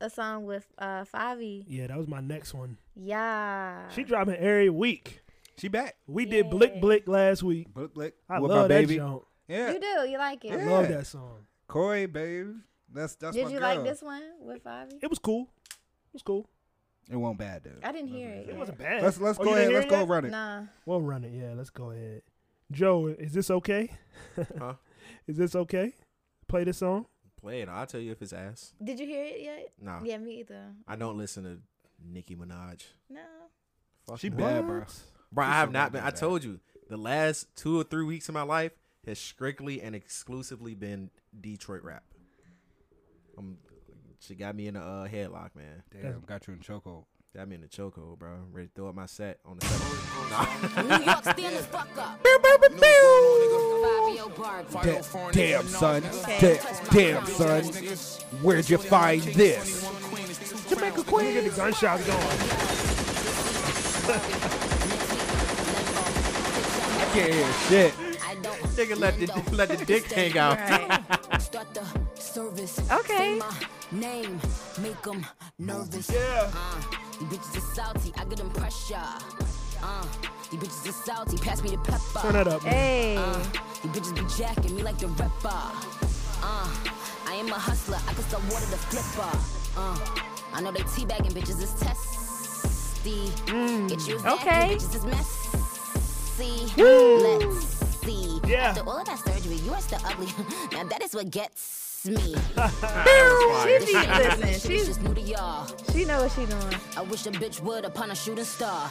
[0.00, 1.64] a song with uh Fivi.
[1.66, 2.76] Yeah, that was my next one.
[2.94, 3.88] Yeah.
[3.90, 5.22] She dropping every week.
[5.58, 5.96] She back.
[6.06, 7.72] We did Blick Blick last week.
[7.72, 8.14] Blick Blick.
[8.28, 8.96] I with love my that baby.
[8.96, 9.22] joint.
[9.48, 10.08] Yeah, You do.
[10.10, 10.52] You like it.
[10.52, 10.70] I Yeah.
[10.70, 11.46] love that song.
[11.68, 12.56] Corey, babe.
[12.92, 13.74] That's that's Did my you girl.
[13.76, 14.98] like this one with Fivi?
[15.02, 15.48] It was cool.
[15.70, 16.46] It was cool.
[17.10, 17.70] It won't bad, though.
[17.88, 18.38] I didn't hear it.
[18.40, 18.56] It yet.
[18.58, 19.02] wasn't bad.
[19.02, 19.72] Let's let's Oh, go ahead.
[19.72, 20.08] Let's go yet?
[20.08, 20.30] run it.
[20.30, 20.64] Nah.
[20.84, 21.32] We'll run it.
[21.32, 22.22] Yeah, let's go ahead.
[22.70, 23.90] Joe, is this okay?
[24.58, 24.74] Huh?
[25.26, 25.92] Is this okay?
[26.48, 27.06] Play this song.
[27.40, 27.68] Play it.
[27.68, 28.72] I'll tell you if it's ass.
[28.82, 29.72] Did you hear it yet?
[29.80, 30.00] Nah.
[30.04, 30.72] Yeah, me either.
[30.86, 31.58] I don't listen to
[32.04, 32.82] Nicki Minaj.
[33.08, 33.20] No.
[34.06, 34.36] Fuck She no.
[34.36, 34.84] bad, bro.
[35.32, 36.02] Bro, I have so not been.
[36.02, 38.72] I told you the last two or three weeks of my life
[39.06, 42.04] has strictly and exclusively been Detroit rap.
[43.38, 43.58] Um,
[44.20, 45.82] she got me in a uh, headlock, man.
[45.90, 47.04] Damn, got you in chokehold.
[47.36, 48.30] Got me in the chokehold, bro.
[48.50, 49.80] Ready to throw up my set on the set.
[50.30, 50.96] Nah.
[50.98, 52.22] New York, stand the fuck up.
[52.22, 52.62] Fivio
[54.34, 54.72] Barbie.
[54.72, 56.02] Da- damn, son.
[56.40, 56.58] Da-
[56.90, 57.64] damn, son.
[58.40, 59.86] Where'd you find this?
[60.70, 61.34] Jamaica Queen.
[61.34, 62.18] Get the gunshots going.
[66.96, 67.94] I can't hear shit.
[68.24, 70.58] I don't Nigga let the let the dick hang out.
[70.58, 71.40] Right.
[71.42, 71.84] start the
[72.18, 72.80] service.
[72.90, 73.42] Okay.
[73.92, 74.40] Name,
[74.80, 75.26] make them
[75.58, 76.10] nervous.
[76.10, 76.50] Yeah.
[76.54, 78.96] Uh, These bitches are salty, I get them pressure.
[79.82, 80.06] Uh,
[80.50, 82.20] these bitches are salty, pass me the pepper.
[82.20, 82.62] Turn that up.
[82.64, 82.72] Man.
[82.72, 83.16] Hey.
[83.16, 83.38] Uh,
[83.82, 85.48] these bitches be jacking me like the rapper.
[86.42, 86.68] Uh,
[87.26, 89.38] I am a hustler, I can sell water to flipper.
[89.76, 89.98] Uh,
[90.52, 93.30] I know they teabagging bitches is testy.
[93.88, 94.74] Get you Okay.
[94.76, 96.82] bitches is messy.
[96.82, 97.66] Let's
[98.04, 98.40] see.
[98.46, 98.68] Yeah.
[98.68, 100.26] After all of that surgery, you are still ugly.
[100.72, 102.34] now that is what gets me.
[103.62, 105.66] She This be, shit she's just new to y'all.
[105.92, 106.80] she know what she doing.
[106.96, 108.88] I wish a bitch would upon a shooting star.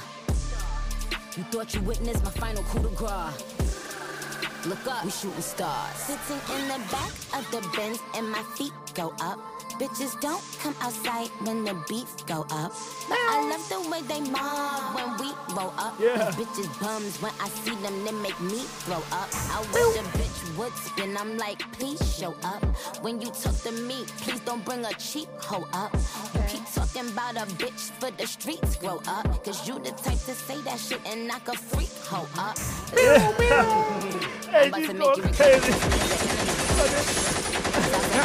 [1.38, 4.66] You thought you witnessed my final coup de grace.
[4.66, 5.96] Look up, we shooting stars.
[5.96, 9.40] Sitting in the back of the Benz and my feet go up.
[9.78, 12.72] Bitches don't come outside when the beats go up.
[13.10, 15.96] But I love the way they mob when we roll up.
[16.00, 16.32] Yeah.
[16.32, 19.28] These bitches bums when I see them, they make me throw up.
[19.52, 21.18] I wish a bitch would spin.
[21.18, 22.64] I'm like, please show up.
[23.02, 25.94] When you talk to me, please don't bring a cheap hoe up.
[26.34, 29.44] You keep talking about a bitch for the streets, grow up.
[29.44, 32.58] Cause you the type to say that shit and knock a freak hoe up.
[32.96, 34.24] Yeah.
[34.56, 35.74] Hey, I'm about you to make you crazy.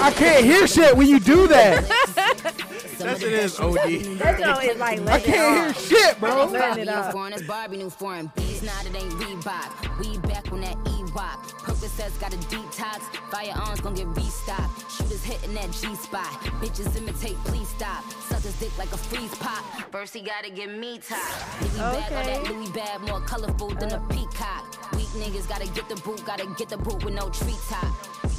[0.02, 2.56] I can't hear shit when you do that.
[3.01, 4.18] That shit is OD.
[4.18, 6.44] That joint is like I can't hear shit, bro.
[6.44, 7.12] Letting it off.
[7.12, 8.31] foreign, it's Barbie new foreign.
[8.36, 9.98] Bees not it ain't Reebok.
[9.98, 11.47] We back on that E-Rock.
[11.64, 13.01] Percocets got a detox.
[13.31, 14.93] Firearms gon' get restocked.
[14.93, 16.31] Shooters hitting that G-spot.
[16.60, 18.05] Bitches imitate, please stop.
[18.28, 19.64] Suckers dick like a freeze pop.
[19.90, 21.18] First he gotta get me top.
[21.62, 22.52] Louis bag, all that Okay.
[22.52, 24.93] Louis bag, more colorful than a peacock.
[24.94, 28.30] Weak niggas gotta get the boot, gotta get the boot with no treetop.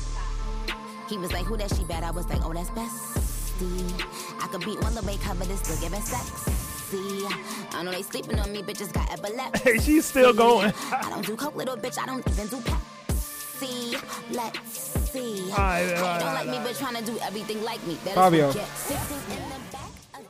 [1.11, 2.03] He was like, who that she bad?
[2.05, 4.01] I was like, oh, that's bestie.
[4.41, 7.25] I could beat one the way cover this still giving sexy.
[7.73, 9.71] I know they sleeping on me, bitches got epilepsy.
[9.73, 10.73] Hey, she's still going.
[10.91, 11.97] I don't do coke, little bitch.
[12.01, 14.01] I don't even do Pepsi.
[14.33, 15.49] Let's see.
[15.49, 17.85] right, How you all right, don't like me, all but trying to do everything like
[17.85, 17.95] me.
[18.05, 18.45] That is Fivio.
[18.47, 19.81] what gets- Sitting in the back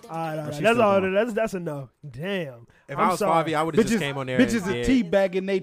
[0.09, 0.53] All right, all oh, right.
[0.55, 0.99] she's That's all.
[0.99, 1.13] going.
[1.13, 1.89] That's that's enough.
[2.09, 2.67] Damn.
[2.89, 3.51] If I'm I was sorry.
[3.51, 4.39] Fivi, I would have just came on there.
[4.39, 5.59] bitches and are did- teabagging they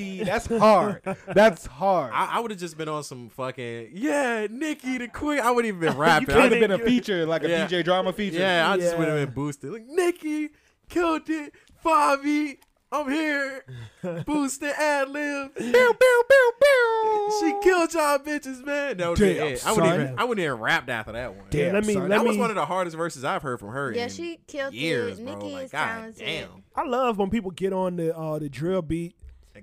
[0.00, 0.24] testy.
[0.24, 1.02] That's hard.
[1.28, 2.12] That's hard.
[2.14, 5.40] I, I would have just been on some fucking yeah, Nicki the Queen.
[5.40, 6.28] I wouldn't even been rapping.
[6.28, 7.66] you Could have been a feature, like a Yeah.
[7.66, 8.38] DJ drama feature.
[8.38, 9.72] yeah, I just would have been boosted.
[9.72, 10.50] Like Nicki
[10.88, 11.54] killed it.
[11.84, 12.58] Fivi,
[12.92, 13.64] I'm here.
[14.26, 15.54] Boosted ad lib.
[15.54, 15.94] Pew, pew,
[16.28, 17.30] pew, pew.
[17.40, 18.96] She killed y'all bitches, man.
[18.98, 19.66] That was Damn, it.
[19.66, 20.00] I wouldn't son.
[20.02, 20.18] even.
[20.18, 21.46] I wouldn't even rapped after that one.
[21.50, 23.92] Damn, let me- let that was one of the hardest verses I've heard from her.
[23.92, 25.24] Yeah, in she killed years, it.
[25.24, 25.34] bro.
[25.36, 26.26] Nikki like, is God talented.
[26.26, 29.14] damn, I love when people get on the uh, the drill beat.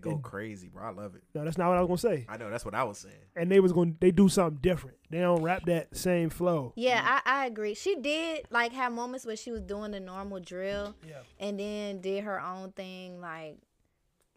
[0.06, 0.84] And go crazy, bro.
[0.84, 1.24] I love it.
[1.36, 2.26] No, that's not what I was gonna say.
[2.30, 3.15] I know that's what I was saying.
[3.36, 3.94] And they was going.
[3.94, 4.98] to They do something different.
[5.10, 6.74] They don't rap that same flow.
[6.76, 7.74] Yeah, I, I agree.
[7.76, 11.19] She did like have moments where she was doing the normal drill Yeah.
[11.40, 13.57] and then did her own thing, like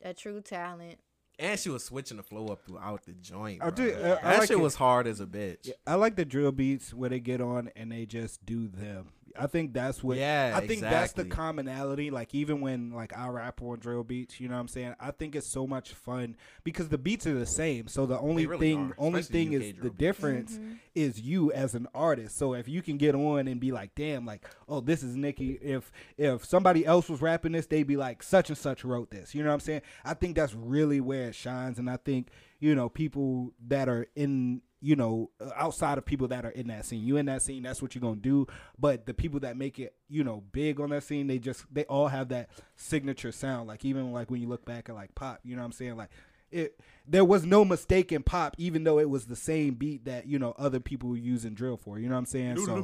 [0.03, 0.99] a true talent.
[1.39, 3.63] And she was switching the flow up throughout the joint.
[3.63, 3.87] I Bro.
[3.87, 4.61] do- I- I like shit it.
[4.61, 5.71] was hard as a bitch.
[5.87, 9.09] I like the drill beats where they get on and they just do them.
[9.39, 10.17] I think that's what.
[10.17, 12.11] Yeah, I think that's the commonality.
[12.11, 14.95] Like even when like I rap on drill beats, you know what I'm saying.
[15.01, 17.89] I think it's so much fun because the beats are the same.
[17.89, 19.99] So the only really thing, are, only thing UK is drill the beats.
[19.99, 20.73] difference Mm-hmm.
[20.95, 22.37] is you as an artist.
[22.37, 25.53] So if you can get on and be like, damn, like oh this is Nicki.
[25.63, 29.35] If if somebody else was rapping this, they'd be like such and such wrote this.
[29.35, 29.83] You know what I'm saying?
[30.05, 32.29] I think that's really where it shines, and I think
[32.59, 36.69] you know people that are in you know uh, outside of people that are in
[36.69, 37.03] that scene.
[37.05, 38.47] You in that scene that's what you're gonna do.
[38.79, 41.85] But the people that make it you know big on that scene they just they
[41.85, 43.69] all have that signature sound.
[43.69, 45.97] Like even like when you look back at like pop you know what i'm saying?
[45.97, 46.11] Like
[46.51, 50.27] it there was no mistake in pop even though it was the same beat that
[50.27, 52.57] you know other people were using drill for you know what i'm saying?
[52.67, 52.75] So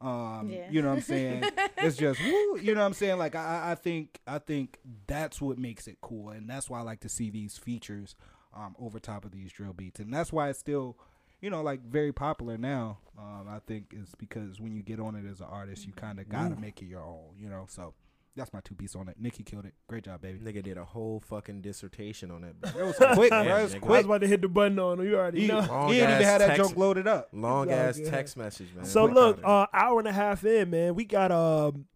[0.00, 0.68] um Yeah.
[0.70, 1.44] you know what i'm saying?
[1.78, 3.18] It's just woo, you know what i'm saying?
[3.18, 6.30] Like I, I- I think i think that's what makes it cool.
[6.30, 8.16] And that's why i like to see these features
[8.52, 10.00] um over top of these drill beats.
[10.00, 10.96] And that's why it's still
[11.40, 15.14] you know like very popular now um i think is because when you get on
[15.14, 17.94] it as an artist you kind of gotta make it your own you know so
[18.36, 20.84] that's my two piece on it Nicki killed it great job baby Nigga did a
[20.84, 22.60] whole fucking dissertation on that.
[22.60, 22.76] bitch.
[22.76, 23.50] it was quick bro it was nigga.
[23.50, 25.06] I was quick about to hit the button on him.
[25.06, 25.58] You already he, know.
[25.58, 28.06] Long he didn't even ass have that text- junk loaded up Long ass good.
[28.10, 28.84] text message, man.
[28.84, 30.94] So Quick look, uh, hour and a half in, man.
[30.94, 31.86] We got um,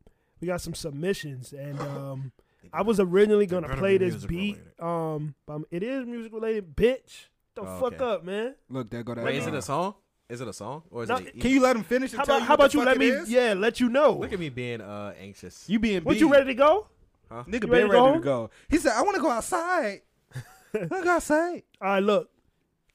[0.41, 2.33] we got some submissions, and um,
[2.73, 4.59] I was originally gonna better play this music beat.
[4.81, 7.27] Um, but it is music related, bitch.
[7.55, 8.05] Don't Oh, fuck okay.
[8.05, 8.55] up, man.
[8.69, 9.25] Look, there go that.
[9.25, 9.95] Wait, is it a song?
[10.29, 11.35] Is it a song or is No, it?
[11.35, 12.13] A Can you let him finish?
[12.13, 13.09] And How tell about you how about you let me?
[13.09, 13.31] is?
[13.31, 14.13] Yeah, let you know.
[14.13, 15.69] Look at me being uh anxious.
[15.69, 16.87] You being What you ready to go?
[17.31, 17.45] Huh?
[17.47, 18.51] Nigga You been ready ready, to go to go.
[18.71, 20.03] He said, "I want to go outside."
[20.75, 21.65] I go outside.
[21.83, 22.31] All right, look,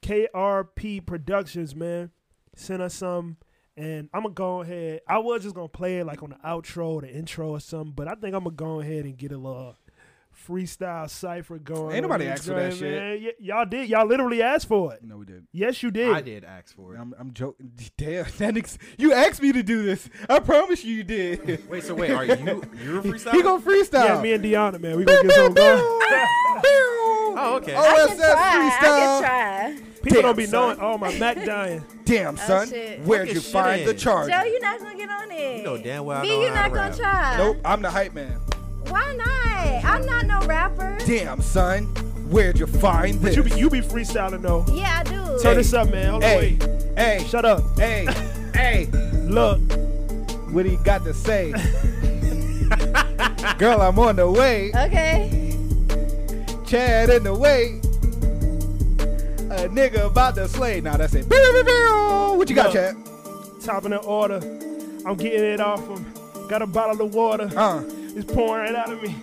[0.02, 2.12] KRP Productions, man,
[2.56, 3.38] sent us some,
[3.76, 5.02] and I'm gonna go ahead.
[5.08, 8.08] I was just gonna play it like on the outro, the intro, or something, but
[8.08, 9.76] I think I'm gonna go ahead and get a little
[10.48, 11.96] freestyle cipher going.
[11.96, 13.22] Ain't nobody asked for that joint, shit.
[13.22, 13.90] Y- y'all did.
[13.90, 15.04] Y'all literally asked for it.
[15.04, 15.48] No, we did.
[15.52, 16.10] Yes, you did.
[16.10, 17.00] I did ask for it.
[17.00, 17.72] I'm, I'm joking.
[17.98, 20.10] Damn, that nigga, you asked me to do this.
[20.30, 21.68] I promise you, you did.
[21.70, 22.36] Wait, so wait, are you
[22.84, 23.32] you're a freestyle?
[23.34, 24.06] he gonna freestyle.
[24.06, 26.02] Yeah, me and Deona, man, we gonna get some going.
[27.40, 27.76] Oh, okay.
[27.78, 28.34] Oh, I can OSS try.
[28.36, 28.82] I freestyle.
[28.82, 29.76] can try.
[30.02, 30.78] People Damn, don't be son.
[30.78, 30.78] knowing.
[30.82, 31.84] Oh, my Mac dying.
[32.04, 32.70] Damn, oh, son.
[32.70, 33.02] shit.
[33.02, 33.98] Where'd Fuck you your shit find the in.
[33.98, 34.32] charger?
[34.32, 35.58] Joe, you not gonna get on it.
[35.58, 36.98] You know damn well I B, know you how not to gonna rap.
[36.98, 37.38] try.
[37.38, 38.40] Nope, I'm the hype man.
[38.88, 39.84] Why not?
[39.86, 40.98] I'm not no rapper.
[41.06, 41.86] Damn, son.
[42.30, 43.36] Where'd you find this?
[43.36, 44.66] But You be, you be freestyling though.
[44.74, 45.40] Yeah, I do.
[45.42, 46.12] Turn this up, man.
[46.12, 46.98] Hold on, Hey, wait.
[46.98, 47.64] hey, Shut up.
[47.78, 48.06] hey,
[48.54, 48.86] hey.
[49.24, 49.60] Look,
[50.52, 51.52] What he got to say?
[53.58, 54.72] Girl, I'm on the way.
[54.76, 55.56] Okay.
[56.66, 57.80] Chad in the way.
[59.50, 60.82] A nigga about to slay.
[60.82, 61.26] Now that's it.
[61.28, 62.74] What you got, Look.
[62.74, 62.96] Chad?
[63.64, 64.38] top in the order.
[65.06, 66.06] I'm getting it off him.
[66.50, 67.50] Got a bottle of water.
[67.56, 67.84] Uh,
[68.18, 69.16] It's pouring right out of me.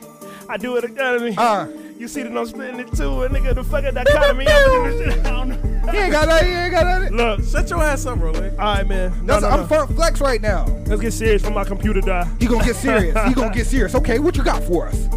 [0.48, 1.34] I do it out of me.
[1.36, 1.66] uh.
[1.98, 4.46] You see that I'm spitting it too, and nigga, the fucking dichotomy.
[4.48, 5.26] I'm doing this shit.
[5.26, 5.70] I don't know.
[5.92, 6.44] He ain't got that.
[6.44, 7.12] He ain't got that.
[7.12, 8.52] Look, Shut your ass up, Rolling.
[8.58, 9.10] all right, man.
[9.20, 9.66] No, That's, no, I'm no.
[9.66, 10.64] front flex right now.
[10.86, 12.26] Let's get serious before my computer die.
[12.40, 13.14] He gonna get serious.
[13.28, 13.94] he gonna get serious.
[13.94, 15.08] Okay, what you got for us?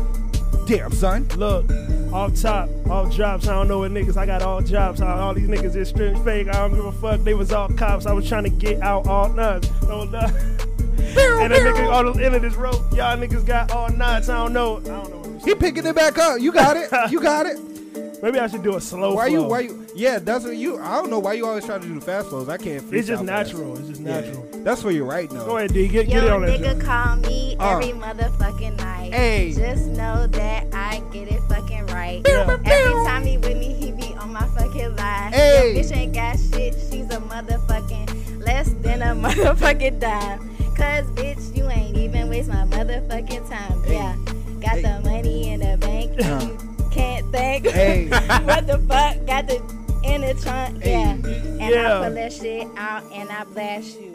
[0.67, 1.25] Damn, son.
[1.37, 1.65] Look,
[2.11, 3.47] off top, all jobs.
[3.47, 4.17] I don't know what niggas.
[4.17, 4.99] I got all jobs.
[5.01, 6.49] All all these niggas is straight fake.
[6.49, 7.21] I don't give a fuck.
[7.21, 8.05] They was all cops.
[8.05, 9.69] I was trying to get out all nuts.
[9.83, 10.33] No nuts.
[11.17, 14.29] And the nigga on the end of this rope, y'all niggas got all nuts.
[14.29, 14.77] I don't know.
[14.77, 15.17] I don't know.
[15.17, 16.39] What He picking it back up.
[16.39, 16.89] You got it.
[17.11, 17.57] You got it.
[18.23, 19.43] Maybe I should do a slow Why you?
[19.43, 19.85] Why you?
[19.95, 20.79] Yeah, that's what you.
[20.79, 22.49] I don't know why you always try to do the fast flows.
[22.49, 22.83] I can't.
[22.91, 23.53] It's just freestyle fast.
[23.53, 23.77] natural.
[23.77, 24.49] It's just Yeah, natural.
[24.63, 25.45] that's for you're right now.
[25.45, 25.87] Go ahead, D.
[25.87, 26.59] Get, get it on that.
[26.59, 26.81] nigga joint.
[26.83, 27.77] call me Uh.
[27.77, 29.13] every motherfucking night.
[29.13, 29.53] Hey.
[29.53, 32.21] Just know that I get it fucking right.
[32.27, 32.57] Yeah.
[32.65, 35.31] Every time he with me, he be on my fucking line.
[35.33, 35.75] Hey.
[35.75, 36.73] Yo, bitch ain't got shit.
[36.91, 40.56] She's a motherfucking less than a motherfucking dime.
[40.77, 43.81] Cause bitch, you ain't even waste my motherfucking time.
[43.87, 44.15] Yeah.
[44.61, 44.81] Got Hey.
[44.83, 46.11] the money in the bank.
[46.23, 46.47] Uh.
[46.79, 47.65] You can't think.
[47.71, 48.07] Hey.
[48.09, 49.25] what the fuck?
[49.25, 49.55] Got the
[50.03, 50.81] in the trunk.
[50.83, 50.91] Hey.
[50.93, 51.09] Yeah.
[51.13, 51.99] And Yeah.
[51.99, 54.13] I pull that shit out and I blast you.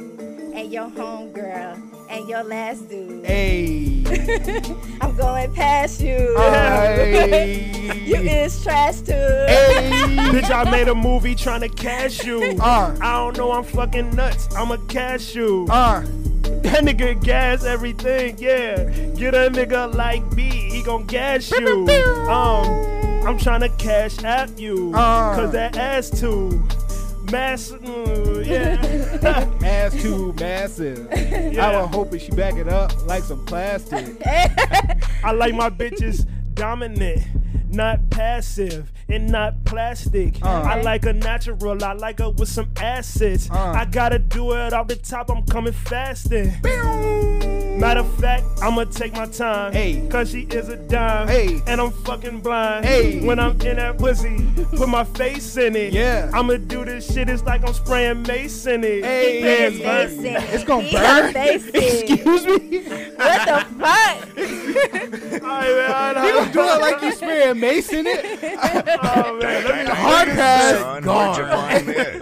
[0.54, 1.80] And your homegirl.
[2.10, 3.24] And your last dude.
[3.26, 4.04] Hey.
[5.00, 6.34] I'm going past you.
[6.38, 8.00] Hey.
[8.04, 9.12] you is trash too.
[9.12, 9.90] Hey.
[10.30, 12.56] Bitch, I made a movie trying to cash you.
[12.60, 12.96] Uh.
[13.00, 14.54] I don't know, I'm fucking nuts.
[14.54, 15.66] I'm a cash you.
[15.70, 16.04] Uh.
[16.62, 18.84] That nigga gas everything, yeah.
[19.16, 21.86] Get a nigga like B, he gon' gas you.
[22.28, 24.92] Um, I'm trying to cash at you.
[24.94, 25.34] Uh.
[25.34, 26.62] Cause that ass too.
[27.30, 29.48] Mass, mm, yeah.
[29.64, 31.08] Ass too massive.
[31.12, 34.16] I was hoping she back it up like some plastic.
[34.26, 37.22] I like my bitches dominant,
[37.72, 40.42] not passive, and not plastic.
[40.42, 40.48] Uh.
[40.62, 43.50] I like a natural, I like her with some acids.
[43.50, 43.72] Uh.
[43.76, 46.52] I gotta do it off the top, I'm coming fasting.
[47.78, 49.72] Matter of fact, I'ma take my time.
[49.72, 50.06] Hey.
[50.08, 51.26] Cause she is a dime.
[51.26, 51.60] Hey.
[51.66, 52.84] And I'm fucking blind.
[52.84, 53.24] Hey.
[53.26, 54.46] When I'm in that pussy,
[54.76, 55.92] put my face in it.
[55.92, 56.30] Yeah.
[56.32, 59.02] I'ma do this shit, it's like I'm spraying mace in it.
[59.04, 59.36] Hey.
[59.36, 60.26] He put his Yeah, face burn.
[60.26, 60.54] in it.
[60.54, 61.02] It's gonna He burn.
[61.02, 62.10] got face in it.
[62.10, 62.78] Excuse me.
[63.16, 64.21] What the fuck?
[64.76, 66.38] All right, man, I You know.
[66.40, 68.24] gonna do it like you spraying mace in it?
[69.02, 70.78] Oh, man, let me Hard pass.
[70.78, 71.46] Son, where'd you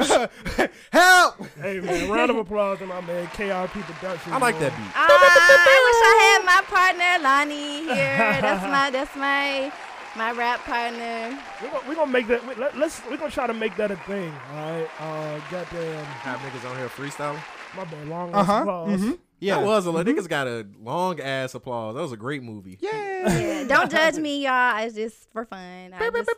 [0.09, 0.71] find?
[0.93, 1.47] Help!
[1.61, 4.35] Hey man, round of applause to my man KRP Productions.
[4.35, 4.63] I like man.
[4.71, 4.93] that beat.
[4.95, 8.41] Ah, I wish I had my partner Lonnie here.
[8.41, 9.73] That's my that's my
[10.17, 11.39] my rap partner.
[11.63, 12.59] We're gonna, we gonna make that.
[12.59, 14.33] Let, let's we're gonna try to make that a thing.
[14.53, 14.89] All right.
[14.99, 16.05] Uh, goddamn.
[16.05, 17.41] Have niggas on here freestyling.
[17.77, 18.09] My bad.
[18.09, 18.59] Long Uh huh.
[18.63, 19.15] applause.
[19.41, 19.59] Yeah.
[19.61, 20.07] That was a lot.
[20.07, 21.97] Niggas got a long ass applause.
[21.97, 22.79] That was a great movie.
[22.81, 23.39] Yeah.
[23.39, 24.79] Yeah, don't judge me, y'all.
[24.85, 25.93] It's just for fun.
[25.93, 26.31] I just,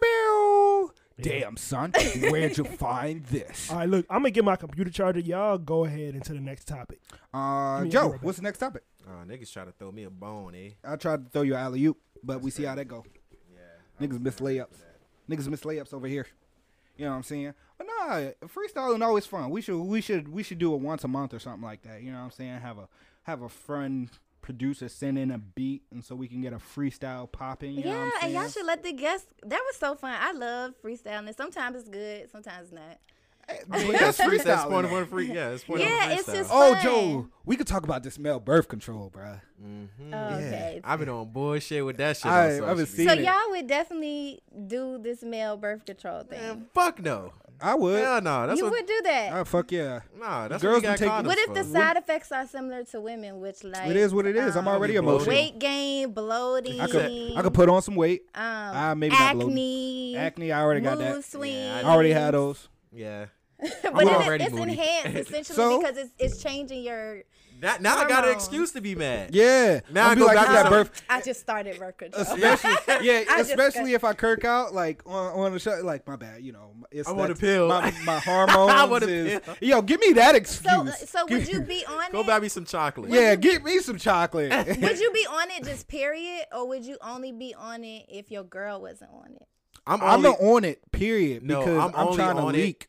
[1.21, 1.93] Damn, son.
[2.31, 3.71] Where'd you find this?
[3.71, 3.89] All right.
[3.89, 5.21] Look, I'm gonna get my computer charger.
[5.21, 7.01] Y'all go ahead into the next topic.
[7.33, 8.83] Uh, Joe, I'll what's the next topic?
[9.07, 10.71] Uh, niggas try to throw me a bone, eh?
[10.85, 13.05] I tried to throw you alley oop, but we see how that go.
[13.53, 14.07] Yeah.
[14.07, 14.77] Niggas miss layups.
[15.29, 16.27] Niggas miss layups over here.
[16.97, 17.55] You know what I'm saying?
[17.79, 19.51] But nah, freestyling always fun.
[19.51, 22.03] We should we should we should do it once a month or something like that.
[22.03, 22.61] You know what I'm saying?
[22.61, 22.89] Have a
[23.23, 24.11] have a friend
[24.43, 27.75] producer send in a beat and so we can get a freestyle popping.
[27.75, 29.33] You know what yeah, and y'all should let the guests.
[29.47, 30.17] That was so fun.
[30.21, 31.35] I love freestyling.
[31.35, 32.99] Sometimes it's good, sometimes it's not.
[33.71, 34.39] I mean, that's free.
[34.39, 35.33] That's point of one free.
[35.33, 36.83] Yeah, it's point Yeah, of it's just- Oh, fun.
[36.83, 39.41] Joe, we could talk about this male birth control, bruh.
[39.63, 39.89] Mhm.
[40.37, 40.81] Okay.
[40.85, 42.27] I've been on bullshit with that shit.
[42.27, 42.87] I, I've social been media.
[42.87, 43.21] seeing So it.
[43.25, 46.41] y'all would definitely do this male birth control thing.
[46.41, 47.33] Man, fuck no.
[47.65, 48.03] I would.
[48.03, 48.47] Hell no.
[48.49, 48.73] That's you what.
[48.73, 49.33] would do that.
[49.35, 50.01] Oh, fuck yeah.
[50.19, 51.71] Nah, that's Girls what can take- what if the for.
[51.71, 54.57] side effects are similar to women, which like It is what it is.
[54.57, 55.29] I'm um, already Be bloated.
[55.29, 55.37] emotional.
[55.37, 58.23] weight gain, bloating, I could I could put on some weight.
[58.35, 61.25] um, maybe not acne, Acne, I already got that.
[61.25, 61.55] swings.
[61.55, 62.69] Yeah, I already had those.
[62.93, 63.27] Yeah.
[63.83, 64.73] but it- already it's moody.
[64.73, 65.81] enhanced essentially So?
[65.81, 67.23] because it's it's changing your.
[67.61, 69.33] Now, now I got an excuse to be mad.
[69.33, 69.83] Yeah.
[69.93, 71.03] Now I'll I go like, back to got some- birth.
[71.09, 72.23] I just started birth control.
[72.23, 72.73] Especially,
[73.07, 76.43] yeah, I especially if I kirk out, like on, on the show, like my bad,
[76.43, 77.69] you know, it's I want a that's- pill.
[77.69, 79.55] My, my hormones I want a is, pill.
[79.61, 80.73] yo, give me that excuse.
[80.99, 82.11] So so would you be on it?
[82.13, 83.13] Go buy me some chocolate.
[83.13, 84.51] yeah, get me some chocolate.
[84.51, 88.33] Would you be on it just period, or would you only be on it if
[88.33, 89.47] your girl wasn't on it?
[89.87, 92.59] I'm I'm not on it, period, No, because I'm I'm, only trying to on it
[92.59, 92.89] leak.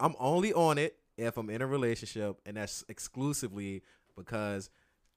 [0.00, 3.82] I'm only on it if I'm in a relationship, and that's exclusively
[4.16, 4.70] because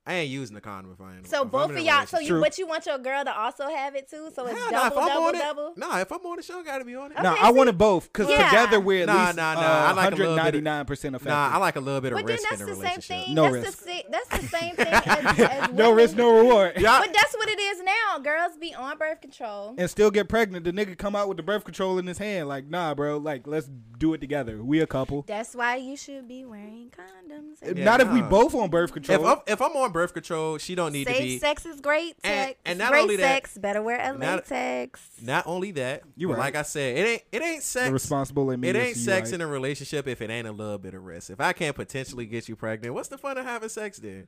[0.05, 1.27] I ain't using the condom if I ain't.
[1.27, 2.05] So if I'm both in of y'all.
[2.05, 2.21] So relationship.
[2.21, 2.41] you, True.
[2.41, 4.29] but you want your girl to also have it too.
[4.33, 5.73] So it's Hell nah, if double, I'm double, on it, double.
[5.75, 7.21] Nah, if I'm on the show, I gotta be on it.
[7.21, 8.45] No, Okay, I see- want it both because Yeah.
[8.49, 11.15] together we're at Nah, least nah, nah, uh, I like a little bit of- 199%
[11.15, 11.25] effective.
[11.27, 12.81] Nah, I like a little bit of But then risk that's in a the same
[12.83, 13.25] relationship.
[13.25, 13.35] thing.
[13.35, 13.83] No that's risk.
[13.83, 15.95] the sa- that's the same thing as, as no women.
[15.95, 16.77] risk, no reward.
[16.77, 18.19] Y'all- But that's what it is now.
[18.23, 19.75] Girls be on birth control.
[19.77, 20.63] and still get pregnant.
[20.63, 22.47] The nigga come out with the birth control in his hand.
[22.47, 23.17] Like, nah, bro.
[23.17, 23.67] Like, let's
[23.97, 24.61] do it together.
[24.63, 25.23] We a couple.
[25.27, 27.57] That's why you should be wearing condoms.
[27.77, 28.29] Yeah, Not if we nah.
[28.29, 29.19] both on birth control.
[29.21, 31.39] If I'm if I'm on birth control, she don't need to Safe be.
[31.39, 32.15] sex is great.
[32.23, 32.59] And- Sex.
[32.65, 33.57] and It's not great only that- sex.
[33.57, 35.01] Better wear a latex.
[35.21, 36.39] Not only that, You but right.
[36.45, 37.89] like I said, it ain't it ain't the sex.
[37.91, 38.69] responsible in me.
[38.69, 39.35] It is ain't sex right.
[39.35, 41.29] in a relationship if it ain't a little bit of risk.
[41.29, 44.27] If I can't potentially get you pregnant, what's the fun of having sex then?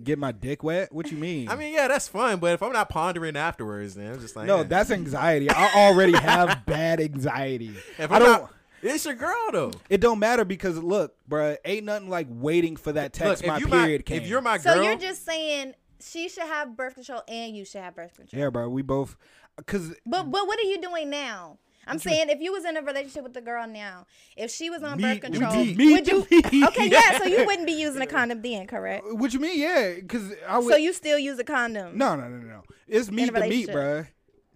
[0.00, 0.92] Get my dick wet?
[0.92, 1.48] What you mean?
[1.48, 4.46] I mean, yeah, that's fun, but if I'm not pondering afterwards, then I'm just like,
[4.46, 4.62] no, eh.
[4.62, 5.50] that's anxiety.
[5.50, 7.74] I already have bad anxiety.
[7.98, 8.42] If I I'm don't.
[8.42, 8.52] not-
[8.82, 9.72] it's your girl though.
[9.88, 13.42] it don't matter because look, bruh, ain't nothing like waiting for that text.
[13.44, 14.22] Look, my period my, came.
[14.22, 17.64] if you're my girl, So you're just saying she should have birth control and you
[17.64, 18.40] should have birth control.
[18.42, 18.68] yeah, bro.
[18.68, 19.16] We both
[19.56, 21.58] because But but what are you doing now?
[21.90, 24.04] I'm saying if you was in a relationship with the girl now,
[24.36, 26.22] if she was on Me- birth control, me- me would you?
[26.30, 26.66] to.
[26.68, 27.16] Okay, yeah.
[27.18, 29.06] So you wouldn't be using a condom then, correct?
[29.10, 29.58] what you mean?
[29.58, 30.68] Yeah, because I would.
[30.70, 31.96] So you still use a condom?
[31.96, 32.62] no, no, no, no, no.
[32.86, 33.74] It's meat a to meat, relationship.
[33.74, 34.06] bruh.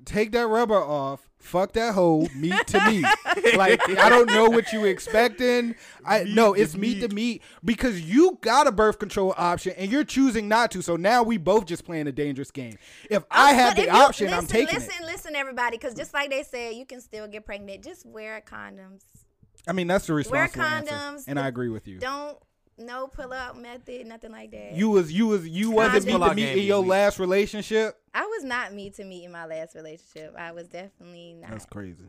[0.04, 1.26] Take that rubber off.
[1.42, 2.28] Fuck that hoe.
[2.34, 3.04] Meat to meat.
[3.56, 5.74] like I don't know what you expecting.
[6.04, 10.04] I no, it's meat to meat because you got a birth control option and you're
[10.04, 10.82] choosing not to.
[10.82, 12.78] So now we both just playing a dangerous game.
[13.10, 15.04] If I oh, had But the you- option, listen, I'm taking listen, it.
[15.06, 17.82] Listen, everybody, because just like they said, you can still get pregnant.
[17.84, 19.02] Just wear condoms.
[19.66, 20.32] I mean, that's the response.
[20.32, 21.24] Wear responsible answer, condoms.
[21.28, 21.98] and I agree with you.
[21.98, 22.38] Don't
[22.86, 24.72] no pull out method, nothing like that.
[24.74, 26.28] You was you was you wasn't Condoms.
[26.30, 27.96] to meat game in your last relationship.
[28.14, 30.34] I was not me to meet in my last relationship.
[30.38, 31.50] I was definitely not.
[31.50, 32.08] That's crazy.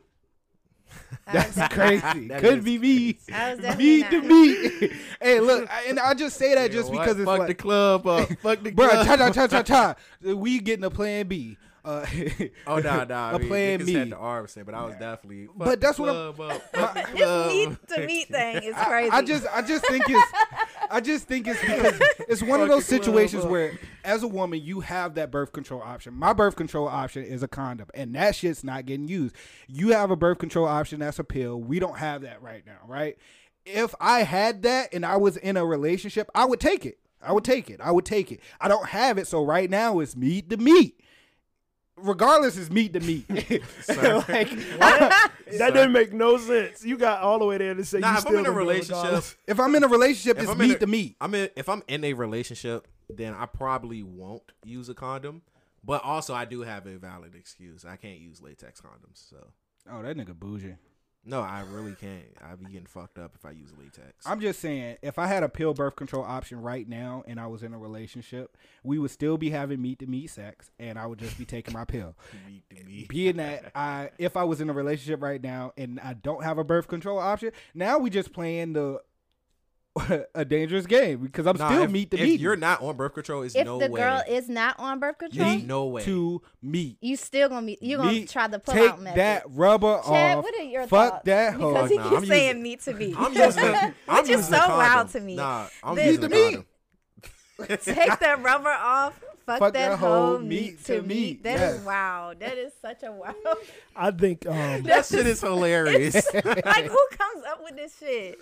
[1.31, 2.27] That's crazy.
[2.27, 3.17] That Could be me.
[3.33, 4.27] I was definitely Meat to not.
[4.27, 4.91] meat.
[5.21, 7.21] hey, look, I, and I just say that just You know because what?
[7.21, 9.05] it's fuck like, the club up, fuck the bro, club.
[9.07, 9.95] cha cha cha cha cha.
[10.35, 11.57] We getting a plan B.
[11.85, 12.05] Uh,
[12.67, 13.31] Oh nah, nah.
[13.31, 13.93] a I mean, plan niggas B.
[13.93, 15.47] had the arms but I was definitely.
[15.47, 18.63] Fuck But that's the what I'm- club up, fuck the This meat to meat thing
[18.63, 19.11] is crazy.
[19.11, 20.31] I just I just think it's
[20.89, 21.99] I just think it's because
[22.29, 26.13] it's one of those situations where as a woman you have that birth control option.
[26.13, 29.35] My birth control option is a condom and that shit's not getting used.
[29.67, 31.59] You have a birth control option that's a pill.
[31.61, 33.17] We don't have that right now, right?
[33.65, 36.99] If I had that and I was in a relationship, I would take it.
[37.21, 37.79] I would take it.
[37.81, 38.41] I would take it.
[38.59, 40.99] I don't have it, so right now it's meat to meat.
[42.03, 43.25] Regardless, it's meat to meat.
[43.29, 44.49] like
[45.57, 46.83] That doesn't make no sense.
[46.83, 48.43] You got all the way there to say Nah, you if I'm still in a
[48.49, 50.87] gonna do it relationship, if I'm in a relationship, if it's I'm meat a- to
[50.87, 51.15] meat.
[51.21, 55.41] I'm in, if I'm in a relationship, then I probably won't use a condom.
[55.85, 57.83] But also, I do have a valid excuse.
[57.85, 59.29] I can't use latex condoms.
[59.29, 59.47] So
[59.91, 60.75] Oh, that nigga bougie.
[61.25, 62.25] No, I really can't.
[62.43, 64.25] I'd be getting fucked up if I use latex.
[64.25, 67.47] I'm just saying, if I had a pill birth control option right now and I
[67.47, 71.05] was in a relationship, we would still be having meat to meat sex, and I
[71.05, 72.15] would just be taking my pill.
[72.47, 73.07] Meat to meat.
[73.07, 76.57] Being that I, if I was in a relationship right now and I don't have
[76.57, 78.99] a birth control option, now we just playing the
[80.33, 82.39] a dangerous game because I'm Nah, still if, meat to if meat.
[82.39, 83.99] you're not on birth control, it's if no the way.
[83.99, 86.03] girl is not on birth control, meat no way.
[86.03, 86.97] to meet.
[87.01, 89.19] you still gonna be you gonna try the pull Take out method.
[89.19, 90.43] that rubber Chad, off.
[90.43, 91.25] what are your Fuck thoughts?
[91.25, 91.73] that hoe.
[91.73, 93.15] Because he Nah, keeps I'm saying using- meat to meat.
[93.17, 93.63] I'm using.
[93.75, 95.35] I'm Which is using the so wild to me.
[95.35, 97.79] Nah, I'm The- using The the meat.
[97.83, 99.22] Take that rubber off.
[99.45, 101.43] Fuck, Fuck that, that whole hoe, meat to meat.
[101.43, 101.85] That is yes.
[101.85, 102.33] wow.
[102.39, 103.33] That is such a wow.
[103.95, 106.15] I think um, That shit is hilarious.
[106.33, 108.39] like who comes up with this shit?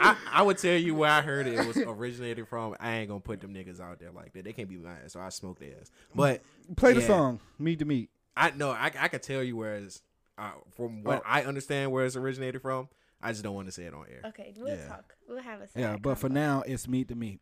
[0.00, 2.74] I, I would tell you where I heard it, it was originated from.
[2.80, 4.44] I ain't gonna put them niggas out there like that.
[4.44, 5.90] They can't be mad, so I smoke their ass.
[6.14, 6.42] But
[6.76, 8.10] Play the song, meat to meat.
[8.36, 10.02] I know I I could tell you where it's
[10.38, 11.26] uh, from what Oh.
[11.28, 12.88] I understand where it's originated from.
[13.22, 14.22] I just don't want to say it on air.
[14.30, 14.88] Okay, we'll Yeah.
[14.88, 15.14] talk.
[15.28, 17.40] We'll have a Yeah, side but for now, it's meat to meat.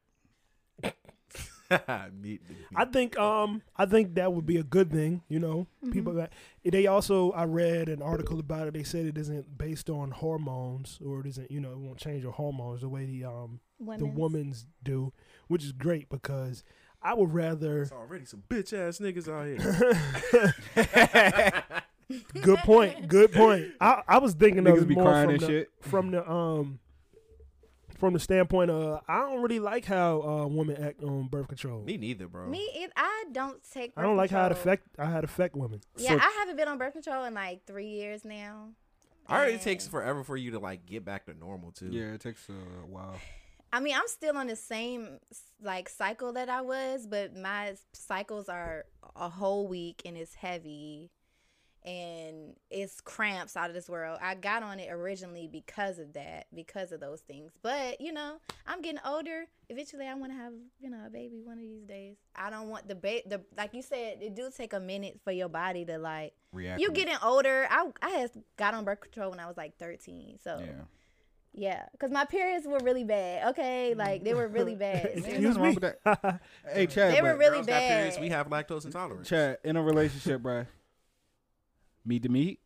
[2.20, 2.42] Meet-
[2.74, 5.22] I think um I think that would be a good thing.
[5.28, 6.32] You know, people that
[6.64, 8.74] they also I read an article about it.
[8.74, 12.22] They said it isn't based on hormones or it isn't you know it won't change
[12.22, 14.18] your hormones the way the um the Women's.
[14.18, 15.12] women's do,
[15.48, 16.64] which is great because
[17.02, 17.74] I would rather.
[17.76, 21.64] There's already some bitch ass niggas out here.
[22.42, 23.08] Good point.
[23.08, 23.66] Good point.
[23.80, 25.70] I, I was thinking of Niggas it be more crying from and the, shit.
[25.80, 26.78] from the um
[27.98, 31.82] from the standpoint of I don't really like how uh, women act on birth control.
[31.82, 32.48] Me neither, bro.
[32.48, 33.92] Me, it, I don't take.
[33.96, 35.80] I don't birth like how it affect I had affect women.
[35.96, 38.70] Yeah, So- I haven't been on birth control in like three years now.
[39.26, 41.88] I already And- takes forever for you to like get back to normal too.
[41.90, 42.52] Yeah, it takes a
[42.86, 43.16] while.
[43.72, 45.18] I mean, I'm still on the same
[45.62, 51.10] like cycle that I was, but my cycles are a whole week and it's heavy
[51.84, 54.18] and it's cramps out of this world.
[54.22, 57.52] I got on it originally because of that, because of those things.
[57.62, 58.36] But, you know,
[58.66, 59.46] I'm getting older.
[59.70, 62.16] Eventually I want to have, you know, a baby one of these days.
[62.36, 65.30] I don't want the ba- the like you said, it do take a minute for
[65.32, 66.80] your body to like React.
[66.80, 67.66] you getting older.
[67.70, 70.38] I I had got on birth control when I was like 13.
[70.42, 70.72] So, Yeah.
[71.52, 73.48] yeah, because my periods were really bad.
[73.50, 75.06] Okay, like they were really bad.
[75.14, 75.74] Ain't Excuse wrong me.
[75.80, 76.40] with that.
[76.72, 77.14] hey, Chad.
[77.14, 78.22] They were really Girls got periods, bad.
[78.22, 79.28] we have lactose intolerance.
[79.28, 80.66] Chad, in a relationship, bruh.
[82.08, 82.60] Meat to meat,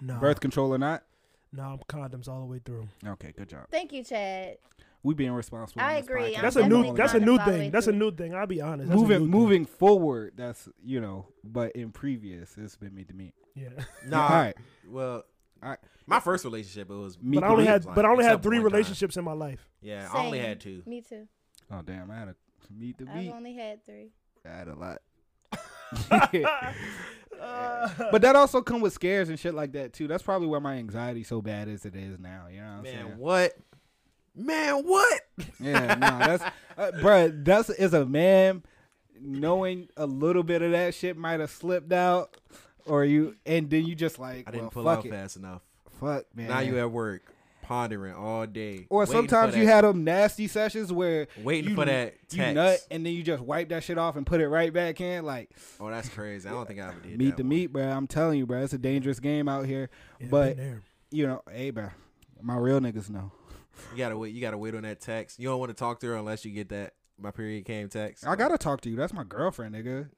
[0.00, 1.04] No, birth control or not.
[1.52, 2.88] no I'm condoms all the way through.
[3.06, 3.66] Okay, good job.
[3.70, 4.56] Thank you, Chad.
[5.04, 5.80] We being responsible.
[5.80, 6.34] I agree.
[6.34, 6.36] podcast.
[6.36, 6.94] I'm That's a new.
[6.96, 7.70] That's a new all the way thing.
[7.70, 8.34] That's a new thing.
[8.34, 8.88] I'll be honest.
[8.90, 9.30] That's a new moving thing.
[9.30, 10.32] moving forward.
[10.36, 13.32] That's you know, but in previous, it's been meat to meat.
[13.56, 13.68] Yeah,
[14.06, 14.56] Nah, All right.
[14.88, 15.24] well,
[15.62, 15.78] Alright.
[16.06, 17.84] my first relationship it was Meat but I only had.
[17.84, 18.72] like, But I only had three one time.
[18.72, 19.68] relationships in my life.
[19.82, 20.82] Yeah, I only had two.
[20.86, 21.26] Me too.
[21.70, 22.36] Oh damn, I had a
[22.72, 23.28] meat to meet.
[23.28, 24.10] I've only had three.
[24.46, 25.02] I had a lot.
[28.10, 30.06] but that also come with scares and shit like that too.
[30.06, 32.46] That's probably why my anxiety so bad as it is now.
[32.50, 33.18] You know what I'm Man, saying?
[33.18, 33.52] what?
[34.36, 35.20] Man, what?
[35.58, 36.44] Yeah, no, that's
[36.78, 38.62] uh, bruh, That's as a man
[39.20, 42.36] knowing a little bit of that shit might have slipped out,
[42.86, 45.10] or you, and then you just like, I didn't well, pull fuck out it.
[45.10, 45.62] fast enough.
[46.00, 46.48] Fuck man.
[46.48, 47.22] Now you at work
[47.70, 51.84] pondering all day, or sometimes you that- had them nasty sessions where waiting you, for
[51.84, 52.54] that you text.
[52.56, 55.24] nut and then you just wipe that shit off and put it right back in.
[55.24, 56.48] Like Oh, that's crazy.
[56.48, 57.48] I don't think I ever did meat that to one.
[57.48, 57.84] meat, bro.
[57.84, 58.60] I'm telling you, bro.
[58.62, 59.88] It's a dangerous game out here.
[60.20, 60.58] Yeah, But-
[61.12, 61.90] You know, hey, bro.
[62.42, 63.30] My real niggas know.
[63.92, 64.34] You gotta wait.
[64.34, 65.38] You gotta wait on that text.
[65.38, 68.26] You don't want to talk to her unless you get that my period came text.
[68.26, 68.96] I gotta talk to you.
[68.96, 70.08] That's my girlfriend, nigga.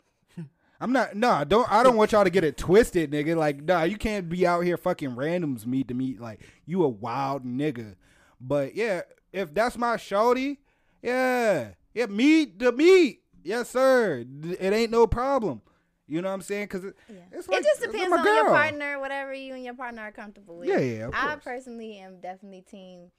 [0.82, 1.14] I'm not.
[1.14, 1.70] Nah, don't.
[1.70, 3.36] I don't want y'all to get it twisted, nigga.
[3.36, 6.20] Like, nah, you can't be out here fucking randoms meet to meet.
[6.20, 7.94] Like, you a wild nigga.
[8.40, 9.02] But yeah,
[9.32, 10.58] if that's my shorty,
[11.00, 13.20] yeah, yeah, meet the meet.
[13.44, 14.24] Yes, sir.
[14.42, 15.62] It ain't no problem.
[16.08, 16.66] You know what I'm saying?
[16.66, 17.14] Cause it, Yeah.
[17.30, 20.58] it's like it just depends on your partner, whatever you and your partner are comfortable
[20.58, 20.68] with.
[20.68, 23.12] Yeah, yeah, of I personally am definitely team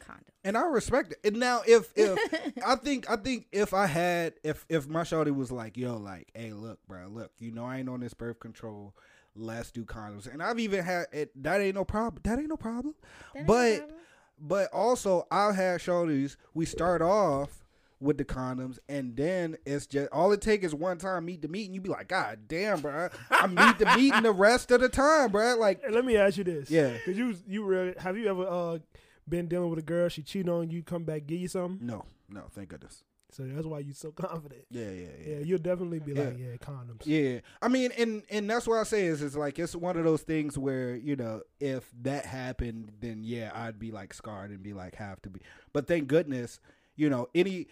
[0.00, 0.24] condom.
[0.44, 1.18] and I respect it.
[1.24, 2.18] And now, if if
[2.66, 6.28] I think I think if I had if if my shorty was like, yo, like,
[6.34, 8.94] hey, look, bro, look, you know, I ain't on this birth control.
[9.34, 10.32] Let's do condoms.
[10.32, 11.30] And I've even had it.
[11.42, 12.22] That ain't no problem.
[12.24, 12.94] That ain't no problem.
[13.34, 13.96] That ain't no but problem.
[14.40, 16.36] but also, I've had shorties.
[16.54, 17.62] We start off
[18.00, 21.48] with the condoms, and then it's just all it take is one time meet the
[21.48, 24.80] meet, and you be like, God damn, bro, I meet the meeting the rest of
[24.80, 25.56] the time, bro.
[25.56, 26.70] Like, Hey, let me ask you this.
[26.70, 26.96] Yeah.
[27.04, 28.78] Cause you you really have you ever uh
[29.28, 32.04] been dealing with a girl she cheated on you come back give you something no,
[32.28, 33.02] no, thank goodness.
[33.30, 34.64] so that's why you're so confident.
[34.70, 35.34] Yeah, yeah, yeah.
[35.34, 36.46] Yeah, you'll definitely be like Yeah.
[36.50, 37.02] yeah condoms.
[37.04, 40.04] Yeah, I mean, and and that's what I say is, is like it's one of
[40.04, 44.62] those things where you know if that happened, then yeah, I'd be like scarred and
[44.62, 45.40] be like have to be.
[45.72, 46.60] But thank goodness,
[46.94, 47.66] you know, any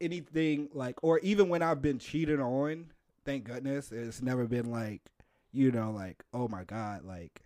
[0.00, 2.92] anything like, or even when I've been cheated on,
[3.24, 5.02] thank goodness, it's never been like,
[5.52, 7.42] you know, like oh my god, like.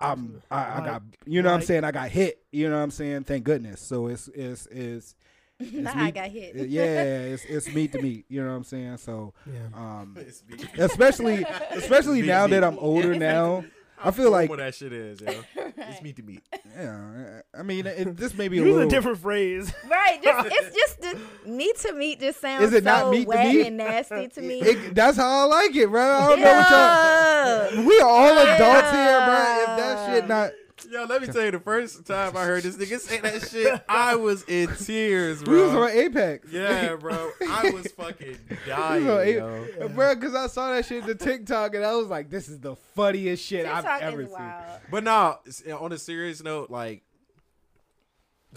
[0.00, 1.84] I'm, I, I got, you know what I'm saying?
[1.84, 3.24] I got hit, you know what I'm saying?
[3.24, 3.80] Thank goodness.
[3.80, 5.14] So it's, it's, it's,
[5.60, 6.54] it's Nah, I got hit.
[6.70, 8.96] Yeah, it's, it's meat to meat, you know what I'm saying?
[8.98, 9.58] So, Yeah.
[9.74, 10.56] um, It's me.
[10.78, 12.52] especially especially Be now me.
[12.52, 13.64] that I'm older now.
[14.02, 15.32] I feel like what that shit is, yo.
[15.76, 16.42] It's meat to meat.
[16.76, 17.40] yeah.
[17.58, 19.72] I mean, it, this may be a little a different phrase.
[19.88, 21.18] Right, just it's just the
[21.50, 23.66] meat to meat just sounds Is it not so meat to meat?
[23.66, 24.60] and nasty to me.
[24.60, 26.02] It- that's how I like it, bro.
[26.02, 27.84] I don't know what y'all.
[27.86, 29.60] We are all adults here, bro.
[29.60, 30.50] If that shit not,
[30.88, 33.82] Yo, let me tell you, the first time I heard this nigga say that shit,
[33.88, 35.54] I was in tears, bro.
[35.54, 36.48] we was on Apex.
[36.50, 37.30] Yeah, bro.
[37.48, 39.88] I was fucking dying, was yo.
[39.88, 40.14] Bro.
[40.14, 42.76] Because I saw that shit in the TikTok and I was like, this is the
[42.94, 44.38] funniest shit TikTok I've ever is seen.
[44.38, 44.80] wild.
[44.90, 45.40] But now,
[45.78, 47.02] on a serious note, like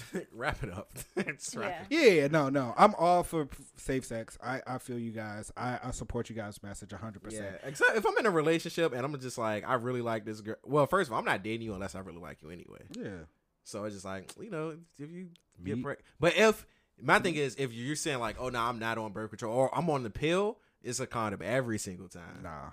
[0.32, 0.92] Wrap it up.
[1.38, 2.02] Just wrap Yeah.
[2.02, 2.74] Yeah, no, no.
[2.78, 3.48] I'm all for
[3.78, 4.38] safe sex.
[4.44, 5.52] I, I feel you guys.
[5.56, 7.32] I, I support you guys' message 100%.
[7.32, 10.42] Yeah, except if I'm in a relationship and I'm just like, I really like this
[10.42, 10.56] girl.
[10.64, 12.82] Well, first of all, I'm not dating you unless I really like you anyway.
[12.98, 13.26] Yeah.
[13.64, 15.30] So it's just like, you know, if you
[15.60, 16.66] Me- get preg But if
[17.02, 19.76] my thing is, if you're saying like, oh no, I'm not on birth control or
[19.78, 22.42] I'm on the pill, it's a condom every single time.
[22.44, 22.72] Nah.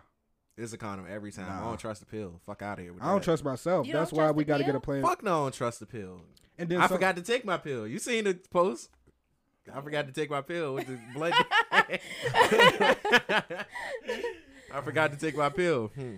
[0.61, 1.51] It's a condom every time.
[1.51, 2.41] I don't trust the pill.
[2.45, 2.93] Fuck out of here.
[2.93, 3.24] With I don't that.
[3.24, 3.87] trust myself.
[3.87, 5.03] You That's why we got to get a plan.
[5.03, 6.20] Fuck no, I don't trust the pill.
[6.59, 7.87] And then I some- forgot to take my pill.
[7.87, 8.91] You seen the post?
[9.73, 11.32] I forgot to take my pill with the blood.
[14.73, 15.89] I forgot to take my pill.
[15.95, 16.16] Hmm.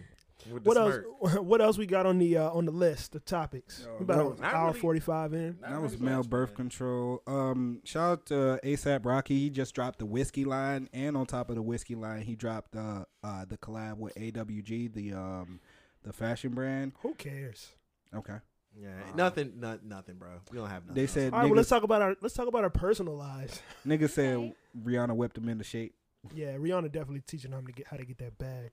[0.50, 1.04] With the What else?
[1.42, 3.12] What else we got on the uh, on the list?
[3.12, 3.84] The topics.
[3.86, 5.58] Yo, About that an was- Not hour really- forty five in.
[5.60, 6.56] Not That was really male much, birth man.
[6.56, 7.22] control.
[7.26, 9.38] Um, shout out to ASAP Rocky.
[9.38, 12.74] He just dropped the whiskey line, and on top of the whiskey line, he dropped
[12.76, 15.60] uh, uh the collab with AWG, the um
[16.02, 16.92] the fashion brand.
[17.02, 17.68] Who cares?
[18.14, 18.36] Okay.
[18.74, 20.30] Yeah, nothing, no, nothing, bro.
[20.50, 20.94] We don't have nothing.
[20.94, 23.60] They said All right, well, let's talk about our let's talk about our personal lives.
[23.86, 25.94] niggas said Rihanna whipped him into shape.
[26.34, 28.70] Yeah, Rihanna definitely teaching him to get how to get that bag.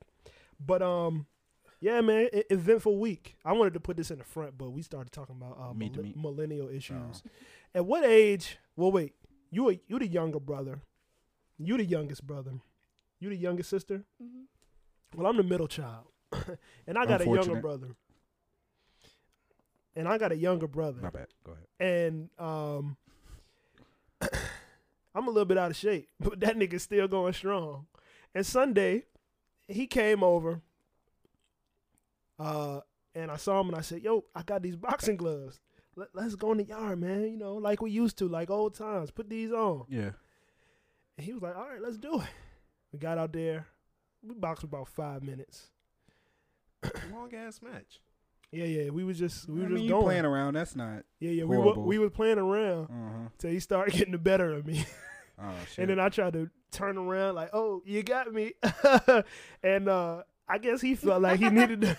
[0.66, 1.26] But um,
[1.80, 3.36] yeah, man, eventful week.
[3.46, 5.94] I wanted to put this in the front, but we started talking about uh, Meet
[5.94, 6.18] to millen- meet.
[6.24, 7.24] millennial issues.
[7.26, 7.30] Oh.
[7.76, 8.58] At what age?
[8.76, 9.14] Well, wait,
[9.52, 10.82] you a, you the younger brother,
[11.58, 12.54] you the youngest brother,
[13.20, 14.04] you the youngest sister.
[14.22, 14.46] Mhm.
[15.16, 16.08] Well, I'm the middle child,
[16.88, 17.96] and I got a younger brother,
[19.96, 21.28] and I got a younger brother My bad.
[21.44, 21.66] Go ahead.
[21.80, 22.98] and um,
[25.16, 27.88] I'm a little bit out of shape, but that nigga's still going strong.
[28.36, 29.04] And Sunday,
[29.68, 30.62] he came over,
[32.40, 32.80] uh,
[33.16, 35.60] and I saw him and I said, "Yo, I got these boxing gloves.
[35.96, 37.24] Let, let's go in the yard, man.
[37.24, 39.12] You know, like we used to, like old times.
[39.12, 40.12] Put these on." Yeah.
[41.18, 42.28] And he was like, "All right, let's do it."
[42.92, 43.68] We got out there.
[44.24, 45.70] We boxed about five minutes.
[47.14, 48.02] long ass match.
[48.52, 48.90] Yeah, yeah.
[48.90, 50.06] We was just we I were mean, just going.
[50.06, 50.56] playing around.
[50.56, 51.04] That's not.
[51.20, 51.44] yeah, yeah.
[51.44, 51.84] We were horrible.
[51.84, 53.30] we was playing around uh-huh.
[53.38, 54.86] till he started getting the better of me.
[55.42, 55.78] Oh shit.
[55.80, 58.56] And then I tried to turn around like, "Oh, you got me,"
[59.64, 61.98] and uh, I guess he felt like he needed to,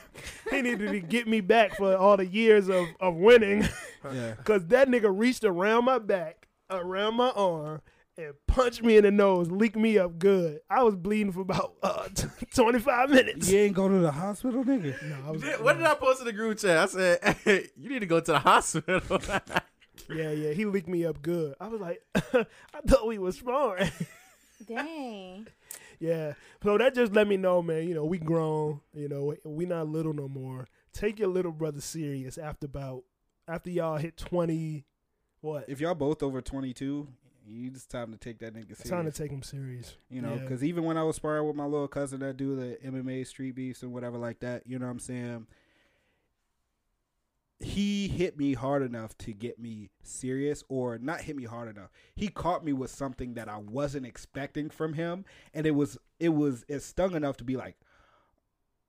[0.51, 3.63] he needed to get me back for all the years of, of winning,
[4.13, 4.35] yeah.
[4.37, 7.81] because that nigga reached around my back, around my arm,
[8.19, 10.61] and punched me in the nose, leaked me up good.
[10.69, 12.09] I was bleeding for about uh,
[12.55, 13.49] twenty five minutes.
[13.51, 15.01] You ain't go to the hospital, nigga.
[15.09, 16.77] No, I was, What did I post in the group chat?
[16.77, 19.21] I said, hey, you need to go to the hospital.
[20.13, 21.55] Yeah, yeah, he leaked me up good.
[21.61, 23.91] I was like, I thought we was sparring.
[24.67, 25.47] Dang.
[26.01, 26.33] Yeah.
[26.63, 29.87] So that just let me know, man, you know, we grown, you know, we not
[29.89, 30.67] little no more.
[30.93, 33.05] Take your little brother serious after about
[33.47, 34.85] after y'all hit 20
[35.43, 35.65] what?
[35.69, 37.09] If y'all both over 22,
[37.47, 38.89] you just time to take that nigga serious.
[38.91, 39.97] time to take him serious.
[40.11, 40.41] You know, Yeah.
[40.43, 43.55] because even when I was sparring with my little cousin that do the MMA street
[43.55, 45.47] beefs and whatever like that, you know what I'm saying?
[47.61, 51.91] He hit me hard enough to get me serious, or not hit me hard enough.
[52.17, 56.31] He caught me with something that I wasn't expecting from him, and it was it
[56.31, 57.77] was it stung enough to be like,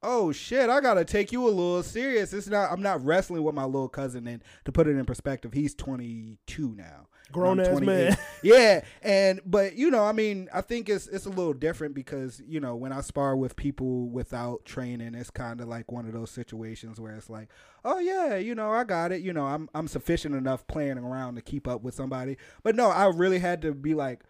[0.02, 2.32] oh shit, I gotta take you a little serious.
[2.32, 5.52] It's not I'm not wrestling with my little cousin, and to put it in perspective,
[5.52, 7.08] he's 22 now.
[7.32, 8.18] Grown I'm ass man.
[8.44, 12.42] yeah, and but you know, I mean, I think it's it's a little different because
[12.48, 16.14] you know when I spar with people without training, it's kind of like one of
[16.14, 17.50] those situations where it's like,
[17.86, 19.22] oh yeah, you know, I got it.
[19.22, 22.38] You know, I'm I'm sufficient enough playing around to keep up with somebody.
[22.64, 24.24] But no, I really had to be like,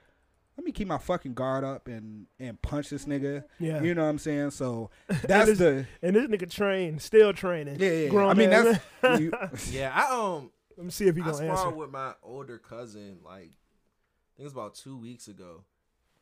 [0.57, 3.43] let me keep my fucking guard up and and punch this nigga.
[3.59, 3.81] Yeah.
[3.81, 4.51] You know what I'm saying?
[4.51, 7.77] So that's this- the And this nigga trained, still training.
[7.79, 7.91] yeah.
[7.91, 8.07] yeah.
[8.09, 9.31] Grown I mean, ass that's you,
[9.71, 10.51] yeah, I um,
[10.81, 11.57] Let me see if he I gonna answer.
[11.57, 15.63] sparred with my older cousin like I think it was about two weeks ago,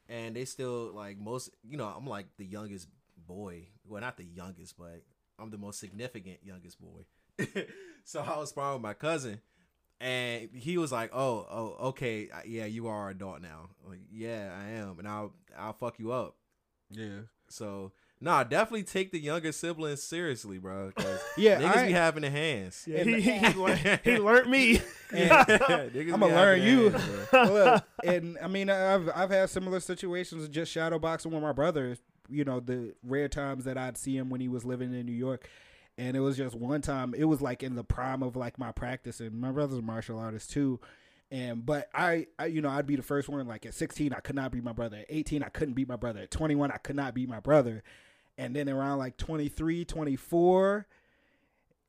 [0.09, 1.51] and they still like most.
[1.63, 2.89] You know, I'm like the youngest
[3.25, 3.67] boy.
[3.87, 5.01] Well, not the youngest, but
[5.39, 7.05] I'm the most significant youngest boy.
[8.03, 9.39] so I was sparring with my cousin,
[10.01, 14.01] and he was like, "Oh, oh, okay, yeah, you are an adult now." I'm like,
[14.11, 16.35] yeah, I am, and I'll I'll fuck you up.
[16.91, 17.21] yeah.
[17.47, 17.93] So.
[18.21, 20.91] Nah, definitely take the younger siblings seriously, bro.
[21.37, 22.83] Yeah, niggas I- be having the hands.
[22.85, 24.81] Yeah, he, he, he, learned, he learned me.
[25.11, 26.89] Niggas I'ma learn you.
[26.89, 27.31] hands.
[27.33, 31.97] Look, and I mean, I've I've had similar situations just shadow boxing with my brother.
[32.29, 35.13] You know, the rare times that I'd see him when he was living in New
[35.13, 35.47] York,
[35.97, 37.13] and it was just one time.
[37.17, 40.19] It was like in the prime of like my practice, and my brother's a martial
[40.19, 40.79] artist too.
[41.31, 43.47] And but I, I, you know, I'd be the first one.
[43.47, 44.97] Like at 16, I could not beat my brother.
[44.97, 46.21] At 18, I couldn't beat my brother.
[46.21, 47.83] At 21, I could not beat my brother.
[48.39, 50.87] And then around like 23, 24,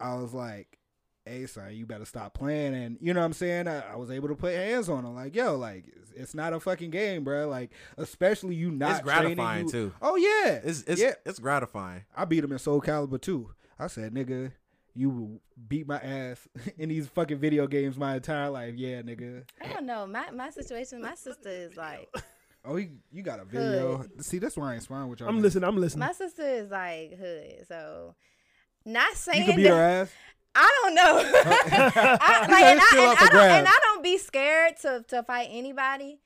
[0.00, 0.78] I was like,
[1.24, 2.74] hey son, you better stop playing.
[2.74, 3.68] And you know what I'm saying?
[3.68, 5.14] I, I was able to put hands on him.
[5.14, 7.48] Like, yo, like it's, it's not a fucking game, bro.
[7.48, 9.92] Like, especially you not It's gratifying, training you- too.
[10.02, 11.12] Oh yeah, It's it's yeah.
[11.24, 12.02] it's gratifying.
[12.16, 13.50] I beat him in Soul Calibur too.
[13.78, 14.50] I said, nigga,
[14.94, 16.48] you will beat my ass
[16.78, 18.74] in these fucking video games my entire life.
[18.76, 19.44] Yeah, nigga.
[19.62, 20.04] I don't know.
[20.06, 21.00] My my situation.
[21.00, 22.08] My sister is like.
[22.64, 24.04] Oh, you, you got a video.
[24.20, 25.28] See, that's why I ain't sparring with y'all.
[25.28, 25.64] I'm listening.
[25.64, 26.06] I'm listening.
[26.06, 27.66] My sister is like hood.
[27.68, 28.14] So,
[28.84, 30.12] not saying You can beat that- her ass.
[30.54, 31.02] I don't know.
[31.34, 33.68] I, like, and, I, and, I don't, and.
[33.68, 36.18] I don't be scared to to fight anybody.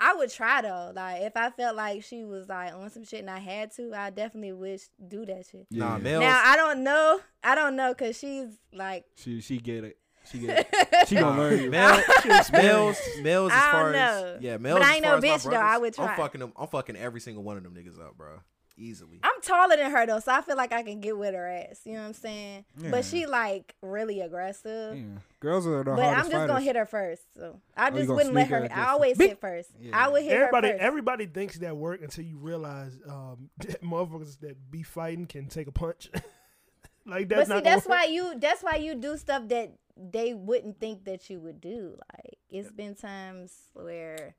[0.00, 0.92] I would try though.
[0.94, 3.92] Like if I felt like she was like on some shit and I had to,
[3.94, 5.66] I definitely would do that shit.
[5.70, 6.02] Nah, Yeah.
[6.02, 7.20] Mel's, Now I don't know.
[7.44, 9.98] I don't know because she's like She she get it.
[10.30, 11.08] She get it.
[11.08, 11.70] She gonna learn you.
[11.70, 12.02] Mel,
[12.52, 14.38] Mel's, Mel's as far don't as know.
[14.40, 15.56] yeah, But I as ain't no as my bitch, though.
[15.56, 16.06] I would try.
[16.08, 16.52] I'm fucking them.
[16.56, 18.40] I'm fucking every single one of them niggas up, bro.
[18.78, 19.20] Easily.
[19.22, 21.80] I'm taller than her though, so I feel like I can get with her ass.
[21.84, 22.66] You know what I'm saying?
[22.78, 22.90] Yeah.
[22.90, 24.98] But she like really aggressive.
[24.98, 25.02] Yeah.
[25.40, 27.22] Girls are the But hardest I'm just gonna hit her first.
[27.34, 28.72] So I Oh, just gonna wouldn't let her her.
[28.74, 29.30] I always Beep.
[29.30, 29.70] hit first.
[29.80, 29.98] Yeah.
[29.98, 30.82] I would hit Everybody, her first.
[30.84, 35.68] everybody thinks that work until you realize um, that motherfuckers that be fighting can take
[35.68, 36.10] a punch.
[37.06, 37.64] like that's but see, not.
[37.64, 38.34] that's gonna why you.
[38.38, 41.96] That's why you do stuff that they wouldn't think that you would do.
[42.14, 44.34] Like it's been times where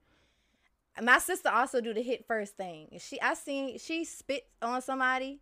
[1.01, 2.89] my sister also do the hit first thing.
[2.99, 5.41] She, I seen she spit on somebody,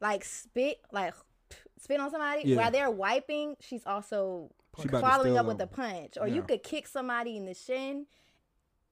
[0.00, 1.14] like spit, like
[1.80, 2.56] spit on somebody Yeah.
[2.56, 3.56] while they're wiping.
[3.60, 4.50] She's also
[4.80, 8.06] She following up with a punch, or you could kick somebody in the shin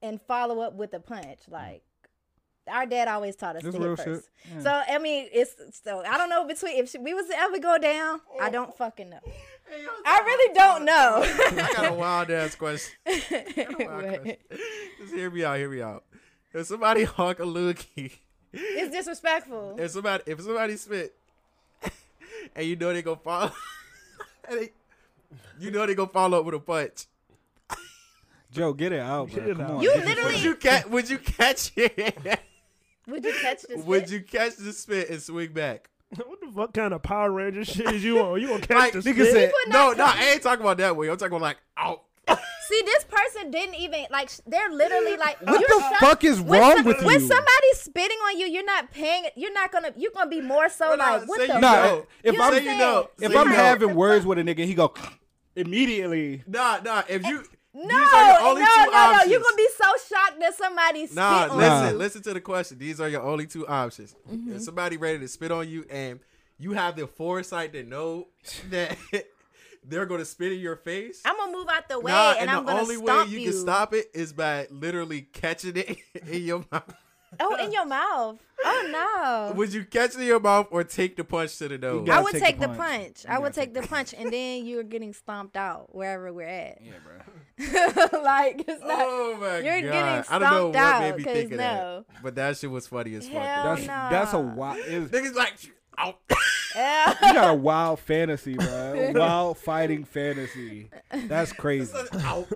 [0.01, 1.39] and follow up with a punch.
[1.49, 1.83] Like
[2.67, 4.29] our dad always taught us That's to hit first.
[4.53, 4.59] Yeah.
[4.61, 7.77] So I mean, it's so I don't know between if she, we was ever go
[7.77, 9.19] down, I don't fucking know.
[10.05, 11.21] I really don't know.
[11.23, 12.93] I got a wild ass question.
[13.05, 14.39] What?
[14.99, 15.57] Just hear me out.
[15.57, 16.03] Hear me out.
[16.53, 18.17] If somebody honk a loogie,
[18.53, 19.75] it's disrespectful.
[19.79, 21.15] if somebody if somebody spit,
[22.55, 23.51] and you know they gonna follow,
[24.49, 24.69] and they,
[25.59, 27.05] you know they gonna follow up with a punch.
[28.51, 29.51] Joe, get it out, Get bro.
[29.51, 29.71] it Come out.
[29.71, 29.81] on.
[29.83, 30.85] You This literally- Would you catch?
[30.87, 32.39] Would you catch it?
[33.07, 33.83] Would you catch this?
[33.85, 35.88] Would you catch the spit and swing back?
[36.25, 38.41] what the fuck kind of Power Ranger shit is you on?
[38.41, 39.31] You gonna catch Like, the nigga spit?
[39.31, 41.09] said, no, no, catch- I ain't talking about that way.
[41.09, 42.03] I'm talking about like, out.
[42.67, 44.29] See, this person didn't even like.
[44.45, 45.41] They're literally like.
[45.41, 47.07] What the shocked- fuck is when wrong some- with you?
[47.07, 49.23] When somebody's spitting on you, you're not paying.
[49.35, 49.91] You're not gonna.
[49.97, 51.59] You're gonna be more so Well, nah, like, what say the?
[51.59, 51.83] Nah, fuck?
[51.91, 52.05] know.
[52.23, 53.09] if You I'm say you know.
[53.19, 53.63] if Say I'm you know.
[53.63, 54.93] having words with a nigga, he go
[55.55, 56.43] immediately.
[56.47, 57.03] Nah, nah.
[57.07, 59.23] If you No, these are your only no, two no, no.
[59.25, 61.97] You're gonna be so shocked that somebody spit Nah, on listen, you.
[61.97, 62.79] listen to the question.
[62.79, 64.15] These are your only two options.
[64.29, 64.53] Mm-hmm.
[64.55, 66.19] If somebody ready to spit on you and
[66.57, 68.27] you have the foresight to know
[68.71, 68.97] that
[69.83, 71.21] they're gonna spit in your face.
[71.25, 73.39] I'm gonna move out the way nah, and, and I'm the gonna only way you,
[73.39, 73.51] you.
[73.51, 75.97] can stop it is by literally catching it
[76.27, 76.93] in your mouth.
[77.39, 78.39] Oh, in your mouth.
[78.65, 79.55] Oh no.
[79.55, 82.09] Would you catch it in your mouth or take the punch to the nose?
[82.09, 83.23] I would take take the the punch.
[83.23, 83.25] punch.
[83.27, 86.79] I would gotta take the punch, and then you're getting stomped out wherever we're at.
[86.81, 87.17] Yeah, bro.
[88.23, 88.99] like it's not.
[89.01, 89.91] Oh my You're god!
[89.91, 92.05] getting I don't know stomped what made out, me 'cause think of no.
[92.07, 93.33] that, but that shit was funny as fuck.
[93.43, 94.07] Hell That's no.
[94.09, 94.77] that's a wild.
[94.79, 95.53] it's- Niggas like,
[95.97, 96.17] out.
[97.21, 99.11] You got a wild fantasy, bro.
[99.15, 100.89] Wild fighting fantasy.
[101.11, 101.91] That's crazy.
[102.23, 102.47] out.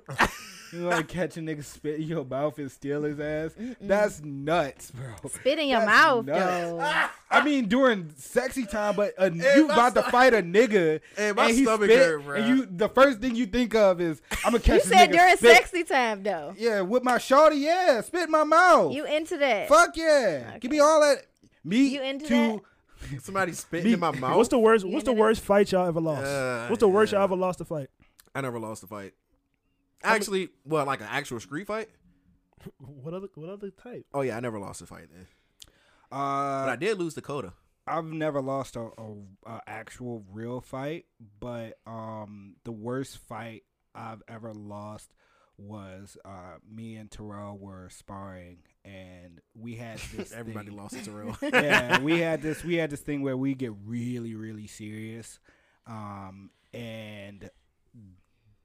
[0.74, 3.52] You like catch a nigga spit in your mouth and steal his ass?
[3.80, 5.30] That's nuts, bro.
[5.30, 6.40] Spit in your That's mouth, nuts.
[6.40, 7.08] though.
[7.30, 11.00] I mean, during sexy time, but uh, Hey, you my about to fight a nigga,
[11.16, 12.36] Hey, my and he stomach spit, hurt, bro.
[12.38, 15.10] and you the first thing you think of is I'm gonna You catch this said
[15.10, 15.58] nigga during spit.
[15.58, 16.54] sexy time, though.
[16.58, 18.94] Yeah, with my shorty, yeah, spit in my mouth.
[18.94, 19.68] You into that?
[19.70, 21.26] Fuck yeah, give me all that
[21.64, 22.62] meat You into to
[23.22, 24.38] Somebody spitting in my mouth.
[24.38, 24.86] What's the worst?
[24.88, 26.26] What's the worst fight y'all ever lost?
[26.26, 27.20] Uh, What's the worst yeah.
[27.20, 27.90] y'all ever lost a fight?
[28.34, 29.14] I never lost a fight.
[30.04, 31.90] Actually, well, like an actual street fight.
[32.78, 33.28] What other?
[33.36, 34.06] What other type?
[34.14, 35.28] Oh yeah, I never lost a fight then,
[36.10, 37.52] but uh, I did lose Dakota.
[37.86, 39.14] I've never lost a, a,
[39.46, 41.04] a actual real fight,
[41.42, 43.64] but um, the worst fight
[43.94, 45.14] I've ever lost
[45.58, 50.32] was uh, me and Terrell were sparring, and we had this.
[50.32, 51.38] Everybody thing- lost it to real.
[51.54, 52.64] yeah, we had this.
[52.64, 55.40] We had this thing where we get really, really serious,
[55.86, 57.50] um, and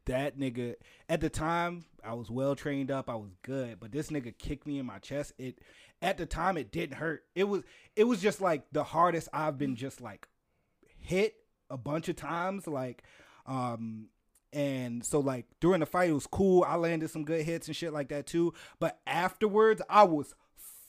[0.09, 0.74] that nigga
[1.09, 3.09] at the time I was well trained up.
[3.09, 5.32] I was good, but this nigga kicked me in my chest.
[5.39, 5.60] It
[6.02, 7.24] at the time it didn't hurt.
[7.35, 7.62] It was
[7.94, 10.26] it was just like the hardest I've been just like
[10.98, 11.35] hit
[11.70, 12.66] a bunch of times.
[12.66, 13.02] Like,
[13.47, 14.09] um,
[14.52, 16.64] and so like during the fight it was cool.
[16.66, 18.55] I landed some good hits and shit like that too.
[18.80, 20.35] But afterwards I was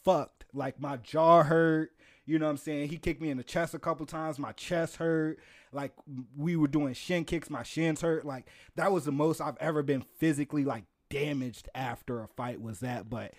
[0.04, 0.46] fucked.
[0.54, 1.91] Like my jaw hurt.
[2.26, 2.90] You know what I'm saying?
[2.90, 4.38] He kicked me in the chest a couple times.
[4.38, 5.40] My chest hurt.
[5.72, 5.94] Like
[6.36, 7.50] we were doing shin kicks.
[7.50, 8.26] My shins hurt.
[8.26, 12.80] Like that was the most I've ever been physically like damaged after a fight was
[12.80, 13.10] that.
[13.10, 13.34] But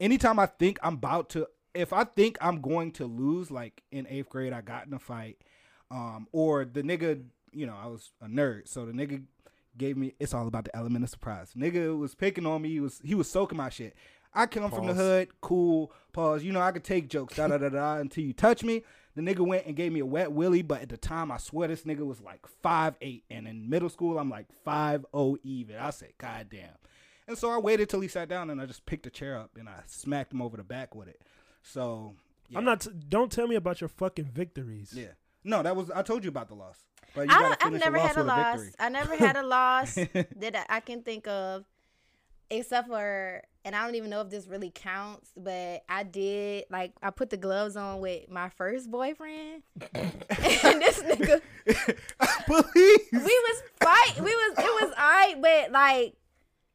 [0.00, 4.06] anytime I think I'm about to, if I think I'm going to lose, like in
[4.08, 5.38] eighth grade, I got in a fight,
[5.90, 7.22] um, or the nigga,
[7.52, 9.22] you know, I was a nerd, so the nigga
[9.76, 10.14] gave me.
[10.18, 11.52] It's all about the element of surprise.
[11.56, 12.70] Nigga was picking on me.
[12.70, 13.94] He was he was soaking my shit.
[14.34, 15.92] I come from the hood, cool.
[16.12, 16.42] Pause.
[16.42, 18.82] You know I could take jokes, da da da da, until you touch me.
[19.16, 21.68] The nigga went and gave me a wet willy, but at the time, I swear
[21.68, 25.76] this nigga was like five eight, and in middle school, I'm like five oh even.
[25.76, 26.68] I said, God damn.
[27.26, 29.50] And so I waited till he sat down, and I just picked a chair up
[29.58, 31.22] and I smacked him over the back with it.
[31.62, 32.14] So
[32.50, 32.58] yeah.
[32.58, 32.82] I'm not.
[32.82, 34.92] T- don't tell me about your fucking victories.
[34.94, 35.14] Yeah.
[35.42, 36.84] No, that was I told you about the loss.
[37.14, 38.60] But you I don't, I've finish never loss had a loss.
[38.60, 38.74] victory.
[38.78, 39.94] I never had a loss
[40.36, 41.64] that I, I can think of,
[42.50, 46.92] except for, and I don't even know if this really counts, but I did like
[47.02, 49.62] I put the gloves on with my first boyfriend,
[49.94, 50.12] and
[50.80, 51.42] this nigga,
[52.46, 53.08] Police.
[53.12, 56.14] we was fight, we was it was I, but like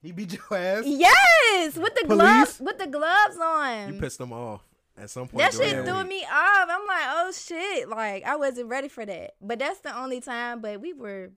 [0.04, 0.84] He beat your ass.
[0.86, 2.18] yes, with the Police?
[2.18, 3.94] gloves, with the gloves on.
[3.94, 4.62] You pissed them off
[4.98, 5.38] at some point.
[5.44, 6.08] That during shit that threw week.
[6.10, 6.68] me off.
[6.70, 7.88] I'm like, oh shit.
[7.90, 9.32] Like, I wasn't ready for that.
[9.42, 11.32] But that's the only time, but we were,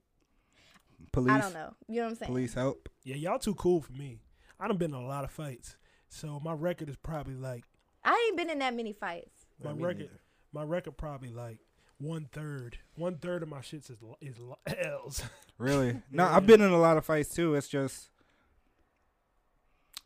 [1.13, 1.31] Police.
[1.31, 1.73] I don't know.
[1.87, 2.27] You know what I'm saying?
[2.31, 2.89] Police help.
[3.05, 4.19] Yeah, y'all too cool for me.
[4.59, 5.75] I done been in a lot of fights,
[6.09, 7.63] so my record is probably like
[8.03, 9.45] I ain't been in that many fights.
[9.63, 9.97] my me record.
[9.99, 10.19] neither.
[10.53, 11.59] My record probably like
[11.97, 12.77] one third.
[12.95, 14.37] One third of my shits is is
[14.85, 15.23] L's.
[15.57, 16.01] Really?
[16.11, 17.55] No, I've been in a lot of fights too.
[17.55, 18.09] It's just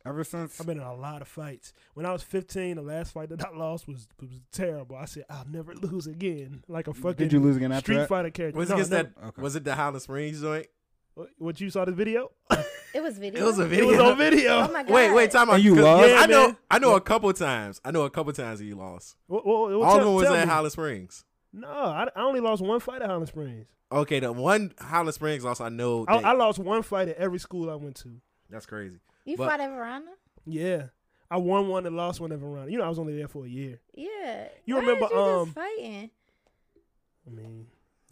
[0.06, 1.72] ever since I've been in a lot of fights.
[1.94, 4.96] When I was 15, the last fight that I lost was was terrible.
[4.96, 7.96] I said I'll never lose again, like a fucking Did you lose again after Street
[7.98, 8.08] that?
[8.08, 8.58] Fighter character.
[8.58, 9.26] Was it No, against never- that?
[9.28, 9.42] Okay.
[9.42, 10.66] Was it the Highland Springs joint?
[11.14, 12.30] What- What you saw the video?
[12.92, 13.42] It was video.
[13.42, 13.84] It was a video.
[13.84, 14.50] It was on video.
[14.62, 14.90] Oh my god.
[14.92, 15.54] Wait, wait, time out.
[15.56, 16.08] And you 'cause- lost?
[16.12, 16.46] I know.
[16.48, 16.56] man.
[16.72, 17.80] I know a couple times.
[17.84, 19.14] I know a couple times that you lost.
[19.28, 20.50] What, what, what, All of tell- them was tell at me.
[20.52, 21.24] Highland Springs.
[21.52, 23.68] No, I, I only lost one fight at Highland Springs.
[23.92, 26.04] Okay, the one Highland Springs loss I know.
[26.08, 28.10] I, that- I lost one fight at every school I went to.
[28.48, 28.98] that's crazy.
[29.24, 30.10] You but- fought at Verona?
[30.44, 30.86] Yeah,
[31.30, 32.68] I won one and lost one at Verona.
[32.68, 33.78] You know, I was only there for a year.
[33.94, 34.48] Yeah.
[34.64, 36.10] You Why remember, is you um, just fighting?
[37.24, 37.66] I mean,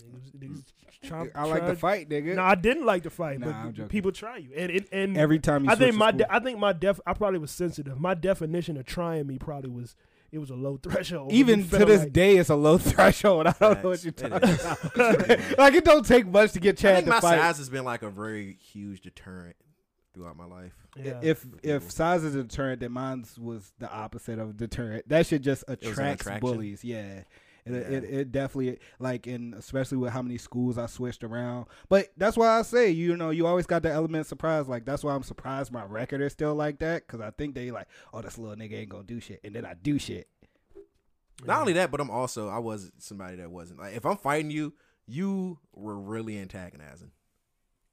[0.09, 1.09] niggas, niggas mm.
[1.09, 2.35] try, I like try- the fight, nigga.
[2.35, 5.17] No, I didn't like the fight, Nah, I'm but people try you, and and, and
[5.17, 7.99] Every time you I think my de- I think my def I probably was sensitive.
[8.01, 9.97] My definition of trying me probably was
[10.31, 11.33] it was a low threshold.
[11.33, 13.47] even to this like- day, it's a low threshold.
[13.47, 15.59] I don't know what you're talking about.
[15.59, 17.39] like it don't take much to get I Chad think to my fight.
[17.39, 19.57] size has been like a very huge deterrent
[20.15, 20.75] throughout my life.
[20.97, 21.21] Yeah.
[21.23, 25.09] If if size is a deterrent, then mine was the opposite of deterrent.
[25.09, 26.85] That should just was an attracts bullies.
[26.85, 27.23] Yeah.
[27.75, 27.97] It, Yeah.
[27.99, 31.67] it, it definitely like and especially with how many schools I switched around.
[31.89, 34.69] But that's why I say you know you always got the element of surprise.
[34.69, 37.71] Like that's why I'm surprised my record is still like that because I think they
[37.71, 40.29] like oh this little nigga ain't gonna do shit and then I do shit.
[41.45, 44.51] Not only that, but I'm also I was somebody that wasn't like if I'm fighting
[44.51, 44.75] you,
[45.07, 47.13] you were really antagonizing.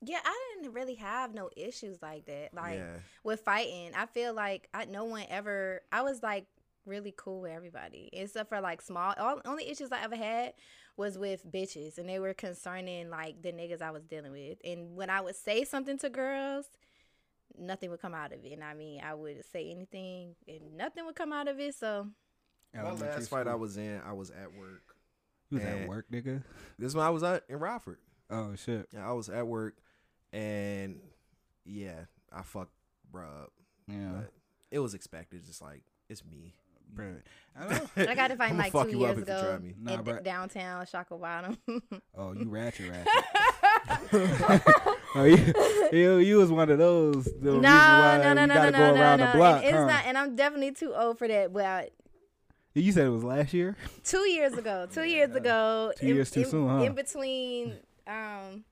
[0.01, 2.53] Yeah, I didn't really have no issues like that.
[2.53, 5.81] Like yeah, with fighting, I feel like I no one ever.
[5.91, 6.45] I was like
[6.85, 9.13] really cool with everybody, except for like small.
[9.17, 10.53] All only issues I ever had
[10.97, 14.59] was with bitches, and they were concerning like the niggas I was dealing with.
[14.63, 16.65] And when I would say something to girls,
[17.57, 18.51] nothing would come out of it.
[18.51, 21.75] And I mean, I would say anything, and nothing would come out of it.
[21.75, 22.07] So
[22.73, 24.95] my last fight I was in, I was at work.
[25.49, 26.43] You was at work, nigga.
[26.79, 27.99] This one I was at in Rockford.
[28.29, 28.87] Oh shit.
[28.91, 29.75] Yeah, I was at work,
[30.33, 30.99] and
[31.65, 32.73] yeah, I fucked
[33.11, 33.51] bruh up.
[33.87, 34.11] Yeah.
[34.15, 34.31] But
[34.71, 35.45] it was expected.
[35.45, 36.55] Just like it's me.
[36.93, 37.15] Bro,
[37.57, 37.81] I.
[37.97, 39.73] I got to find like fuck two you years if ago try me.
[39.79, 41.57] Nah, in but- downtown Shockoe Bottom.
[42.17, 43.23] Oh, you ratchet, ratchet.
[45.15, 45.53] oh, you,
[45.97, 47.25] you, you was one of those.
[47.25, 49.33] The no, reason why no, no, you no, no, no, no.
[49.33, 49.57] block.
[49.57, 49.85] And it's huh?
[49.85, 51.51] not, and I'm definitely too old for that.
[51.53, 51.91] But
[52.73, 53.75] You said it was last year.
[54.03, 56.83] two years ago, two years ago, Two in, years too in- soon, huh?
[56.83, 57.73] In between
[58.07, 58.63] um,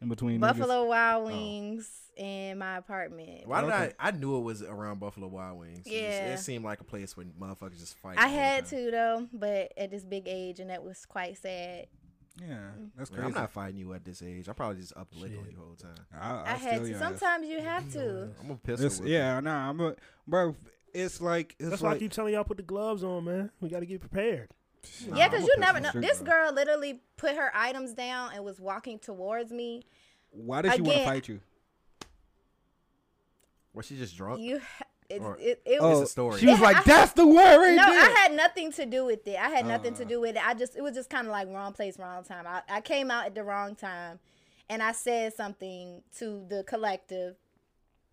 [0.00, 0.88] In between Buffalo niggas.
[0.88, 3.46] Wild Wings and my apartment.
[3.46, 3.92] Why did Okay.
[3.98, 4.08] I?
[4.08, 5.80] I knew it was around Buffalo Wild Wings.
[5.80, 6.34] It just- Yeah.
[6.34, 8.18] it seemed like a place where motherfuckers just fight.
[8.18, 11.86] I had to though, but at this big age, and that was quite sad.
[12.40, 12.48] Yeah,
[12.78, 12.90] mm.
[12.96, 13.34] that's Man, crazy.
[13.34, 14.48] I'm not fighting you at this age.
[14.48, 15.94] I probably just up the lick on you the whole time.
[16.12, 16.88] I, I, I'll had to.
[16.88, 16.98] your.
[16.98, 18.28] Sometimes you have to.
[18.42, 18.86] I'm a pistol.
[18.86, 19.94] It's, whip yeah, nah, I'm a
[20.26, 20.54] bro.
[20.92, 23.50] It's like it's That's why I like keep telling y'all put the gloves on, man.
[23.60, 24.50] We got to get prepared.
[25.06, 25.88] Nah, Yeah, because you never know.
[25.90, 29.82] street, This girl literally put her items down and was walking towards me.
[30.30, 31.40] Why did she want to fight you?
[33.76, 34.40] Was she just drunk?
[34.40, 36.00] You, ha- it, Or- it, it Oh, was.
[36.02, 36.40] a story.
[36.40, 38.86] She was Yeah, like, I- "That's the word right no, there." I had nothing to
[38.86, 39.36] do with it.
[39.38, 40.08] I had nothing to Uh.
[40.08, 40.44] do with it.
[40.44, 42.44] I just it was just kind of like wrong place, wrong time.
[42.48, 44.18] I, I came out at the wrong time,
[44.68, 47.36] and I said something to the collective,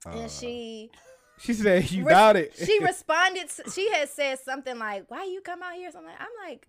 [0.06, 0.10] Uh.
[0.10, 0.92] and she
[1.40, 3.50] she said, "You res- doubt it." She responded.
[3.74, 6.10] she had said something like, "Why you come out here?" Something.
[6.12, 6.68] Like, I'm like.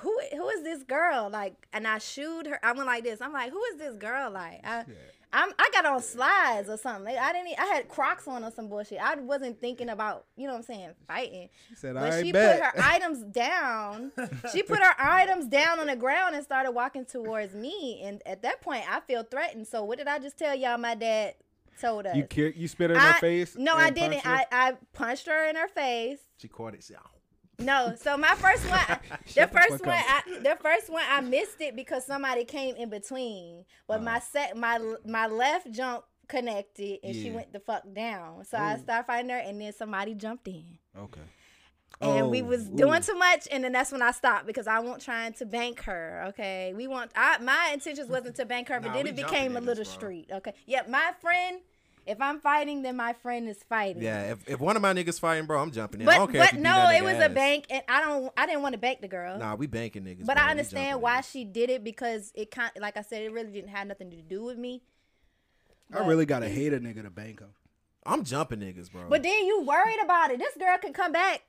[0.00, 1.54] Who who is this girl like?
[1.72, 2.58] And I shooed her.
[2.62, 3.20] I went like this.
[3.22, 4.60] I'm like, who is this girl like?
[4.64, 4.84] I,
[5.32, 7.16] I'm I got on slides or something.
[7.16, 7.58] I didn't.
[7.58, 8.98] I had Crocs on or some bullshit.
[9.02, 11.48] I wasn't thinking about you know what I'm saying fighting.
[11.68, 14.12] She said, But "I she bet." put her items down.
[14.52, 18.00] she put her items down on the ground and started walking towards me.
[18.04, 19.66] And at that point, I feel threatened.
[19.66, 20.78] So what did I just tell y'all?
[20.78, 21.34] My dad
[21.80, 22.16] told us.
[22.16, 23.56] you ki- you spit her in I- her face.
[23.56, 24.26] No, I didn't.
[24.26, 26.20] I, I punched her in her face.
[26.38, 26.84] She caught it.
[26.84, 27.00] She, "Ow."
[27.58, 28.80] No, so my first one,
[29.34, 29.94] the first one.
[29.96, 33.64] I, the first one, I missed it because somebody came in between.
[33.88, 38.44] But my set, my my left jump connected, and she went the fuck down.
[38.44, 40.64] So I started fighting her, and then somebody jumped in,
[40.98, 41.20] Okay.
[42.02, 42.76] and we Oh, was ooh.
[42.76, 45.82] doing too much, and then that's when I stopped because I wasn't trying to bank
[45.84, 46.24] her.
[46.28, 47.10] Okay, we want.
[47.16, 50.28] I my intentions wasn't to bank her, but Nah, then it became a little street.
[50.30, 51.60] Okay, yeah, my friend.
[52.06, 54.02] If I'm fighting, then my friend is fighting.
[54.02, 56.08] Yeah, if, if one of my niggas fighting, bro, I'm jumping in.
[56.08, 58.32] I But don't care but if no, it nigga was a bank, and I don't.
[58.36, 59.38] I didn't want to bank the girl.
[59.38, 60.24] Nah, we banking niggas.
[60.24, 60.44] But bro.
[60.44, 61.30] I understand why niggas.
[61.32, 64.16] she did it because it kind like I said, it really didn't have nothing to
[64.22, 64.82] do with me.
[65.92, 67.50] I really gotta hate a nigga to bank him.
[68.04, 69.08] I'm jumping niggas, bro.
[69.08, 70.38] But then you worried about it.
[70.38, 71.42] This girl can come back.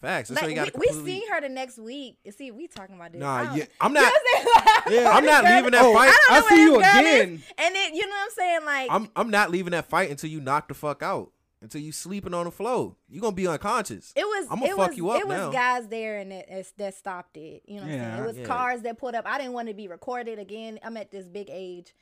[0.00, 0.28] Facts.
[0.28, 1.20] That's why Like you we, gotta we completely.
[1.20, 2.18] seen her the next week.
[2.36, 3.20] See, we talking about this.
[3.20, 4.12] Nah, yeah, I'm You not.
[4.12, 4.52] know
[4.86, 4.92] I'm?
[4.92, 5.10] Yeah.
[5.10, 6.10] I'm not leaving that Oh, fight.
[6.30, 7.34] I I see you again.
[7.34, 7.40] Is.
[7.58, 8.60] And then you know what I'm saying?
[8.64, 11.32] Like I'm I'm not leaving that fight until you knock the fuck out.
[11.60, 12.94] Until you sleeping on the floor.
[13.08, 14.12] You gonna be unconscious.
[14.14, 14.46] it was.
[14.48, 15.50] I'ma fuck was, you up It was now.
[15.50, 17.62] guys there and that that- that stopped it.
[17.66, 18.22] You know what I'm saying?
[18.22, 18.44] It was yeah.
[18.44, 19.26] cars that pulled up.
[19.26, 20.78] I didn't want to be recorded again.
[20.84, 21.92] I'm at this big age.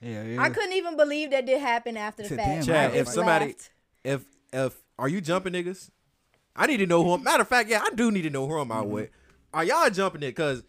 [0.00, 0.42] Yeah, yeah.
[0.42, 2.66] I couldn't even believe that did happen after the Said, fact.
[2.66, 3.70] "Damn, Chad, if somebody- laughed.
[4.02, 5.90] If if are you jumping niggas?
[6.56, 7.12] I need to know who.
[7.12, 8.92] I'm, matter of fact, yeah, I do need to know who I'm out mm-hmm.
[8.92, 9.10] with.
[9.52, 10.32] Are y'all jumping it?
[10.34, 10.64] Cause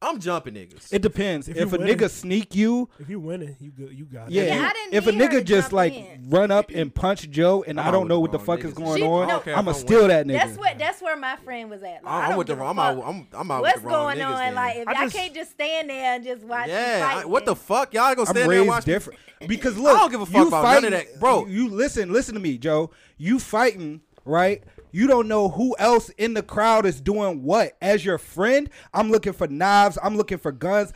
[0.00, 0.92] I'm jumping niggas.
[0.92, 1.48] It depends.
[1.48, 3.92] If If, a winning- nigga sneak you, If you winning, you good.
[3.98, 4.42] You got yeah.
[4.42, 4.46] it.
[4.48, 6.30] Yeah, I didn't if a nigga just like in.
[6.30, 8.74] run up and punch Joe, and I'm I don't know what the wrong fuck is
[8.74, 9.42] going She- on, no.
[9.52, 10.32] I'ma I'm steal that nigga.
[10.34, 10.78] That's what.
[10.78, 12.04] That's where my friend was at.
[12.04, 12.78] Like, I I'm with the wrong.
[12.78, 13.04] I'm out.
[13.04, 14.32] I'm I'm out What's with the wrong going niggas.
[14.32, 14.38] on?
[14.38, 14.54] then.
[14.54, 16.68] Like, if I y'all just- can't just stand there and just watch.
[16.68, 17.92] yeah, I, what the fuck?
[17.92, 19.18] Y'all gonna stand there and watch different
[19.48, 21.46] because look, I don't give a fuck you about none of fighting- that, bro.
[21.46, 22.92] You listen, listen to me, Joe.
[23.16, 24.62] You fighting, right?
[24.90, 27.76] You don't know who else in the crowd is doing what.
[27.80, 29.98] As your friend, I'm looking for knives.
[30.02, 30.92] I'm looking for guns,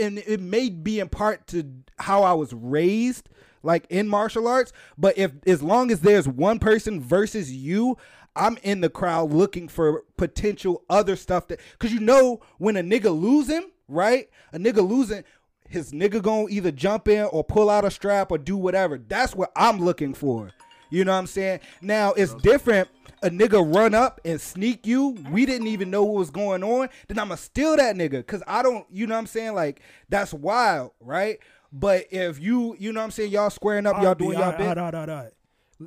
[0.00, 1.64] and it may be in part to
[1.98, 3.28] how I was raised,
[3.62, 4.72] like in martial arts.
[4.98, 7.96] But if as long as there's one person versus you.
[8.36, 12.82] I'm in the crowd looking for potential other stuff that, cause you know when a
[12.82, 14.28] nigga losing, right?
[14.52, 15.22] A nigga losing,
[15.68, 18.98] his nigga gonna either jump in or pull out a strap or do whatever.
[18.98, 20.50] That's what I'm looking for.
[20.94, 21.60] You know what I'm saying?
[21.82, 22.88] Now it's different.
[23.22, 25.16] A nigga run up and sneak you.
[25.30, 26.88] We didn't even know what was going on.
[27.08, 28.24] Then I'ma steal that nigga.
[28.26, 29.54] Cause I don't, you know what I'm saying?
[29.54, 31.38] Like, that's wild, right?
[31.72, 34.42] But if you, you know what I'm saying, y'all squaring up, All y'all doing all
[34.42, 34.78] y'all right, bit.
[34.78, 35.32] all right, all right, all right.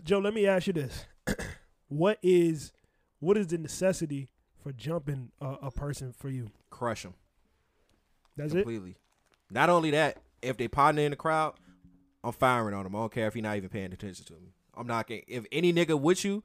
[0.03, 1.05] Joe, let me ask you this:
[1.87, 2.73] What is
[3.19, 4.29] what is the necessity
[4.61, 6.51] for jumping a, a person for you?
[6.69, 7.13] Crush them
[8.35, 8.57] That's it.
[8.57, 8.97] completely.
[9.49, 11.53] Not only that, if they partner in the crowd,
[12.23, 12.95] I'm firing on them.
[12.95, 14.53] I don't care if you're not even paying attention to me.
[14.77, 15.25] I'm not getting.
[15.27, 16.43] If any nigga with you,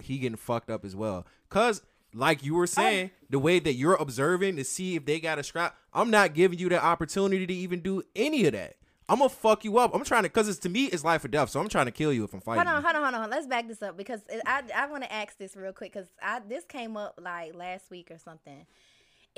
[0.00, 1.26] he getting fucked up as well.
[1.48, 1.82] Cause
[2.14, 5.42] like you were saying, the way that you're observing to see if they got a
[5.42, 8.76] scrap, I'm not giving you the opportunity to even do any of that.
[9.10, 9.94] I'm gonna fuck you up.
[9.94, 11.48] I'm trying to, cause it's to me, it's life or death.
[11.48, 12.64] So I'm trying to kill you if I'm fighting.
[12.66, 13.30] Hold on, hold on, hold on.
[13.30, 16.40] Let's back this up because I I want to ask this real quick because I
[16.46, 18.66] this came up like last week or something.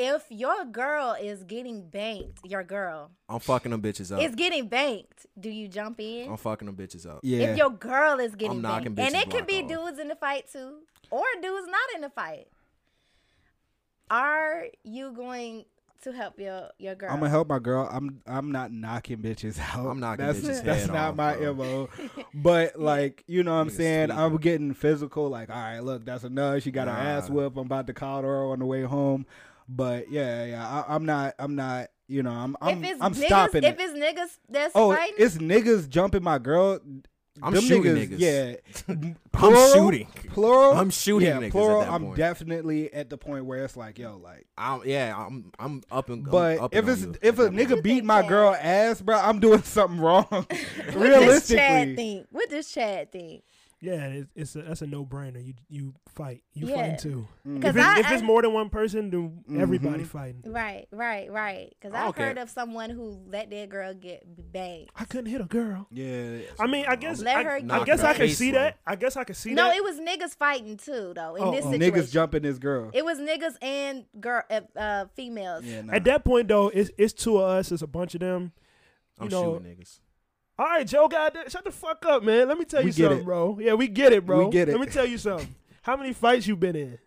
[0.02, 4.22] If your girl is getting banked, your girl I'm fucking them bitches up.
[4.22, 6.30] is getting banked, do you jump in?
[6.30, 7.20] I'm fucking them bitches up.
[7.22, 7.48] Yeah.
[7.50, 9.68] If your girl is getting I'm knocking banked, and it could be off.
[9.68, 10.78] dudes in the fight too,
[11.10, 12.48] or dudes not in the fight.
[14.10, 15.64] Are you going
[16.02, 17.10] to help your your girl?
[17.10, 17.86] I'm gonna help my girl.
[17.92, 19.86] I'm I'm not knocking bitches out.
[19.86, 21.54] I'm knocking that's, bitches' That's head not off, my bro.
[21.54, 21.88] mo.
[22.34, 24.10] But like you know what I'm Niggas saying.
[24.10, 24.38] I'm tweaking.
[24.40, 25.28] getting physical.
[25.28, 26.62] Like all right, look, that's enough.
[26.62, 27.34] She got her ass Nah.
[27.34, 27.56] whipped.
[27.58, 29.26] I'm about to call her on the way home.
[29.72, 31.34] But yeah, yeah, I, I'm not.
[31.38, 31.88] I'm not.
[32.08, 32.56] You know, I'm.
[32.60, 32.82] I'm.
[32.84, 33.80] if it's I'm niggas, stopping if it.
[33.80, 36.80] it's niggas that's Oh, fighting, it's niggas jumping my girl.
[37.42, 38.18] I'm Them shooting niggas, niggas.
[38.18, 38.56] Yeah,
[38.88, 40.08] I'm Plural, shooting.
[40.32, 40.72] Plural.
[40.76, 41.80] I'm shooting yeah, niggas at plural.
[41.80, 42.16] that I'm point.
[42.16, 44.46] definitely at the point where it's like, yo, like.
[44.58, 47.68] I'm yeah, I'm I'm up and I'm But up if and it's if a nigga
[47.70, 47.82] point.
[47.82, 48.28] beat my Chad?
[48.28, 50.26] girl ass, bro, I'm doing something wrong.
[50.92, 52.26] what does Chad Realistically, think?
[52.30, 53.44] What does Chad think?
[53.82, 55.42] Yeah, it's, it's a, that's a no brainer.
[55.42, 56.42] You you fight.
[56.52, 56.74] You Yeah.
[56.76, 57.28] fighting too.
[57.48, 57.54] Mm.
[57.54, 60.06] Because If, it's, I, if it's more than one person, then everybody Mhm.
[60.06, 60.42] fighting.
[60.52, 61.74] right, right, right.
[61.80, 64.90] Because I've heard of someone who let their girl get banged.
[64.96, 65.86] I couldn't hit a girl.
[65.90, 66.40] yeah.
[66.58, 68.16] I mean, I guess Let I, her I get guess I banged.
[68.18, 68.76] can see that.
[68.86, 69.68] I guess I can see No, that.
[69.70, 71.36] No, it was niggas fighting too, though.
[71.36, 71.72] In Oh, this oh.
[71.72, 72.90] situation, Niggas jumping this girl.
[72.92, 75.64] It was niggas and girl, uh, uh, females.
[75.64, 75.94] Yeah, nah.
[75.94, 77.72] At that point, though, it's it's two of us.
[77.72, 78.52] It's a bunch of them.
[79.18, 80.00] I'm you know, shooting niggas.
[80.60, 82.46] All right, Joe, God, shut the fuck up, man.
[82.46, 83.56] Let me tell you get something, bro.
[83.58, 84.44] Yeah, we get it, bro.
[84.44, 84.72] We get it.
[84.72, 85.54] Let me tell you something.
[85.80, 86.98] How many fights you been in?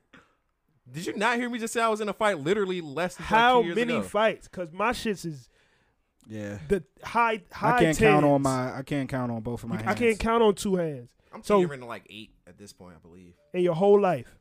[0.91, 3.25] Did you not hear me just say I was in a fight literally less than
[3.25, 4.01] like, How two years many ago?
[4.01, 4.47] fights?
[4.47, 5.49] Cause my shits is
[6.27, 6.57] yeah.
[6.67, 7.75] the high high.
[7.75, 8.75] I can't count on my.
[8.75, 9.79] I can't count on both of my.
[9.79, 12.73] You- I can't count on two hands I'm So- teetering to like eight at this
[12.73, 13.35] point, I believe.
[13.53, 14.35] in your whole life.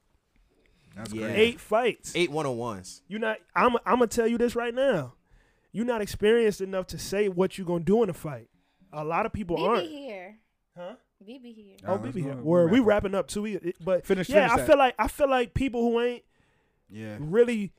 [0.96, 1.26] That's Yeah.
[1.26, 1.38] crazy.
[1.38, 2.12] Eight fights.
[2.16, 3.02] Eight one on ones.
[3.08, 3.36] You're not.
[3.54, 3.76] I'm.
[3.84, 5.16] I'm gonna tell you this right now.
[5.70, 8.48] You're not experienced enough to say what you're gonna do in a fight.
[8.92, 9.88] A lot of people BB aren't.
[9.88, 10.38] here.
[10.76, 10.94] Huh?
[11.24, 11.76] BB here.
[11.84, 13.42] Oh, Alright, baby, let's where we Wrap wrapping up too.
[13.42, 14.66] We- it- But Finish- Yeah, finish I that.
[14.66, 16.24] feel like I feel like people who ain't
[16.90, 17.16] Yeah.
[17.20, 17.72] really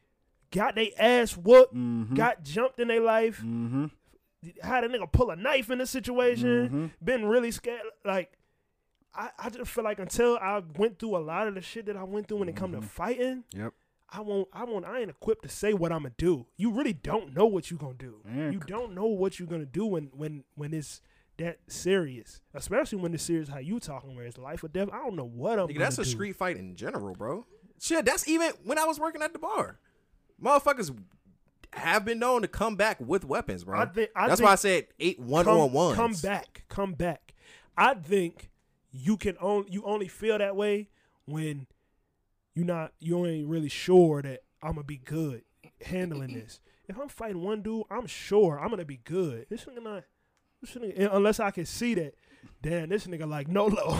[0.51, 2.15] got their ass whooped, Mhm.
[2.15, 3.85] got jumped in their life, Mm-hmm.
[4.61, 7.05] had a nigga pull a knife in the situation, Mhm.
[7.05, 7.81] been really scared.
[8.05, 8.37] Like,
[9.15, 11.95] I, I just feel like until I went through a lot of the shit that
[11.97, 13.73] I went through when it come to fighting, Yep.
[14.15, 16.45] I won't, I won't, I ain't equipped to say what I'm gonna do.
[16.55, 18.17] You really don't know what you're gonna do.
[18.23, 21.01] Man, You don't know what you're gonna do when, when, when it's
[21.37, 24.89] that serious, especially when it's serious how you talking where it's life or death.
[24.93, 25.67] I don't know what I'm.
[25.67, 26.09] Nigga, that's a do.
[26.09, 27.45] street fight in general, bro.
[27.81, 29.79] Shit, that's even when I was working at the bar.
[30.41, 30.95] Motherfuckers
[31.73, 33.79] have been known to come back with weapons, bro.
[33.79, 35.95] I think- I that's think- why I said eight one come, on ones.
[35.95, 37.33] Come back, come back.
[37.75, 38.51] I think
[38.91, 40.89] you can only you only feel that way
[41.25, 41.65] when
[42.55, 45.43] you not you ain't really sure that I'm gonna be good
[45.85, 46.59] handling this.
[46.87, 49.47] If I'm fighting one dude, I'm sure I'm gonna be good.
[49.49, 50.03] This nigga not,
[50.61, 52.15] this nigga, unless I can see that.
[52.61, 53.99] Damn, this nigga like no low.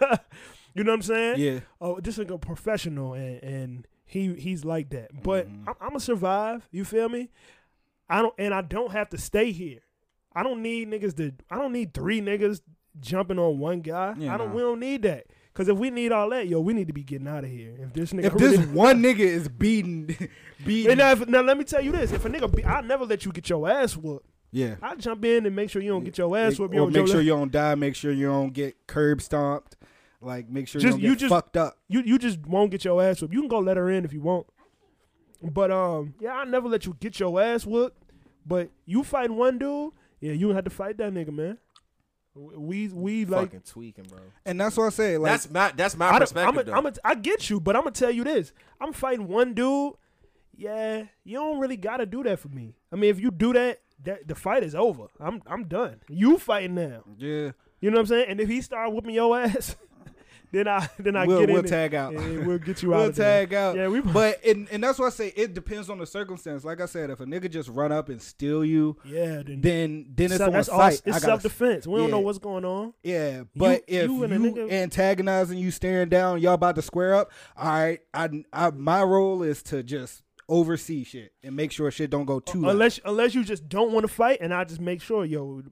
[0.74, 1.38] you know what I'm saying?
[1.40, 1.60] Yeah.
[1.80, 5.22] Oh, this nigga professional and and he he's like that.
[5.22, 5.68] But Mm-hmm.
[5.68, 6.68] I'm, I'm gonna survive.
[6.70, 7.30] You feel me?
[8.08, 9.80] I don't and I don't have to stay here.
[10.34, 11.32] I don't need niggas to.
[11.50, 12.60] I don't need three niggas
[13.00, 14.14] jumping on one guy.
[14.18, 14.48] Yeah, I don't.
[14.50, 14.54] nah.
[14.54, 15.26] We don't need that.
[15.56, 17.74] Cause if we need all that, yo, we need to be getting out of here.
[17.80, 20.14] If this nigga, If really, this one nigga is beating,
[20.66, 22.82] beating, and now, if, now let me tell you this: if a nigga, be, I
[22.82, 24.26] never let you get your ass whooped.
[24.52, 24.74] yeah.
[24.82, 26.74] I jump in and make sure you don't get your ass whooped.
[26.74, 27.74] Or make sure you don't die.
[27.74, 29.76] Make sure you don't get curb stomped.
[30.20, 31.78] Like make sure Just- you don't you get just- fucked up.
[31.88, 33.32] you you just won't get your ass whooped.
[33.32, 34.46] You can go let her in if you want.
[35.42, 37.96] But um, yeah, I never let you get your ass whooped.
[38.44, 41.58] But you fight one dude, yeah, you have to fight that nigga, man.
[42.36, 44.18] We we like fucking tweaking, bro.
[44.44, 45.16] And that's what I say.
[45.16, 46.48] Like that's my that's my I perspective.
[46.54, 46.72] I'm a, though.
[46.72, 49.94] I'm a, I get you, but I'm gonna tell you this: I'm fighting one dude.
[50.54, 52.74] Yeah, you don't really gotta do that for me.
[52.92, 55.06] I mean, if you do that, that the fight is over.
[55.20, 56.00] I'm I'm done.
[56.08, 57.04] You fighting now.
[57.18, 58.26] yeah, You know what I'm saying?
[58.28, 59.76] And if he start whooping your ass,
[60.52, 62.14] then I then I we'll, get in we'll and- tag out.
[62.14, 62.98] we'll get you out.
[62.98, 63.46] we'll of there.
[63.46, 63.76] tag out.
[63.76, 64.00] Yeah, we.
[64.00, 66.64] But and, and that's why I say it depends on the circumstance.
[66.64, 70.06] Like I said, if a nigga just run up and steal you, yeah, then, then
[70.14, 71.02] then it's so on fight.
[71.04, 71.86] It's self defense.
[71.86, 72.94] We don't know what's going on.
[73.02, 77.14] Yeah, but if you you, and nigga- antagonizing, you staring down, y'all about to square
[77.14, 77.30] up.
[77.56, 82.08] All right, I, I my role is to just oversee shit and make sure shit
[82.08, 82.68] don't go too.
[82.68, 85.62] Unless unless you just don't want to fight, and I just make sure, yo,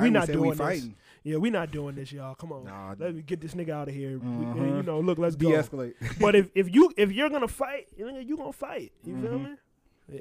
[0.00, 0.96] we not doing we fighting.
[1.24, 2.34] Yeah, we not doing this, y'all.
[2.34, 4.18] Come on, Nah, let me get this nigga out of here.
[4.18, 4.26] We-
[4.66, 5.50] you know, look, let's go.
[5.50, 5.94] de-escalate.
[6.20, 8.92] but if if you if you're gonna fight, you gonna fight.
[9.04, 9.44] You feel Mhm.
[9.44, 9.50] me?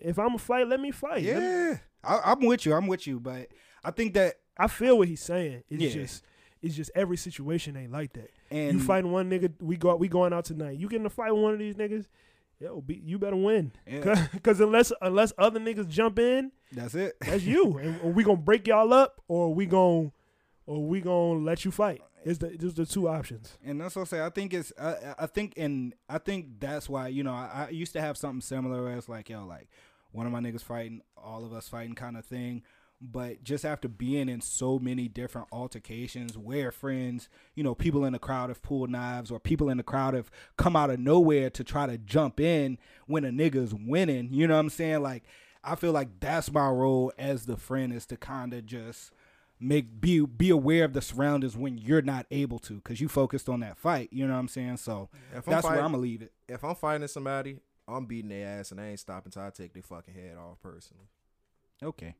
[0.04, 1.24] If I'm gonna fight, let me fight.
[1.24, 2.74] Let me- yeah, I, I'm with you.
[2.74, 3.20] I'm with you.
[3.20, 3.48] But
[3.84, 5.64] I think that I feel what he's saying.
[5.70, 5.90] It's Yeah.
[5.90, 6.24] just
[6.62, 8.30] it's just every situation ain't like that.
[8.52, 10.78] and you fighting one nigga, we go we going out tonight.
[10.78, 12.06] You getting to fight with one of these niggas,
[12.60, 13.72] yo, be, you better win.
[13.88, 14.28] Yeah.
[14.44, 17.16] Cause unless unless other niggas jump in, That's it.
[17.22, 17.78] that's you.
[18.04, 20.12] and we gonna break y'all up, or we gonna
[20.66, 22.02] or we gonna let you fight.
[22.24, 23.58] It's the just the two options.
[23.66, 24.22] And that's what I say.
[24.22, 24.72] I think it's.
[24.80, 28.18] I, I think, and I think that's why you know I, I used to have
[28.18, 29.70] something similar as like yo, like
[30.12, 32.64] one of my niggas fighting, all of us fighting, kind of thing.
[33.04, 38.14] But just after being in so many different altercations where friends, you know, people in
[38.14, 41.50] the crowd have pulled knives or people in the crowd have come out of nowhere
[41.50, 42.78] to try to jump in
[43.08, 45.02] when a nigga's winning, you know what I'm saying?
[45.02, 45.24] Like,
[45.64, 49.12] I feel like that's my role as the friend is to kind of just
[49.62, 53.48] make be be aware of the surroundings when you're not able to because you focused
[53.48, 54.10] on that fight.
[54.12, 54.78] You know what I'm saying?
[54.78, 56.32] So If I'm that's where I'm gonna leave it.
[56.50, 59.74] if I'm fighting somebody, I'm beating their ass and I ain't stopping till I take
[59.74, 61.06] their fucking head off personally.
[61.84, 62.16] Okay.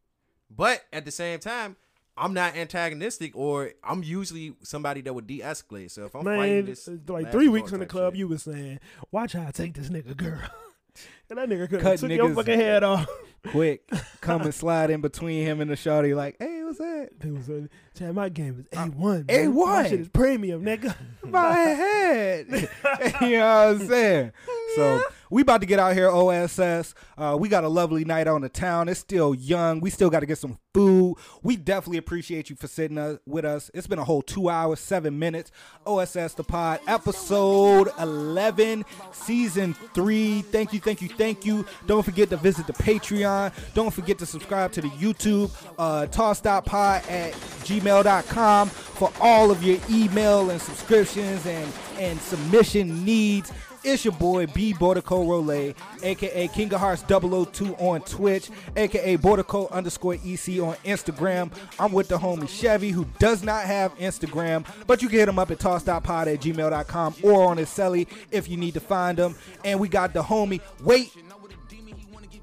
[0.50, 1.78] But at the same time,
[2.18, 5.92] I'm not antagonistic or I'm usually somebody that would de-escalate.
[5.92, 8.20] So if I'm fighting this, like three weeks in the club, shit.
[8.20, 8.80] you was saying,
[9.12, 10.42] "Watch how I take this nigga girl,"
[11.30, 13.08] and that nigga could Cut have took your fucking head off.
[13.48, 13.90] Quick,
[14.20, 16.14] come and slide in between him and the shorty.
[16.14, 16.61] Like, hey,
[17.02, 19.24] It was a, Chad, my game is uh, A one.
[19.26, 19.68] A1.
[19.68, 20.96] My shit is premium, nigga.
[21.24, 22.48] My head.
[23.22, 24.32] you know what I'm saying?
[24.76, 26.94] So we about to get out here, OSS.
[27.18, 28.90] Uh, we got a lovely night on the town.
[28.90, 29.80] It's still young.
[29.80, 31.16] We still got to get some food.
[31.42, 33.72] We definitely appreciate you for sitting uh, with us.
[33.74, 35.52] It's been a whole two hours, seven minutes.
[35.86, 38.84] Toss the pod, episode 11,
[39.14, 40.42] season three.
[40.42, 41.66] Thank you, thank you, thank you.
[41.88, 43.54] Don't forget to visit the Patreon.
[43.74, 47.34] Don't forget to subscribe to the YouTube, uh, toss.pod at
[47.64, 53.52] gmail.com for all of your email and subscriptions and, and submission needs.
[53.84, 59.72] It's your boy B Bordico Rolay, aka King of Hearts 002 on Twitch, aka Bordico
[59.72, 61.52] underscore EC on Instagram.
[61.80, 65.40] I'm with the homie Chevy, who does not have Instagram, but you can hit him
[65.40, 69.36] up at toss.pod at gmail.com or on his celly if you need to find him.
[69.66, 71.12] And we got the homie, wait,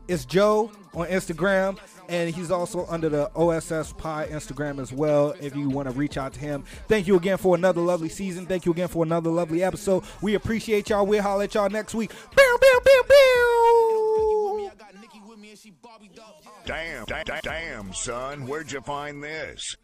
[0.09, 1.79] it's Joe on Instagram
[2.09, 5.35] and he's also under the OSS Pie Instagram as well.
[5.41, 8.47] If you want to reach out to him, thank you again for another lovely season.
[8.47, 10.05] Thank you again for another lovely episode.
[10.23, 11.07] We appreciate y'all.
[11.07, 12.11] We'll holler at y'all next week.
[12.35, 14.71] Bow, bow, bow, bow.
[16.67, 19.77] Damn, da- da- damn, son, where'd you find this?